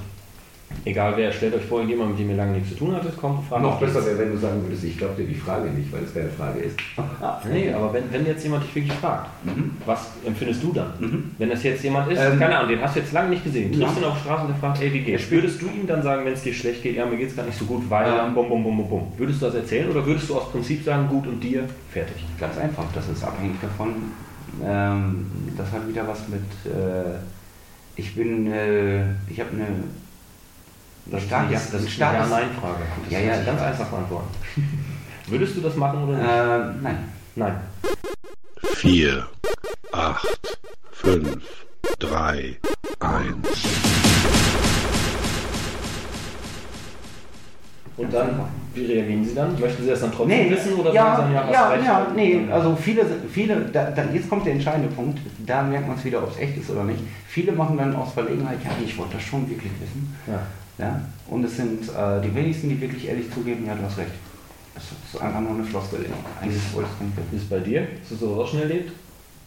egal 0.85 1.15
wer, 1.17 1.33
stellt 1.33 1.55
euch 1.55 1.65
vor, 1.65 1.83
jemand, 1.83 2.11
mit 2.11 2.21
dem 2.21 2.31
ihr 2.31 2.37
lange 2.37 2.53
nichts 2.53 2.71
zu 2.71 2.77
tun 2.77 2.95
hattet, 2.95 3.17
kommt 3.17 3.47
fragt. 3.49 3.63
Noch 3.63 3.79
besser 3.81 4.05
wäre, 4.07 4.19
wenn 4.19 4.33
du 4.33 4.39
sagen 4.39 4.63
würdest, 4.65 4.85
ich 4.85 4.97
glaube 4.99 5.15
dir 5.21 5.29
die 5.29 5.35
Frage 5.35 5.69
nicht, 5.71 5.93
weil 5.93 6.03
es 6.05 6.13
keine 6.15 6.29
Frage 6.31 6.61
ist. 6.61 6.77
Nee, 7.53 7.73
aber 7.73 7.93
wenn, 7.93 8.05
wenn 8.13 8.27
jetzt 8.27 8.43
jemand 8.45 8.65
dich 8.65 8.75
wirklich 8.75 8.93
fragt, 8.95 9.29
Mhm. 9.45 9.73
was 9.87 10.09
empfindest 10.27 10.63
du 10.63 10.73
dann? 10.73 10.93
Mhm. 10.99 11.31
Wenn 11.39 11.51
das 11.51 11.63
jetzt 11.63 11.83
jemand 11.83 12.11
ist, 12.13 12.19
Ähm, 12.21 12.39
keine 12.39 12.57
Ahnung, 12.59 12.71
den 12.71 12.81
hast 12.83 12.97
du 12.97 13.01
jetzt 13.01 13.13
lange 13.13 13.31
nicht 13.31 13.45
gesehen, 13.45 13.73
triffst 13.73 13.97
ja. 13.97 14.03
ihn 14.03 14.05
auf 14.09 14.15
der 14.15 14.21
Straße 14.25 14.43
und 14.43 14.49
der 14.51 14.57
fragt, 14.57 14.83
ey, 14.83 14.93
wie 14.93 15.01
geht's? 15.01 15.31
Würdest 15.31 15.63
du 15.63 15.67
ihm 15.67 15.87
dann 15.87 16.03
sagen, 16.03 16.25
wenn 16.25 16.33
es 16.35 16.43
dir 16.43 16.53
schlecht 16.55 16.83
geht, 16.83 16.97
ja, 16.97 17.07
mir 17.07 17.17
geht's 17.17 17.35
gerade 17.35 17.49
nicht 17.49 17.59
so 17.59 17.65
gut, 17.65 17.83
weil, 17.89 18.07
Ähm. 18.07 18.35
bum, 18.35 18.49
bum, 18.49 18.63
bum, 18.63 18.77
bum, 18.77 18.89
bum. 18.89 19.13
Würdest 19.17 19.41
du 19.43 19.47
das 19.47 19.55
erzählen 19.55 19.91
oder 19.91 20.05
würdest 20.05 20.29
du 20.29 20.37
aus 20.37 20.51
Prinzip 20.53 20.85
sagen, 20.85 21.09
gut 21.09 21.27
und 21.27 21.41
dir, 21.41 21.65
fertig? 21.93 22.17
Ganz 22.39 22.59
einfach, 22.59 22.85
das 22.95 23.09
ist 23.09 23.25
abhängig 23.25 23.57
davon. 23.61 23.95
Ähm, 24.63 25.31
das 25.57 25.71
hat 25.73 25.87
wieder 25.89 26.07
was 26.07 26.21
mit. 26.29 26.43
Äh, 26.73 27.19
ich 27.97 28.15
bin. 28.15 28.51
Äh, 28.53 29.05
ich 29.29 29.41
habe 29.41 29.51
eine. 29.53 29.67
Das 31.07 31.23
starkes- 31.25 31.65
ist, 31.65 31.73
ja, 31.73 31.79
das 31.79 31.83
ist 31.83 31.91
starkes- 31.93 32.21
eine 32.23 32.31
Ja-Nein-Frage. 32.31 32.83
Das 33.05 33.13
Ja, 33.13 33.19
ja, 33.21 33.43
ganz 33.43 33.61
weiß. 33.61 33.67
einfach 33.73 33.87
beantworten. 33.89 34.29
Würdest 35.27 35.57
du 35.57 35.61
das 35.61 35.77
machen 35.77 36.05
oder 36.05 36.17
nicht? 36.19 36.29
Äh, 36.29 36.83
nein. 36.83 36.99
Nein. 37.37 37.61
4, 38.75 39.27
8, 39.93 40.59
5, 40.93 41.43
3, 41.99 42.57
1. 43.01 43.37
Und 47.97 48.13
dann, 48.15 48.41
wie 48.75 48.87
reagieren 48.87 49.25
Sie 49.25 49.35
dann? 49.35 49.59
Möchten 49.59 49.83
Sie 49.83 49.89
das 49.91 50.01
dann 50.01 50.13
trotzdem 50.13 50.39
Nee, 50.39 50.51
wissen 50.51 50.75
oder 50.75 50.93
ja, 50.93 51.17
sagen 51.17 51.29
Sie 51.29 51.35
dann, 51.35 51.47
ja, 51.47 51.53
ja, 51.53 51.69
recht? 51.71 51.85
ja, 51.85 52.07
nee, 52.15 52.41
also 52.51 52.77
viele, 52.77 53.05
viele 53.33 53.61
da, 53.73 53.91
da, 53.91 54.05
jetzt 54.13 54.29
kommt 54.29 54.47
der 54.47 54.55
entscheidende 54.55 54.89
Punkt, 54.89 55.19
da 55.47 55.63
merkt 55.63 55.89
man 55.89 55.97
es 55.97 56.05
wieder, 56.05 56.23
ob 56.23 56.31
es 56.31 56.39
echt 56.39 56.57
ist 56.57 56.71
oder 56.71 56.85
nicht. 56.85 57.01
Viele 57.27 57.53
machen 57.53 57.77
dann 57.77 57.95
aus 57.97 58.13
Verlegenheit, 58.13 58.59
ja, 58.65 58.71
ich 58.85 58.97
wollte 58.99 59.15
das 59.15 59.23
schon 59.23 59.49
wirklich 59.49 59.73
wissen. 59.81 60.17
Ja. 60.27 60.41
Ja? 60.79 61.01
Und 61.29 61.45
es 61.45 61.57
sind 61.57 61.89
äh, 61.89 62.21
die 62.23 62.35
wenigsten, 62.35 62.69
die 62.69 62.81
wirklich 62.81 63.09
ehrlich 63.09 63.31
zugeben, 63.33 63.67
ja, 63.67 63.75
du 63.75 63.83
hast 63.83 63.99
recht. 63.99 64.11
Das 64.75 64.85
ist 65.13 65.21
einfach 65.21 65.41
nur 65.41 65.53
eine 65.53 65.65
Floskel. 65.65 66.07
Eigentlich 66.41 66.55
nicht 66.55 66.77
Wie 67.31 67.37
ist 67.37 67.43
es 67.43 67.49
bei 67.49 67.59
dir? 67.59 67.87
Hast 68.01 68.13
du 68.13 68.17
sowas 68.17 68.47
auch 68.47 68.51
schon 68.51 68.61
erlebt? 68.61 68.93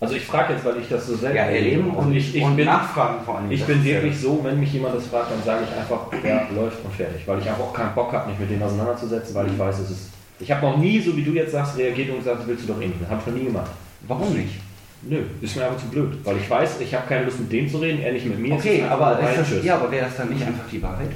Also 0.03 0.15
ich 0.15 0.25
frage 0.25 0.51
jetzt, 0.51 0.65
weil 0.65 0.77
ich 0.81 0.89
das 0.89 1.07
so 1.07 1.15
selten 1.15 1.37
Ja, 1.37 1.43
erleben 1.43 1.89
und, 1.91 2.13
ich, 2.13 2.35
ich 2.35 2.43
und 2.43 2.57
bin, 2.57 2.65
nachfragen 2.65 3.23
vor 3.23 3.37
allem. 3.37 3.49
ich 3.49 3.63
bin 3.63 3.81
wirklich 3.81 4.19
so, 4.19 4.41
wenn 4.43 4.59
mich 4.59 4.73
jemand 4.73 4.95
das 4.95 5.07
fragt, 5.07 5.31
dann 5.31 5.41
sage 5.45 5.63
ich 5.63 5.77
einfach, 5.77 6.07
ja, 6.21 6.45
läuft 6.53 6.83
und 6.83 6.93
fertig. 6.93 7.25
Weil 7.25 7.39
ich 7.39 7.47
einfach 7.47 7.63
auch 7.63 7.73
keinen 7.73 7.95
Bock 7.95 8.11
habe, 8.11 8.29
mich 8.29 8.37
mit 8.37 8.51
denen 8.51 8.63
auseinanderzusetzen, 8.63 9.33
weil 9.33 9.47
ich 9.47 9.57
weiß, 9.57 9.79
es 9.79 9.91
ist... 9.91 10.09
Ich 10.41 10.51
habe 10.51 10.65
noch 10.65 10.75
nie, 10.75 10.99
so 10.99 11.15
wie 11.15 11.23
du 11.23 11.31
jetzt 11.31 11.53
sagst, 11.53 11.77
reagiert 11.77 12.09
und 12.09 12.17
gesagt, 12.17 12.45
willst 12.45 12.63
du 12.63 12.73
doch 12.73 12.77
mehr. 12.77 12.89
Habe 13.09 13.21
ich 13.21 13.27
noch 13.27 13.39
nie 13.39 13.45
gemacht. 13.45 13.71
Warum 14.05 14.33
nicht? 14.33 14.55
Nö, 15.03 15.21
ist 15.41 15.55
mir 15.55 15.65
einfach 15.65 15.77
zu 15.79 15.87
blöd. 15.87 16.17
Weil 16.25 16.35
ich 16.35 16.49
weiß, 16.49 16.81
ich 16.81 16.93
habe 16.93 17.07
keine 17.07 17.23
Lust 17.23 17.39
mit 17.39 17.51
dem 17.53 17.69
zu 17.69 17.77
reden, 17.77 18.01
er 18.01 18.11
nicht 18.11 18.25
mit 18.25 18.39
mir. 18.39 18.55
Okay, 18.55 18.79
ist 18.79 18.91
aber, 18.91 19.15
vorbei, 19.15 19.31
ist 19.31 19.39
das, 19.39 19.47
tschüss. 19.47 19.63
ja, 19.63 19.75
aber 19.75 19.89
wäre 19.89 20.05
das 20.05 20.17
dann 20.17 20.29
nicht 20.29 20.45
einfach 20.45 20.63
die 20.69 20.83
Wahrheit? 20.83 21.09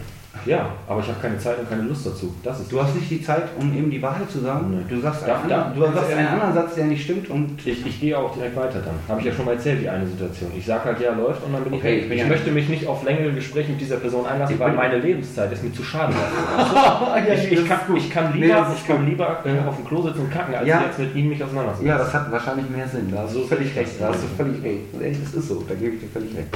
Ja, 0.47 0.69
aber 0.87 1.01
ich 1.01 1.07
habe 1.07 1.17
keine 1.21 1.37
Zeit 1.37 1.59
und 1.59 1.69
keine 1.69 1.83
Lust 1.83 2.05
dazu. 2.05 2.33
Das 2.43 2.59
ist 2.59 2.71
Du 2.71 2.81
hast 2.81 2.95
nicht 2.95 3.09
die 3.09 3.21
Zeit, 3.21 3.43
um 3.59 3.71
eben 3.77 3.89
die 3.91 4.01
Wahrheit 4.01 4.29
zu 4.31 4.39
sagen. 4.39 4.71
Nee. 4.71 4.95
Du 4.95 5.01
sagst, 5.01 5.27
Darf- 5.27 5.43
einen, 5.43 5.51
anderen, 5.51 5.75
du 5.91 5.93
sagst 5.95 6.13
einen 6.13 6.27
anderen 6.27 6.53
Satz, 6.53 6.75
der 6.75 6.85
nicht 6.85 7.03
stimmt 7.03 7.29
und 7.29 7.65
Ich, 7.65 7.85
ich 7.85 7.99
gehe 7.99 8.17
auch 8.17 8.33
direkt 8.33 8.55
weiter 8.55 8.79
dann. 8.83 8.95
Habe 9.07 9.19
ich 9.19 9.27
ja 9.27 9.33
schon 9.33 9.45
mal 9.45 9.53
erzählt, 9.53 9.81
die 9.81 9.89
eine 9.89 10.05
Situation. 10.07 10.51
Ich 10.57 10.65
sage 10.65 10.85
halt, 10.85 10.99
ja, 11.01 11.13
läuft 11.13 11.43
und 11.43 11.53
dann 11.53 11.63
bin 11.63 11.73
Okay, 11.73 11.97
ich 11.99 12.03
weg. 12.09 12.13
Ich 12.17 12.21
ja. 12.23 12.27
möchte 12.27 12.51
mich 12.51 12.69
nicht 12.69 12.87
auf 12.87 13.03
längere 13.03 13.31
Gespräche 13.33 13.71
mit 13.71 13.81
dieser 13.81 13.97
Person 13.97 14.25
einlassen, 14.25 14.55
Ich 14.55 14.59
weil 14.59 14.73
meine 14.73 14.97
Lebenszeit 14.99 15.51
ist 15.51 15.63
mir 15.63 15.73
zu 15.73 15.83
schade 15.83 16.13
ich, 17.33 17.51
ich, 17.51 17.67
kann, 17.67 17.79
ich 17.95 18.09
kann 18.09 18.31
Nee, 18.33 18.45
lieber, 18.45 18.59
ist 18.71 18.79
ich 18.81 18.87
kann 18.87 19.05
lieber 19.05 19.39
äh, 19.45 19.67
auf 19.67 19.75
dem 19.75 19.85
Klo 19.85 20.01
sitzen 20.01 20.19
und 20.21 20.31
kacken, 20.31 20.55
als 20.55 20.67
Ja. 20.67 20.81
jetzt 20.85 20.99
mit 20.99 21.15
ihnen 21.15 21.29
mich 21.29 21.43
auseinandersetzen. 21.43 21.85
Ja, 21.87 21.97
das 21.97 22.13
hat 22.13 22.31
wahrscheinlich 22.31 22.69
mehr 22.69 22.87
Sinn. 22.87 23.11
Da 23.11 23.23
hast 23.23 23.35
du 23.35 23.39
So 23.41 23.47
völlig 23.47 23.73
sehe 23.73 23.83
ich 23.83 23.89
recht. 23.89 24.01
das. 24.01 24.07
Da 24.07 24.13
hast 24.13 24.23
du 24.23 24.27
völlig 24.43 24.63
recht. 24.63 25.01
Echt, 25.01 25.23
Das 25.25 25.33
ist 25.33 25.47
so. 25.47 25.63
Da 25.67 25.75
gebe 25.75 25.95
ich 25.95 26.01
dir 26.01 26.07
völlig 26.07 26.35
recht. 26.35 26.47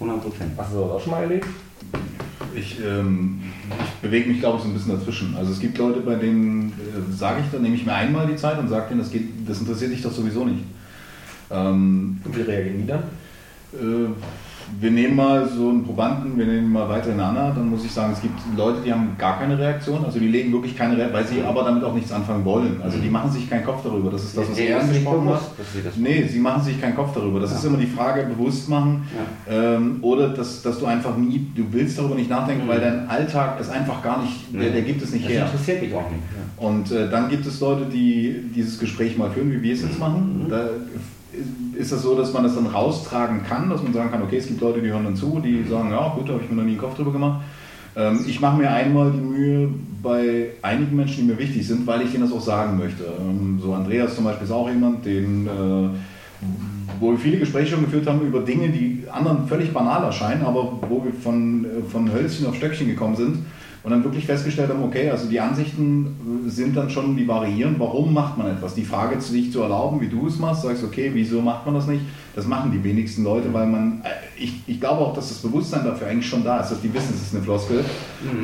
100 0.00 0.22
Prozent. 0.22 0.50
Hast 0.56 0.72
du 0.72 0.80
das 0.80 0.90
auch 0.90 1.00
schon 1.00 1.12
mal 1.12 1.22
erlebt? 1.22 1.46
Ich, 2.56 2.78
ähm, 2.84 3.40
ich 3.84 3.90
bewege 4.02 4.28
mich, 4.28 4.40
glaube 4.40 4.58
ich, 4.58 4.62
so 4.64 4.68
ein 4.68 4.74
bisschen 4.74 4.96
dazwischen. 4.96 5.36
Also 5.36 5.52
es 5.52 5.60
gibt 5.60 5.78
Leute, 5.78 6.00
bei 6.00 6.16
denen 6.16 6.72
äh, 6.72 7.16
sage 7.16 7.40
ich, 7.44 7.50
dann 7.52 7.62
nehme 7.62 7.76
ich 7.76 7.86
mir 7.86 7.92
einmal 7.94 8.26
die 8.26 8.36
Zeit 8.36 8.58
und 8.58 8.68
sage 8.68 8.88
denen, 8.90 9.00
das, 9.00 9.10
geht, 9.10 9.28
das 9.46 9.60
interessiert 9.60 9.92
dich 9.92 10.02
doch 10.02 10.12
sowieso 10.12 10.44
nicht. 10.44 10.64
Ähm, 11.50 12.20
Und 12.24 12.36
wie 12.36 12.42
reagieren 12.42 12.78
die 12.78 12.86
dann? 12.86 13.02
Äh, 13.72 14.10
wir 14.80 14.90
nehmen 14.90 15.16
mal 15.16 15.48
so 15.48 15.68
einen 15.68 15.84
Probanden, 15.84 16.38
wir 16.38 16.46
nehmen 16.46 16.70
mal 16.72 16.88
weiterhin 16.88 17.18
Anna, 17.20 17.50
dann 17.50 17.68
muss 17.70 17.84
ich 17.84 17.90
sagen, 17.90 18.12
es 18.12 18.20
gibt 18.22 18.34
Leute, 18.56 18.78
die 18.84 18.92
haben 18.92 19.10
gar 19.18 19.38
keine 19.38 19.58
Reaktion, 19.58 20.04
also 20.04 20.18
die 20.18 20.28
legen 20.28 20.52
wirklich 20.52 20.76
keine 20.76 20.96
Reaktion, 20.96 21.14
weil 21.14 21.26
sie 21.26 21.42
aber 21.42 21.64
damit 21.64 21.82
auch 21.84 21.94
nichts 21.94 22.12
anfangen 22.12 22.44
wollen. 22.44 22.80
Also 22.82 22.98
die 22.98 23.08
machen 23.10 23.30
sich 23.30 23.48
keinen 23.50 23.64
Kopf 23.64 23.82
darüber, 23.82 24.10
das 24.10 24.24
ist 24.24 24.36
das, 24.36 24.50
was 24.50 24.58
er 24.58 24.76
nicht 24.76 24.90
angesprochen 24.90 25.28
das 25.84 25.96
Nee, 25.96 26.24
sie 26.26 26.38
machen 26.38 26.62
sich 26.62 26.80
keinen 26.80 26.94
Kopf 26.94 27.12
darüber. 27.14 27.40
Das 27.40 27.50
Ja. 27.50 27.56
ist 27.58 27.64
immer 27.64 27.78
die 27.78 27.86
Frage, 27.86 28.24
bewusst 28.24 28.68
machen. 28.68 29.02
Ähm, 29.48 29.98
oder 30.02 30.28
dass, 30.28 30.62
dass 30.62 30.78
du 30.78 30.86
einfach 30.86 31.16
nie, 31.16 31.46
du 31.54 31.64
willst 31.70 31.98
darüber 31.98 32.14
nicht 32.14 32.30
nachdenken, 32.30 32.64
Mhm. 32.64 32.68
weil 32.68 32.80
dein 32.80 33.08
Alltag 33.08 33.58
ist 33.60 33.70
einfach 33.70 34.02
gar 34.02 34.22
nicht, 34.22 34.52
der, 34.54 34.70
der 34.70 34.82
gibt 34.82 35.02
es 35.02 35.12
nicht 35.12 35.24
Das 35.24 35.32
her. 35.32 35.46
interessiert 35.46 35.82
mich 35.82 35.94
auch 35.94 36.10
nicht. 36.10 36.22
Und 36.56 36.92
äh, 36.92 37.10
dann 37.10 37.28
gibt 37.28 37.46
es 37.46 37.58
Leute, 37.60 37.86
die 37.86 38.36
dieses 38.54 38.78
Gespräch 38.78 39.16
mal 39.18 39.30
führen, 39.30 39.50
wie 39.52 39.62
wir 39.62 39.74
es 39.74 39.82
jetzt 39.82 39.98
machen. 39.98 40.46
Da 40.48 40.68
ist 41.76 41.92
das 41.92 42.02
so, 42.02 42.16
dass 42.16 42.32
man 42.32 42.42
das 42.42 42.54
dann 42.54 42.66
raustragen 42.66 43.42
kann, 43.44 43.70
dass 43.70 43.82
man 43.82 43.92
sagen 43.92 44.10
kann, 44.10 44.22
okay, 44.22 44.38
es 44.38 44.46
gibt 44.46 44.60
Leute, 44.60 44.80
die 44.80 44.88
hören 44.88 45.04
dann 45.04 45.16
zu, 45.16 45.40
die 45.40 45.64
sagen, 45.68 45.90
ja 45.90 46.12
gut, 46.14 46.28
da 46.28 46.34
habe 46.34 46.42
ich 46.42 46.50
mir 46.50 46.56
noch 46.56 46.64
nie 46.64 46.72
einen 46.72 46.80
Kopf 46.80 46.96
drüber 46.96 47.12
gemacht. 47.12 47.42
Ähm, 47.96 48.24
ich 48.26 48.40
mache 48.40 48.56
mir 48.56 48.70
einmal 48.70 49.12
die 49.12 49.20
Mühe 49.20 49.68
bei 50.02 50.50
einigen 50.62 50.96
Menschen, 50.96 51.18
die 51.18 51.32
mir 51.32 51.38
wichtig 51.38 51.66
sind, 51.66 51.86
weil 51.86 52.02
ich 52.02 52.12
denen 52.12 52.24
das 52.24 52.32
auch 52.32 52.40
sagen 52.40 52.78
möchte. 52.78 53.04
Ähm, 53.04 53.60
so 53.62 53.72
Andreas 53.74 54.14
zum 54.14 54.24
Beispiel 54.24 54.46
ist 54.46 54.52
auch 54.52 54.68
jemand, 54.68 55.04
den, 55.04 55.46
äh, 55.46 55.88
wo 56.98 57.12
wir 57.12 57.18
viele 57.18 57.38
Gespräche 57.38 57.72
schon 57.72 57.84
geführt 57.84 58.06
haben 58.06 58.20
über 58.26 58.40
Dinge, 58.40 58.68
die 58.68 59.04
anderen 59.10 59.46
völlig 59.46 59.72
banal 59.72 60.04
erscheinen, 60.04 60.44
aber 60.44 60.78
wo 60.88 61.04
wir 61.04 61.12
von, 61.12 61.64
äh, 61.64 61.90
von 61.90 62.12
Hölzchen 62.12 62.46
auf 62.46 62.56
Stöckchen 62.56 62.88
gekommen 62.88 63.16
sind, 63.16 63.38
und 63.82 63.90
dann 63.90 64.04
wirklich 64.04 64.26
festgestellt 64.26 64.68
haben, 64.68 64.82
okay, 64.82 65.10
also 65.10 65.28
die 65.28 65.40
Ansichten 65.40 66.44
äh, 66.46 66.50
sind 66.50 66.76
dann 66.76 66.90
schon, 66.90 67.16
die 67.16 67.26
variieren, 67.26 67.76
warum 67.78 68.12
macht 68.12 68.36
man 68.36 68.48
etwas? 68.48 68.74
Die 68.74 68.84
Frage 68.84 69.18
zu 69.18 69.32
sich 69.32 69.52
zu 69.52 69.62
erlauben, 69.62 70.00
wie 70.00 70.08
du 70.08 70.26
es 70.26 70.38
machst, 70.38 70.62
sagst, 70.62 70.84
okay, 70.84 71.10
wieso 71.14 71.40
macht 71.40 71.64
man 71.64 71.74
das 71.74 71.86
nicht? 71.86 72.02
Das 72.36 72.46
machen 72.46 72.70
die 72.72 72.82
wenigsten 72.84 73.24
Leute, 73.24 73.52
weil 73.52 73.66
man, 73.66 74.02
äh, 74.04 74.42
ich, 74.42 74.62
ich 74.66 74.80
glaube 74.80 75.02
auch, 75.02 75.14
dass 75.14 75.28
das 75.28 75.38
Bewusstsein 75.38 75.84
dafür 75.84 76.08
eigentlich 76.08 76.28
schon 76.28 76.44
da 76.44 76.60
ist, 76.60 76.70
dass 76.70 76.80
die 76.80 76.92
wissen, 76.92 77.14
es 77.14 77.22
ist 77.22 77.34
eine 77.34 77.42
Floskel. 77.42 77.84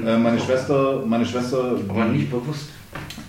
Äh, 0.07 0.19
meine 0.19 0.39
Schwester, 0.41 1.03
meine 1.07 1.27
Schwester, 1.27 1.77
Aber 1.89 2.05
nicht 2.07 2.31
bewusst. 2.31 2.71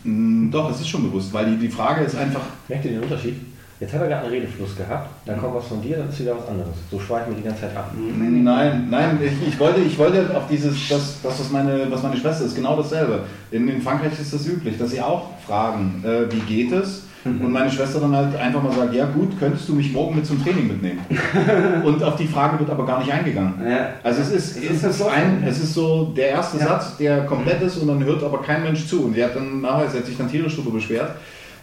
doch, 0.03 0.71
es 0.71 0.79
ist 0.79 0.87
schon 0.87 1.03
bewusst, 1.03 1.33
weil 1.33 1.51
die, 1.51 1.57
die 1.57 1.69
Frage 1.69 2.05
ist 2.05 2.15
einfach, 2.15 2.41
Merkt 2.69 2.85
ihr 2.85 2.91
den 2.91 3.03
Unterschied? 3.03 3.35
Jetzt 3.79 3.93
hat 3.93 4.01
er 4.01 4.07
gerade 4.07 4.23
einen 4.23 4.33
Redefluss 4.33 4.75
gehabt, 4.75 5.09
dann 5.25 5.39
kommt 5.39 5.53
was 5.53 5.67
von 5.67 5.81
dir, 5.81 5.97
dann 5.97 6.09
ist 6.09 6.19
wieder 6.19 6.35
was 6.35 6.47
anderes. 6.47 6.73
So 6.89 6.99
schweifen 6.99 7.29
wir 7.31 7.37
die 7.37 7.43
ganze 7.43 7.61
Zeit 7.61 7.77
ab. 7.77 7.91
Nein, 7.95 8.87
nein, 8.89 9.19
ich, 9.23 9.49
ich, 9.49 9.59
wollte, 9.59 9.81
ich 9.81 9.97
wollte 9.99 10.35
auf 10.35 10.47
dieses, 10.49 10.89
das, 10.89 11.21
das 11.21 11.39
was, 11.39 11.51
meine, 11.51 11.85
was 11.89 12.01
meine 12.01 12.17
Schwester 12.17 12.45
ist, 12.45 12.55
genau 12.55 12.75
dasselbe. 12.75 13.21
In, 13.51 13.67
in 13.67 13.81
Frankreich 13.81 14.19
ist 14.19 14.33
das 14.33 14.47
üblich, 14.47 14.79
dass 14.79 14.89
sie 14.89 15.01
auch 15.01 15.29
fragen, 15.45 16.03
äh, 16.03 16.31
wie 16.33 16.39
geht 16.39 16.71
es? 16.71 17.03
Und 17.25 17.51
meine 17.51 17.69
Schwester 17.69 17.99
dann 17.99 18.15
halt 18.15 18.35
einfach 18.35 18.63
mal 18.63 18.71
sagt, 18.71 18.93
ja 18.93 19.05
gut, 19.05 19.37
könntest 19.39 19.67
du 19.67 19.73
mich 19.73 19.91
morgen 19.91 20.15
mit 20.15 20.25
zum 20.25 20.41
Training 20.41 20.67
mitnehmen? 20.67 20.99
Und 21.83 22.01
auf 22.01 22.15
die 22.15 22.27
Frage 22.27 22.59
wird 22.59 22.69
aber 22.69 22.85
gar 22.85 22.99
nicht 22.99 23.11
eingegangen. 23.11 23.53
Ja. 23.69 23.89
Also 24.03 24.21
es 24.21 24.31
ist, 24.31 24.63
es 24.63 24.83
ist, 24.83 24.97
so? 24.97 25.07
ein, 25.07 25.43
es 25.45 25.59
ist 25.59 25.73
so 25.73 26.13
der 26.15 26.29
erste 26.29 26.57
Ja. 26.57 26.67
Satz, 26.67 26.97
der 26.97 27.25
komplett 27.25 27.61
ist 27.61 27.77
und 27.77 27.87
dann 27.87 28.03
hört 28.03 28.23
aber 28.23 28.41
kein 28.41 28.63
Mensch 28.63 28.87
zu. 28.87 29.05
Und 29.05 29.15
die 29.15 29.23
hat 29.23 29.35
dann 29.35 29.61
nachher, 29.61 29.89
sie 29.89 29.97
hat 29.97 30.05
sich 30.05 30.17
dann 30.17 30.29
tierisch 30.29 30.55
darüber 30.55 30.71
beschwert. 30.71 31.11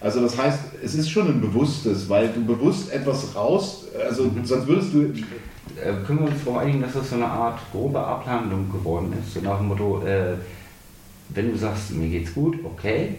Also 0.04 0.20
das 0.20 0.36
heißt, 0.36 0.58
es 0.84 0.94
ist 0.94 1.08
schon 1.10 1.28
ein 1.28 1.40
bewusstes, 1.40 2.08
weil 2.10 2.28
du 2.28 2.44
bewusst 2.44 2.92
etwas 2.92 3.34
raus, 3.34 3.86
also 4.06 4.30
sonst 4.44 4.66
würdest 4.68 4.92
du, 4.92 5.12
Äh, 5.82 5.94
können 6.06 6.20
wir 6.20 6.26
uns 6.30 6.44
darauf 6.44 6.60
einigen, 6.60 6.82
dass 6.82 6.92
das 6.92 7.08
so 7.08 7.16
eine 7.16 7.26
Art 7.26 7.58
grobe 7.72 7.98
Abhandlung 7.98 8.70
geworden 8.70 9.12
ist? 9.18 9.32
So 9.32 9.40
nach 9.40 9.56
dem 9.58 9.68
Motto, 9.68 10.02
äh, 10.06 10.34
wenn 11.30 11.50
du 11.50 11.56
sagst, 11.56 11.92
mir 11.92 12.08
geht's 12.08 12.34
gut, 12.34 12.58
okay, 12.64 13.14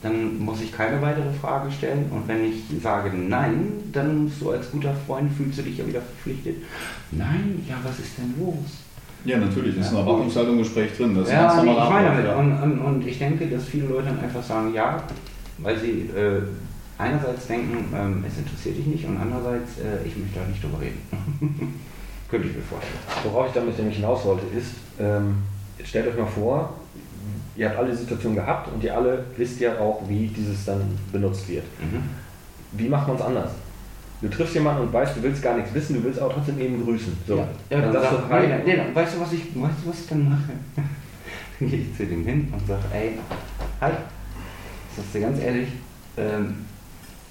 dann 0.00 0.38
muss 0.38 0.60
ich 0.62 0.70
keine 0.72 1.02
weitere 1.02 1.30
Frage 1.42 1.70
stellen. 1.72 2.06
Und 2.12 2.26
wenn 2.28 2.44
ich 2.44 2.62
sage 2.82 3.10
nein, 3.14 3.72
dann 3.92 4.24
musst 4.24 4.40
du 4.40 4.50
als 4.52 4.70
guter 4.70 4.94
Freund 5.06 5.30
fühlst 5.36 5.58
du 5.58 5.62
dich 5.62 5.76
ja 5.76 5.86
wieder 5.86 6.00
verpflichtet. 6.00 6.56
Nein, 7.10 7.64
ja, 7.68 7.74
was 7.82 7.98
ist 7.98 8.16
denn 8.16 8.32
los? 8.38 8.54
ja 9.24 9.36
natürlich, 9.38 9.76
ist 9.76 9.86
Ja. 9.92 9.98
ein 9.98 10.06
Erwartungshaltungsgespräch 10.06 10.96
drin. 10.96 11.14
Das 11.16 11.26
ist 11.26 11.32
ja, 11.32 11.48
ganz 11.48 11.64
nee, 11.64 11.72
ich 11.72 11.90
meine 11.90 12.22
damit. 12.22 12.36
Und, 12.36 12.62
und, 12.62 12.78
und 12.78 13.06
ich 13.06 13.18
denke, 13.18 13.46
dass 13.48 13.64
viele 13.64 13.88
Leute 13.88 14.04
dann 14.06 14.20
einfach 14.20 14.42
sagen, 14.42 14.72
ja, 14.72 15.02
weil 15.58 15.78
sie 15.78 16.10
äh, 16.16 16.42
einerseits 16.96 17.46
denken, 17.46 17.92
ähm, 17.94 18.24
es 18.26 18.38
interessiert 18.38 18.76
dich 18.78 18.86
nicht 18.86 19.04
und 19.04 19.16
andererseits, 19.18 19.78
äh, 19.78 20.06
ich 20.06 20.16
möchte 20.16 20.40
da 20.40 20.46
nicht 20.46 20.62
drüber 20.62 20.80
reden. 20.80 21.00
Könnte 22.30 22.48
ich 22.48 22.56
mir 22.56 22.62
vorstellen. 22.62 22.98
Worauf 23.24 23.46
ich 23.48 23.52
damit 23.54 23.78
nämlich 23.78 23.96
hinaus 23.96 24.24
wollte, 24.24 24.46
ist, 24.56 24.74
ähm, 25.00 25.38
stellt 25.82 26.08
euch 26.08 26.18
mal 26.18 26.26
vor, 26.26 26.74
ihr 27.56 27.68
habt 27.68 27.78
alle 27.78 27.90
die 27.90 27.96
Situation 27.96 28.34
gehabt 28.34 28.72
und 28.72 28.82
ihr 28.84 28.94
alle 28.94 29.24
wisst 29.36 29.60
ja 29.60 29.78
auch, 29.78 30.02
wie 30.08 30.26
dieses 30.26 30.64
dann 30.64 30.98
benutzt 31.10 31.48
wird. 31.48 31.64
Mhm. 31.80 32.02
Wie 32.72 32.88
macht 32.88 33.08
man 33.08 33.16
es 33.16 33.22
anders? 33.22 33.50
Du 34.20 34.28
triffst 34.28 34.54
jemanden 34.54 34.82
und 34.82 34.92
weißt, 34.92 35.16
du 35.16 35.22
willst 35.22 35.42
gar 35.42 35.56
nichts 35.56 35.72
wissen, 35.72 35.94
du 35.94 36.04
willst 36.04 36.20
aber 36.20 36.34
trotzdem 36.34 36.58
eben 36.60 36.84
grüßen. 36.84 37.16
So. 37.26 37.36
Ja, 37.36 37.48
ja 37.70 37.80
dann 37.80 37.92
sagst 37.92 38.10
sag, 38.10 38.28
du, 38.28 38.46
nee, 38.46 38.54
nee, 38.64 38.76
nee, 38.76 38.94
weißt 38.94 39.14
du, 39.14 39.20
was 39.20 39.32
ich, 39.32 39.40
weißt 39.40 39.74
du, 39.84 39.90
was 39.90 40.00
ich 40.00 40.06
dann 40.08 40.28
mache? 40.28 40.52
dann 41.58 41.68
gehe 41.70 41.80
ich 41.80 41.96
zu 41.96 42.04
dem 42.04 42.24
hin 42.24 42.52
und 42.52 42.66
sage, 42.66 42.82
ey, 42.92 43.12
hi, 43.80 43.92
ich 44.98 45.04
sag's 45.04 45.12
dir 45.12 45.20
ganz 45.20 45.40
ehrlich, 45.40 45.68
ähm, 46.16 46.54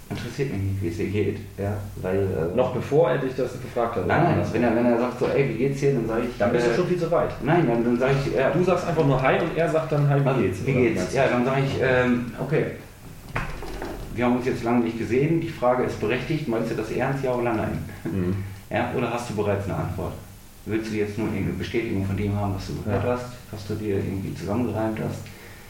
interessiert 0.09 0.53
mich 0.53 0.61
nicht, 0.61 0.81
wie 0.81 0.87
es 0.87 0.97
dir 0.97 1.07
geht, 1.07 1.37
ja, 1.57 1.77
weil, 1.97 2.17
äh, 2.19 2.55
Noch 2.55 2.73
bevor 2.73 3.11
er 3.11 3.17
dich 3.17 3.35
das 3.35 3.51
gefragt 3.61 3.97
hat. 3.97 4.07
nein, 4.07 4.23
nein, 4.23 4.45
wenn 4.53 4.63
er, 4.63 4.75
wenn 4.75 4.85
er 4.85 4.99
sagt 4.99 5.19
so, 5.19 5.27
ey, 5.27 5.49
wie 5.49 5.57
geht's 5.57 5.79
dir, 5.81 5.93
dann 5.93 6.07
sage 6.07 6.21
ich, 6.31 6.37
Dann 6.37 6.51
bist 6.53 6.67
du 6.67 6.71
äh, 6.71 6.75
schon 6.75 6.87
viel 6.87 6.97
zu 6.99 7.11
weit. 7.11 7.43
nein, 7.43 7.67
dann, 7.67 7.83
dann 7.83 7.99
sage 7.99 8.13
ich, 8.25 8.33
ja, 8.33 8.49
Du 8.51 8.63
sagst 8.63 8.87
einfach 8.87 9.05
nur 9.05 9.21
Hi 9.21 9.39
und 9.41 9.57
er 9.57 9.69
sagt 9.69 9.91
dann 9.91 10.07
Hi, 10.09 10.19
wie 10.23 10.43
geht's? 10.43 10.65
Wie 10.65 10.73
geht's? 10.73 11.09
du? 11.11 11.15
Ja, 11.17 11.27
dann 11.27 11.43
sage 11.45 11.61
ich, 11.65 11.81
ähm, 11.81 12.31
okay, 12.39 12.65
wir 14.15 14.25
haben 14.25 14.37
uns 14.37 14.45
jetzt 14.45 14.63
lange 14.63 14.83
nicht 14.85 14.97
gesehen, 14.97 15.41
die 15.41 15.49
Frage 15.49 15.83
ist 15.83 15.99
berechtigt, 15.99 16.47
meinst 16.47 16.71
du 16.71 16.75
das 16.75 16.89
ernst, 16.91 17.23
ja 17.23 17.33
oder 17.33 17.53
nein? 17.53 17.77
Mhm. 18.05 18.35
Ja, 18.69 18.91
oder 18.97 19.09
hast 19.13 19.29
du 19.29 19.35
bereits 19.37 19.63
eine 19.63 19.75
Antwort? 19.75 20.11
Willst 20.65 20.91
du 20.91 20.95
jetzt 20.97 21.17
nur 21.17 21.27
irgendeine 21.27 21.53
Bestätigung 21.57 22.05
von 22.05 22.17
dem 22.17 22.35
haben, 22.35 22.53
was 22.53 22.67
du 22.67 22.73
gehört 22.83 23.01
Ja. 23.01 23.11
hast, 23.13 23.23
was 23.49 23.65
du 23.65 23.75
dir 23.75 23.95
irgendwie 23.95 24.35
zusammengereimt 24.35 24.99
hast? 24.99 25.19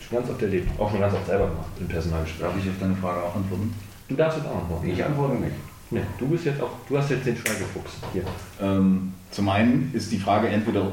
Schon 0.07 0.19
ganz 0.19 0.29
oft 0.29 0.41
erlebt. 0.41 0.79
Auch 0.79 0.89
schon 0.89 0.99
ganz 0.99 1.13
oft 1.13 1.25
selber 1.25 1.47
gemacht 1.47 1.67
im 1.79 1.87
Personalgespräch. 1.87 2.41
Darf 2.41 2.57
ich 2.57 2.69
auf 2.69 2.79
deine 2.79 2.95
Frage 2.95 3.21
auch 3.21 3.35
antworten? 3.35 3.73
Du 4.07 4.15
darfst 4.15 4.37
jetzt 4.37 4.47
auch 4.47 4.61
antworten. 4.61 4.89
Ich 4.89 5.03
antworte 5.03 5.35
nicht. 5.35 5.55
Nee, 5.89 6.01
du 6.17 6.27
bist 6.27 6.45
jetzt 6.45 6.61
auch, 6.61 6.71
du 6.87 6.97
hast 6.97 7.09
jetzt 7.09 7.25
den 7.25 7.35
Schweigefuchs. 7.35 7.93
Hier. 8.11 8.23
Ähm, 8.61 9.13
zum 9.31 9.49
einen 9.49 9.91
ist 9.93 10.11
die 10.11 10.17
Frage 10.17 10.47
entweder, 10.47 10.91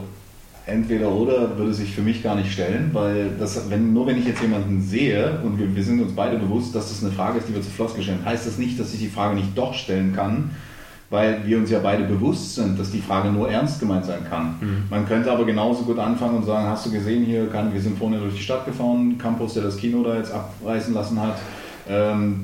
entweder 0.67 1.11
oder 1.11 1.57
würde 1.59 1.75
sich 1.75 1.93
für 1.93 2.03
mich 2.03 2.23
gar 2.23 2.37
nicht 2.37 2.53
stellen, 2.53 2.91
weil 2.93 3.31
das, 3.39 3.71
wenn, 3.71 3.93
nur 3.93 4.07
wenn 4.07 4.19
ich 4.19 4.27
jetzt 4.27 4.41
jemanden 4.41 4.81
sehe 4.81 5.41
und 5.43 5.59
wir, 5.59 5.75
wir 5.75 5.83
sind 5.83 6.01
uns 6.01 6.15
beide 6.15 6.39
bewusst, 6.39 6.75
dass 6.75 6.91
das 6.91 7.03
eine 7.03 7.13
Frage 7.13 7.39
ist, 7.39 7.49
die 7.49 7.55
wir 7.55 7.63
zu 7.63 7.71
Floskel 7.71 8.03
stellen, 8.03 8.25
heißt 8.25 8.47
das 8.47 8.57
nicht, 8.57 8.79
dass 8.79 8.93
ich 8.95 9.01
die 9.01 9.09
Frage 9.09 9.35
nicht 9.35 9.57
doch 9.57 9.75
stellen 9.75 10.15
kann, 10.15 10.51
weil 11.11 11.47
wir 11.47 11.59
uns 11.59 11.71
ja 11.71 11.79
beide 11.81 12.05
bewusst 12.05 12.55
sind, 12.55 12.79
dass 12.79 12.91
die 12.91 13.01
Frage 13.01 13.29
nur 13.31 13.51
ernst 13.51 13.81
gemeint 13.81 14.05
sein 14.05 14.21
kann. 14.29 14.57
Man 14.91 15.07
könnte 15.07 15.31
aber 15.31 15.45
genauso 15.45 15.85
gut 15.85 15.99
anfangen 15.99 16.39
und 16.39 16.45
sagen, 16.45 16.67
hast 16.67 16.87
du 16.87 16.91
gesehen 16.91 17.25
hier, 17.25 17.47
kann, 17.49 17.73
wir 17.73 17.81
sind 17.81 17.99
vorne 17.99 18.19
durch 18.19 18.35
die 18.35 18.43
Stadt 18.43 18.65
gefahren, 18.65 19.17
Campus, 19.19 19.55
der 19.55 19.65
das 19.65 19.77
Kino 19.77 20.03
da 20.03 20.17
jetzt 20.17 20.33
abreißen 20.33 20.95
lassen 20.95 21.21
hat, 21.21 21.37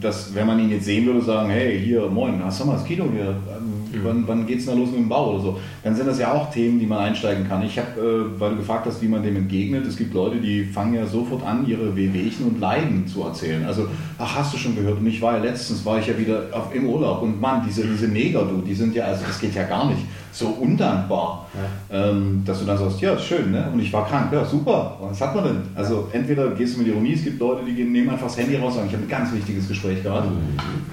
dass, 0.00 0.34
wenn 0.34 0.46
man 0.46 0.58
ihn 0.58 0.70
jetzt 0.70 0.84
sehen 0.84 1.06
würde, 1.06 1.22
sagen, 1.22 1.48
hey, 1.48 1.80
hier, 1.80 2.06
moin, 2.08 2.44
hast 2.44 2.60
du 2.60 2.66
mal 2.66 2.74
das 2.74 2.84
Kino 2.84 3.06
hier, 3.10 3.30
ähm, 3.30 4.04
wann, 4.04 4.24
wann 4.26 4.46
geht's 4.46 4.66
denn 4.66 4.74
da 4.74 4.80
los 4.80 4.90
mit 4.90 5.00
dem 5.00 5.08
Bau 5.08 5.32
oder 5.32 5.42
so, 5.42 5.60
dann 5.82 5.96
sind 5.96 6.06
das 6.06 6.18
ja 6.18 6.32
auch 6.32 6.50
Themen, 6.50 6.78
die 6.78 6.86
man 6.86 6.98
einsteigen 6.98 7.48
kann. 7.48 7.62
Ich 7.62 7.78
habe, 7.78 7.88
äh, 7.98 8.40
weil 8.40 8.50
du 8.50 8.56
gefragt 8.56 8.84
hast, 8.86 9.00
wie 9.00 9.08
man 9.08 9.22
dem 9.22 9.36
entgegnet, 9.36 9.86
es 9.86 9.96
gibt 9.96 10.12
Leute, 10.12 10.36
die 10.36 10.64
fangen 10.64 10.94
ja 10.94 11.06
sofort 11.06 11.42
an, 11.44 11.66
ihre 11.66 11.96
Wehwehchen 11.96 12.46
und 12.46 12.60
Leiden 12.60 13.06
zu 13.06 13.22
erzählen. 13.22 13.64
Also, 13.64 13.88
ach, 14.18 14.36
hast 14.36 14.52
du 14.52 14.58
schon 14.58 14.76
gehört, 14.76 14.98
und 14.98 15.06
ich 15.06 15.22
war 15.22 15.38
ja 15.38 15.42
letztens, 15.42 15.84
war 15.86 15.98
ich 15.98 16.06
ja 16.06 16.18
wieder 16.18 16.48
auf, 16.52 16.74
im 16.74 16.86
Urlaub. 16.86 17.22
Und 17.22 17.40
Mann, 17.40 17.62
diese, 17.66 17.86
diese 17.86 18.08
Neger, 18.08 18.44
du, 18.44 18.60
die 18.60 18.74
sind 18.74 18.94
ja, 18.94 19.04
also 19.04 19.24
das 19.26 19.40
geht 19.40 19.54
ja 19.54 19.64
gar 19.64 19.88
nicht, 19.88 20.02
so 20.32 20.48
undankbar, 20.48 21.46
ähm, 21.90 22.42
dass 22.44 22.60
du 22.60 22.64
dann 22.64 22.78
sagst, 22.78 23.00
ja, 23.00 23.18
schön, 23.18 23.50
ne? 23.50 23.68
Und 23.72 23.80
ich 23.80 23.92
war 23.92 24.06
krank, 24.06 24.32
ja, 24.32 24.44
super, 24.44 24.96
was 25.00 25.20
hat 25.20 25.34
man 25.34 25.44
denn? 25.44 25.62
Also 25.74 26.08
entweder 26.12 26.50
gehst 26.50 26.76
du 26.76 26.80
mit 26.80 26.88
Ironie, 26.88 27.14
es 27.14 27.24
gibt 27.24 27.40
Leute, 27.40 27.64
die 27.64 27.74
gehen, 27.74 27.92
nehmen 27.92 28.10
einfach 28.10 28.26
das 28.26 28.38
Handy 28.38 28.56
raus 28.56 28.72
und 28.72 28.74
sagen, 28.74 28.86
ich 28.88 28.94
habe 28.94 29.04
ein 29.04 29.08
ganz 29.08 29.32
wichtiges 29.32 29.68
Gespräch 29.68 30.02
gehabt. 30.02 30.28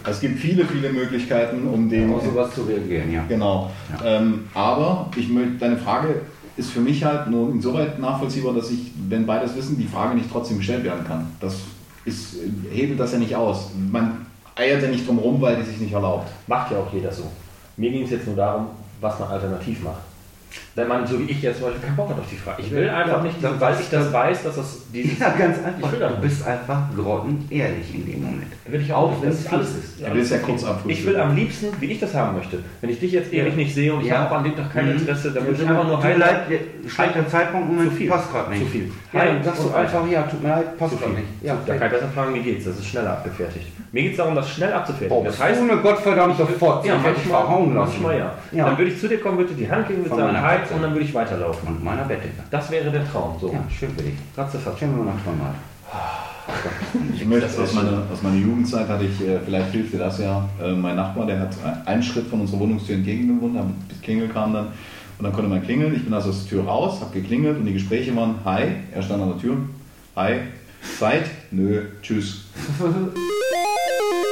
Es 0.09 0.19
gibt 0.19 0.39
viele, 0.39 0.65
viele 0.65 0.91
Möglichkeiten, 0.91 1.67
um 1.67 1.89
dem... 1.89 2.13
Auf 2.13 2.23
sowas 2.23 2.53
zu 2.53 2.63
reagieren, 2.63 3.11
ja. 3.11 3.23
Genau. 3.27 3.69
Ähm, 4.03 4.45
aber 4.53 5.09
ich 5.15 5.29
möchte, 5.29 5.53
deine 5.59 5.77
Frage 5.77 6.21
ist 6.55 6.71
für 6.71 6.79
mich 6.79 7.03
halt 7.03 7.29
nur 7.29 7.51
insoweit 7.51 7.99
nachvollziehbar, 7.99 8.53
dass 8.53 8.71
ich, 8.71 8.91
wenn 9.09 9.25
beides 9.25 9.55
wissen, 9.55 9.77
die 9.77 9.85
Frage 9.85 10.15
nicht 10.15 10.31
trotzdem 10.31 10.57
gestellt 10.57 10.83
werden 10.83 11.05
kann. 11.05 11.27
Das 11.39 11.55
ist, 12.03 12.37
hebelt 12.71 12.99
das 12.99 13.11
ja 13.11 13.19
nicht 13.19 13.35
aus. 13.35 13.69
Man 13.91 14.25
eiert 14.55 14.81
ja 14.81 14.89
nicht 14.89 15.07
drum 15.07 15.19
rum, 15.19 15.39
weil 15.39 15.57
die 15.57 15.63
sich 15.63 15.79
nicht 15.79 15.93
erlaubt. 15.93 16.29
Macht 16.47 16.71
ja 16.71 16.79
auch 16.79 16.91
jeder 16.91 17.11
so. 17.11 17.23
Mir 17.75 17.91
ging 17.91 18.03
es 18.03 18.09
jetzt 18.09 18.25
nur 18.25 18.35
darum, 18.35 18.67
was 19.01 19.19
man 19.19 19.29
alternativ 19.29 19.81
macht. 19.83 20.01
Wenn 20.77 20.87
man, 20.87 21.07
so 21.07 21.19
wie 21.19 21.23
ich 21.31 21.41
jetzt 21.41 21.57
zum 21.57 21.65
Beispiel, 21.69 21.85
keinen 21.87 21.95
Bock 21.95 22.09
hat 22.09 22.19
auf 22.19 22.29
die 22.31 22.35
Frage. 22.35 22.61
Ich 22.61 22.69
will 22.71 22.85
Ja, 22.85 22.97
einfach 22.97 23.17
ja, 23.17 23.23
nicht, 23.23 23.43
das- 23.43 23.59
weil 23.59 23.75
ich 23.81 23.89
das 23.89 24.13
weiß, 24.13 24.43
dass 24.43 24.55
das 24.57 24.77
dieses. 24.93 25.17
Ja, 25.17 25.29
ganz 25.29 25.57
einfach. 25.65 25.91
Du 25.91 26.21
bist 26.21 26.45
einfach 26.45 26.81
grottenehrlich 26.95 27.95
in 27.95 28.05
dem 28.05 28.23
Moment. 28.23 28.51
Will 28.67 28.81
ich 28.81 28.93
Auch 28.93 29.11
wenn 29.21 29.29
es 29.29 29.47
alles 29.47 29.69
ist. 29.69 30.01
Er 30.01 30.13
will 30.13 30.21
es 30.21 30.29
ja 30.29 30.37
kurz. 30.37 30.63
Ich 30.87 31.03
will 31.05 31.17
am 31.19 31.35
liebsten, 31.35 31.67
wie 31.79 31.87
ich 31.87 31.99
das 31.99 32.13
haben 32.13 32.35
möchte. 32.37 32.59
Wenn 32.81 32.91
ich 32.91 32.99
dich 32.99 33.11
jetzt 33.11 33.33
ewig 33.33 33.55
nicht 33.55 33.73
sehe 33.73 33.91
und 33.91 34.01
ich 34.01 34.07
Ja. 34.07 34.19
habe 34.19 34.31
auch 34.31 34.37
an 34.37 34.43
dem 34.43 34.55
Tag 34.55 34.71
kein 34.71 34.85
Mhm. 34.85 34.91
Interesse, 34.99 35.31
dann 35.31 35.47
würde 35.47 35.63
ich 35.63 35.67
einfach 35.67 35.83
nur 35.87 35.95
tut 35.99 36.03
mir 36.09 36.17
leid, 36.17 36.41
schlechter 36.87 37.27
Zeitpunkt, 37.27 37.67
Moment, 37.69 37.89
Zu 37.91 37.97
viel. 37.97 38.09
passt 38.09 38.31
gerade 38.31 38.49
nicht. 38.51 38.61
Zu 38.63 38.67
viel. 38.69 38.91
Ja, 39.13 39.19
Hi 39.21 39.27
dann 39.29 39.43
sagst 39.43 39.63
du 39.63 39.73
einfach, 39.73 40.07
ja, 40.11 40.21
tut 40.23 40.43
mir 40.43 40.49
leid, 40.49 40.77
passt 40.77 40.99
gerade 40.99 41.13
nicht. 41.13 41.25
Ja, 41.41 41.57
da 41.65 41.75
kann 41.75 41.87
ich 41.87 41.93
besser 41.93 42.07
fragen, 42.13 42.35
wie 42.35 42.39
geht's? 42.41 42.65
Das 42.65 42.77
ist 42.77 42.85
schneller 42.85 43.11
abgefertigt. 43.13 43.67
Mir 43.91 44.03
geht 44.03 44.11
es 44.11 44.17
darum, 44.17 44.35
das 44.35 44.49
schnell 44.49 44.73
abzufertigen. 44.73 45.09
Boah, 45.09 45.25
das 45.25 45.41
heißt, 45.41 45.61
gottverdammte 45.81 46.45
Fotze, 46.45 46.87
ja, 46.89 46.95
ich 46.97 47.01
manchmal, 47.03 47.41
verhauen 47.41 47.73
lassen. 47.73 47.91
manchmal 48.03 48.17
ja. 48.19 48.31
Ja. 48.51 48.65
Dann 48.65 48.77
würde 48.77 48.91
ich 48.91 48.99
zu 48.99 49.07
dir 49.07 49.19
kommen, 49.19 49.37
würde 49.37 49.53
die 49.53 49.69
Hand 49.69 49.87
geben, 49.87 49.99
würde 49.99 50.09
Von 50.09 50.19
sagen 50.19 50.41
Hi 50.41 50.57
Katze. 50.67 50.73
und 50.75 50.81
dann 50.83 50.91
würde 50.93 51.05
ich 51.05 51.13
weiterlaufen. 51.13 51.67
Und 51.69 51.83
meiner 51.83 52.03
Bettdecke. 52.03 52.43
Das 52.51 52.69
wäre 52.71 52.89
der 52.91 53.09
Traum. 53.11 53.35
So. 53.39 53.51
Ja, 53.51 53.63
schön 53.69 53.89
für 53.95 54.03
dich. 54.03 54.13
Stellen 54.75 54.95
wir 54.97 55.03
mal 55.03 55.13
nach 55.13 55.23
Träumen 55.23 55.41
Ich 57.13 57.25
möchte 57.25 57.61
aus 57.61 57.73
meiner, 57.73 58.03
aus 58.11 58.21
meiner 58.23 58.35
Jugendzeit 58.37 58.87
hatte 58.87 59.03
ich, 59.05 59.21
äh, 59.27 59.39
vielleicht 59.43 59.71
hilft 59.71 59.93
dir 59.93 59.99
das 59.99 60.19
ja, 60.19 60.47
äh, 60.63 60.71
mein 60.73 60.95
Nachbar, 60.95 61.25
der 61.25 61.39
hat 61.41 61.49
einen 61.85 62.01
Schritt 62.03 62.27
von 62.27 62.41
unserer 62.41 62.59
Wohnungstür 62.61 62.95
entgegen 62.95 63.27
gewohnt, 63.27 63.57
am- 63.57 63.73
das 63.89 63.99
Klingel 64.01 64.29
kam 64.29 64.53
dann 64.53 64.67
und 65.17 65.23
dann 65.23 65.33
konnte 65.33 65.49
man 65.49 65.61
klingeln. 65.63 65.93
Ich 65.95 66.03
bin 66.05 66.13
also 66.13 66.29
aus 66.29 66.43
der 66.43 66.49
Tür 66.49 66.65
raus, 66.65 67.01
habe 67.01 67.11
geklingelt 67.19 67.57
und 67.57 67.65
die 67.65 67.73
Gespräche 67.73 68.15
waren, 68.15 68.35
hi, 68.45 68.63
er 68.93 69.01
stand 69.01 69.21
an 69.23 69.29
der 69.31 69.39
Tür, 69.39 69.57
hi, 70.15 70.35
Zeit, 70.99 71.25
nö, 71.51 71.81
tschüss. 72.01 72.45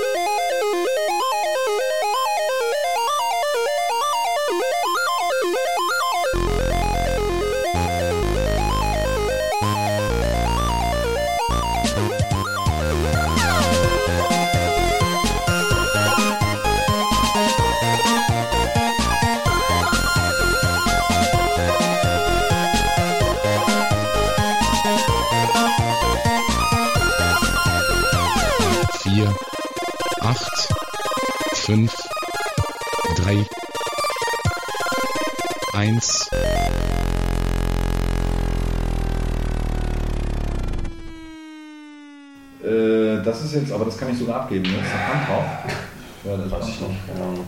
5, 31.76 31.94
3, 33.17 33.46
1. 35.73 36.30
Äh, 42.63 43.23
das 43.26 43.44
ist 43.44 43.56
jetzt, 43.56 43.73
aber 43.73 43.84
das 43.84 43.98
kann 43.98 44.10
ich 44.10 44.17
sogar 44.17 44.38
abgeben, 44.38 44.63
ne? 44.63 44.78
Das 44.78 44.88
ist 44.88 44.94
eine 44.94 45.08
Hand 45.08 45.28
drauf. 45.28 45.44
Ja, 46.23 46.38
das 46.38 46.52
Weiß 46.52 46.69
ich 46.69 46.80
nicht, 46.80 47.08
keine 47.08 47.26
Ahnung. 47.26 47.48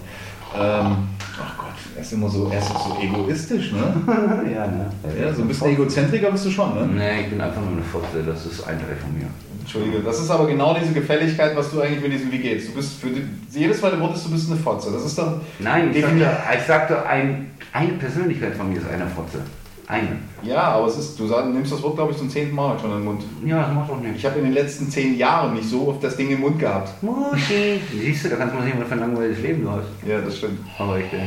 Ähm, 0.54 1.08
ach 1.42 1.58
Gott, 1.58 1.68
er 1.96 2.02
ist 2.02 2.12
immer 2.12 2.30
so, 2.30 2.50
er 2.50 2.60
ist 2.60 2.68
so 2.68 2.98
egoistisch, 3.02 3.72
ne? 3.72 3.94
ja, 4.54 4.68
ne? 4.68 4.92
Ja, 5.18 5.34
so 5.34 5.44
ein 5.44 5.48
bisschen 5.48 5.70
Egozentriker 5.70 6.32
bist 6.32 6.46
du 6.48 6.52
schon, 6.52 6.76
ne? 6.76 6.86
Nee, 6.86 7.22
ich 7.22 7.30
bin 7.30 7.40
einfach 7.40 7.62
nur 7.62 7.72
eine 7.72 7.82
Fotze, 7.82 8.24
das 8.26 8.46
ist 8.46 8.68
ein 8.68 8.78
Teil 8.78 8.98
von 8.98 9.18
mir. 9.18 9.28
Entschuldige, 9.68 10.00
das 10.00 10.18
ist 10.18 10.32
aber 10.32 10.48
genau 10.48 10.74
diese 10.74 10.94
Gefälligkeit, 10.94 11.54
was 11.54 11.72
du 11.72 11.82
eigentlich 11.82 12.02
mit 12.02 12.14
diesem 12.14 12.32
Wie 12.32 12.38
geht's. 12.38 12.68
Du 12.68 12.72
bist 12.72 13.02
für 13.02 13.10
die, 13.10 13.24
jedes 13.52 13.82
zweite 13.82 14.00
Wort 14.00 14.16
ist, 14.16 14.26
du 14.26 14.32
bist 14.32 14.50
eine 14.50 14.58
Fotze. 14.58 14.94
Das 14.94 15.04
ist 15.04 15.18
dann. 15.18 15.42
Nein, 15.60 15.92
ich 15.94 16.02
sagte, 16.02 16.38
ich 16.58 16.64
sagte 16.64 17.06
ein, 17.06 17.52
eine 17.74 17.92
Persönlichkeit 17.94 18.56
von 18.56 18.70
mir 18.70 18.78
ist 18.78 18.88
eine 18.88 19.06
Fotze. 19.08 19.40
Eine. 19.86 20.20
Ja, 20.42 20.64
aber 20.64 20.88
es 20.88 20.98
ist, 20.98 21.20
du 21.20 21.26
nimmst 21.26 21.74
das 21.74 21.84
Wort, 21.84 21.96
glaube 21.96 22.14
ich, 22.14 22.18
zum 22.18 22.30
zehnten 22.30 22.56
Mal 22.56 22.80
schon 22.80 22.92
in 22.92 22.98
den 23.00 23.06
Mund. 23.06 23.24
Ja, 23.46 23.64
das 23.64 23.74
macht 23.74 23.90
doch 23.90 24.00
nichts. 24.00 24.20
Ich 24.20 24.26
habe 24.26 24.40
in 24.40 24.46
den 24.46 24.54
letzten 24.54 24.90
zehn 24.90 25.18
Jahren 25.18 25.54
nicht 25.54 25.70
so 25.70 25.90
oft 25.90 26.02
das 26.02 26.16
Ding 26.16 26.30
im 26.30 26.40
Mund 26.40 26.60
gehabt. 26.60 27.04
Muschi. 27.04 27.82
Siehst 27.92 28.24
du, 28.24 28.30
da 28.30 28.38
kannst 28.38 28.54
du 28.54 28.60
mal 28.60 28.66
sehen, 28.66 28.78
was 28.80 28.88
für 28.88 28.94
ein 28.94 29.00
langweiliges 29.02 29.42
Leben 29.42 29.64
du 29.64 29.72
hast. 29.72 29.88
Ja, 30.08 30.22
das 30.22 30.38
stimmt. 30.38 30.60
Aber 30.78 30.98
ich 30.98 31.12
bin. 31.12 31.20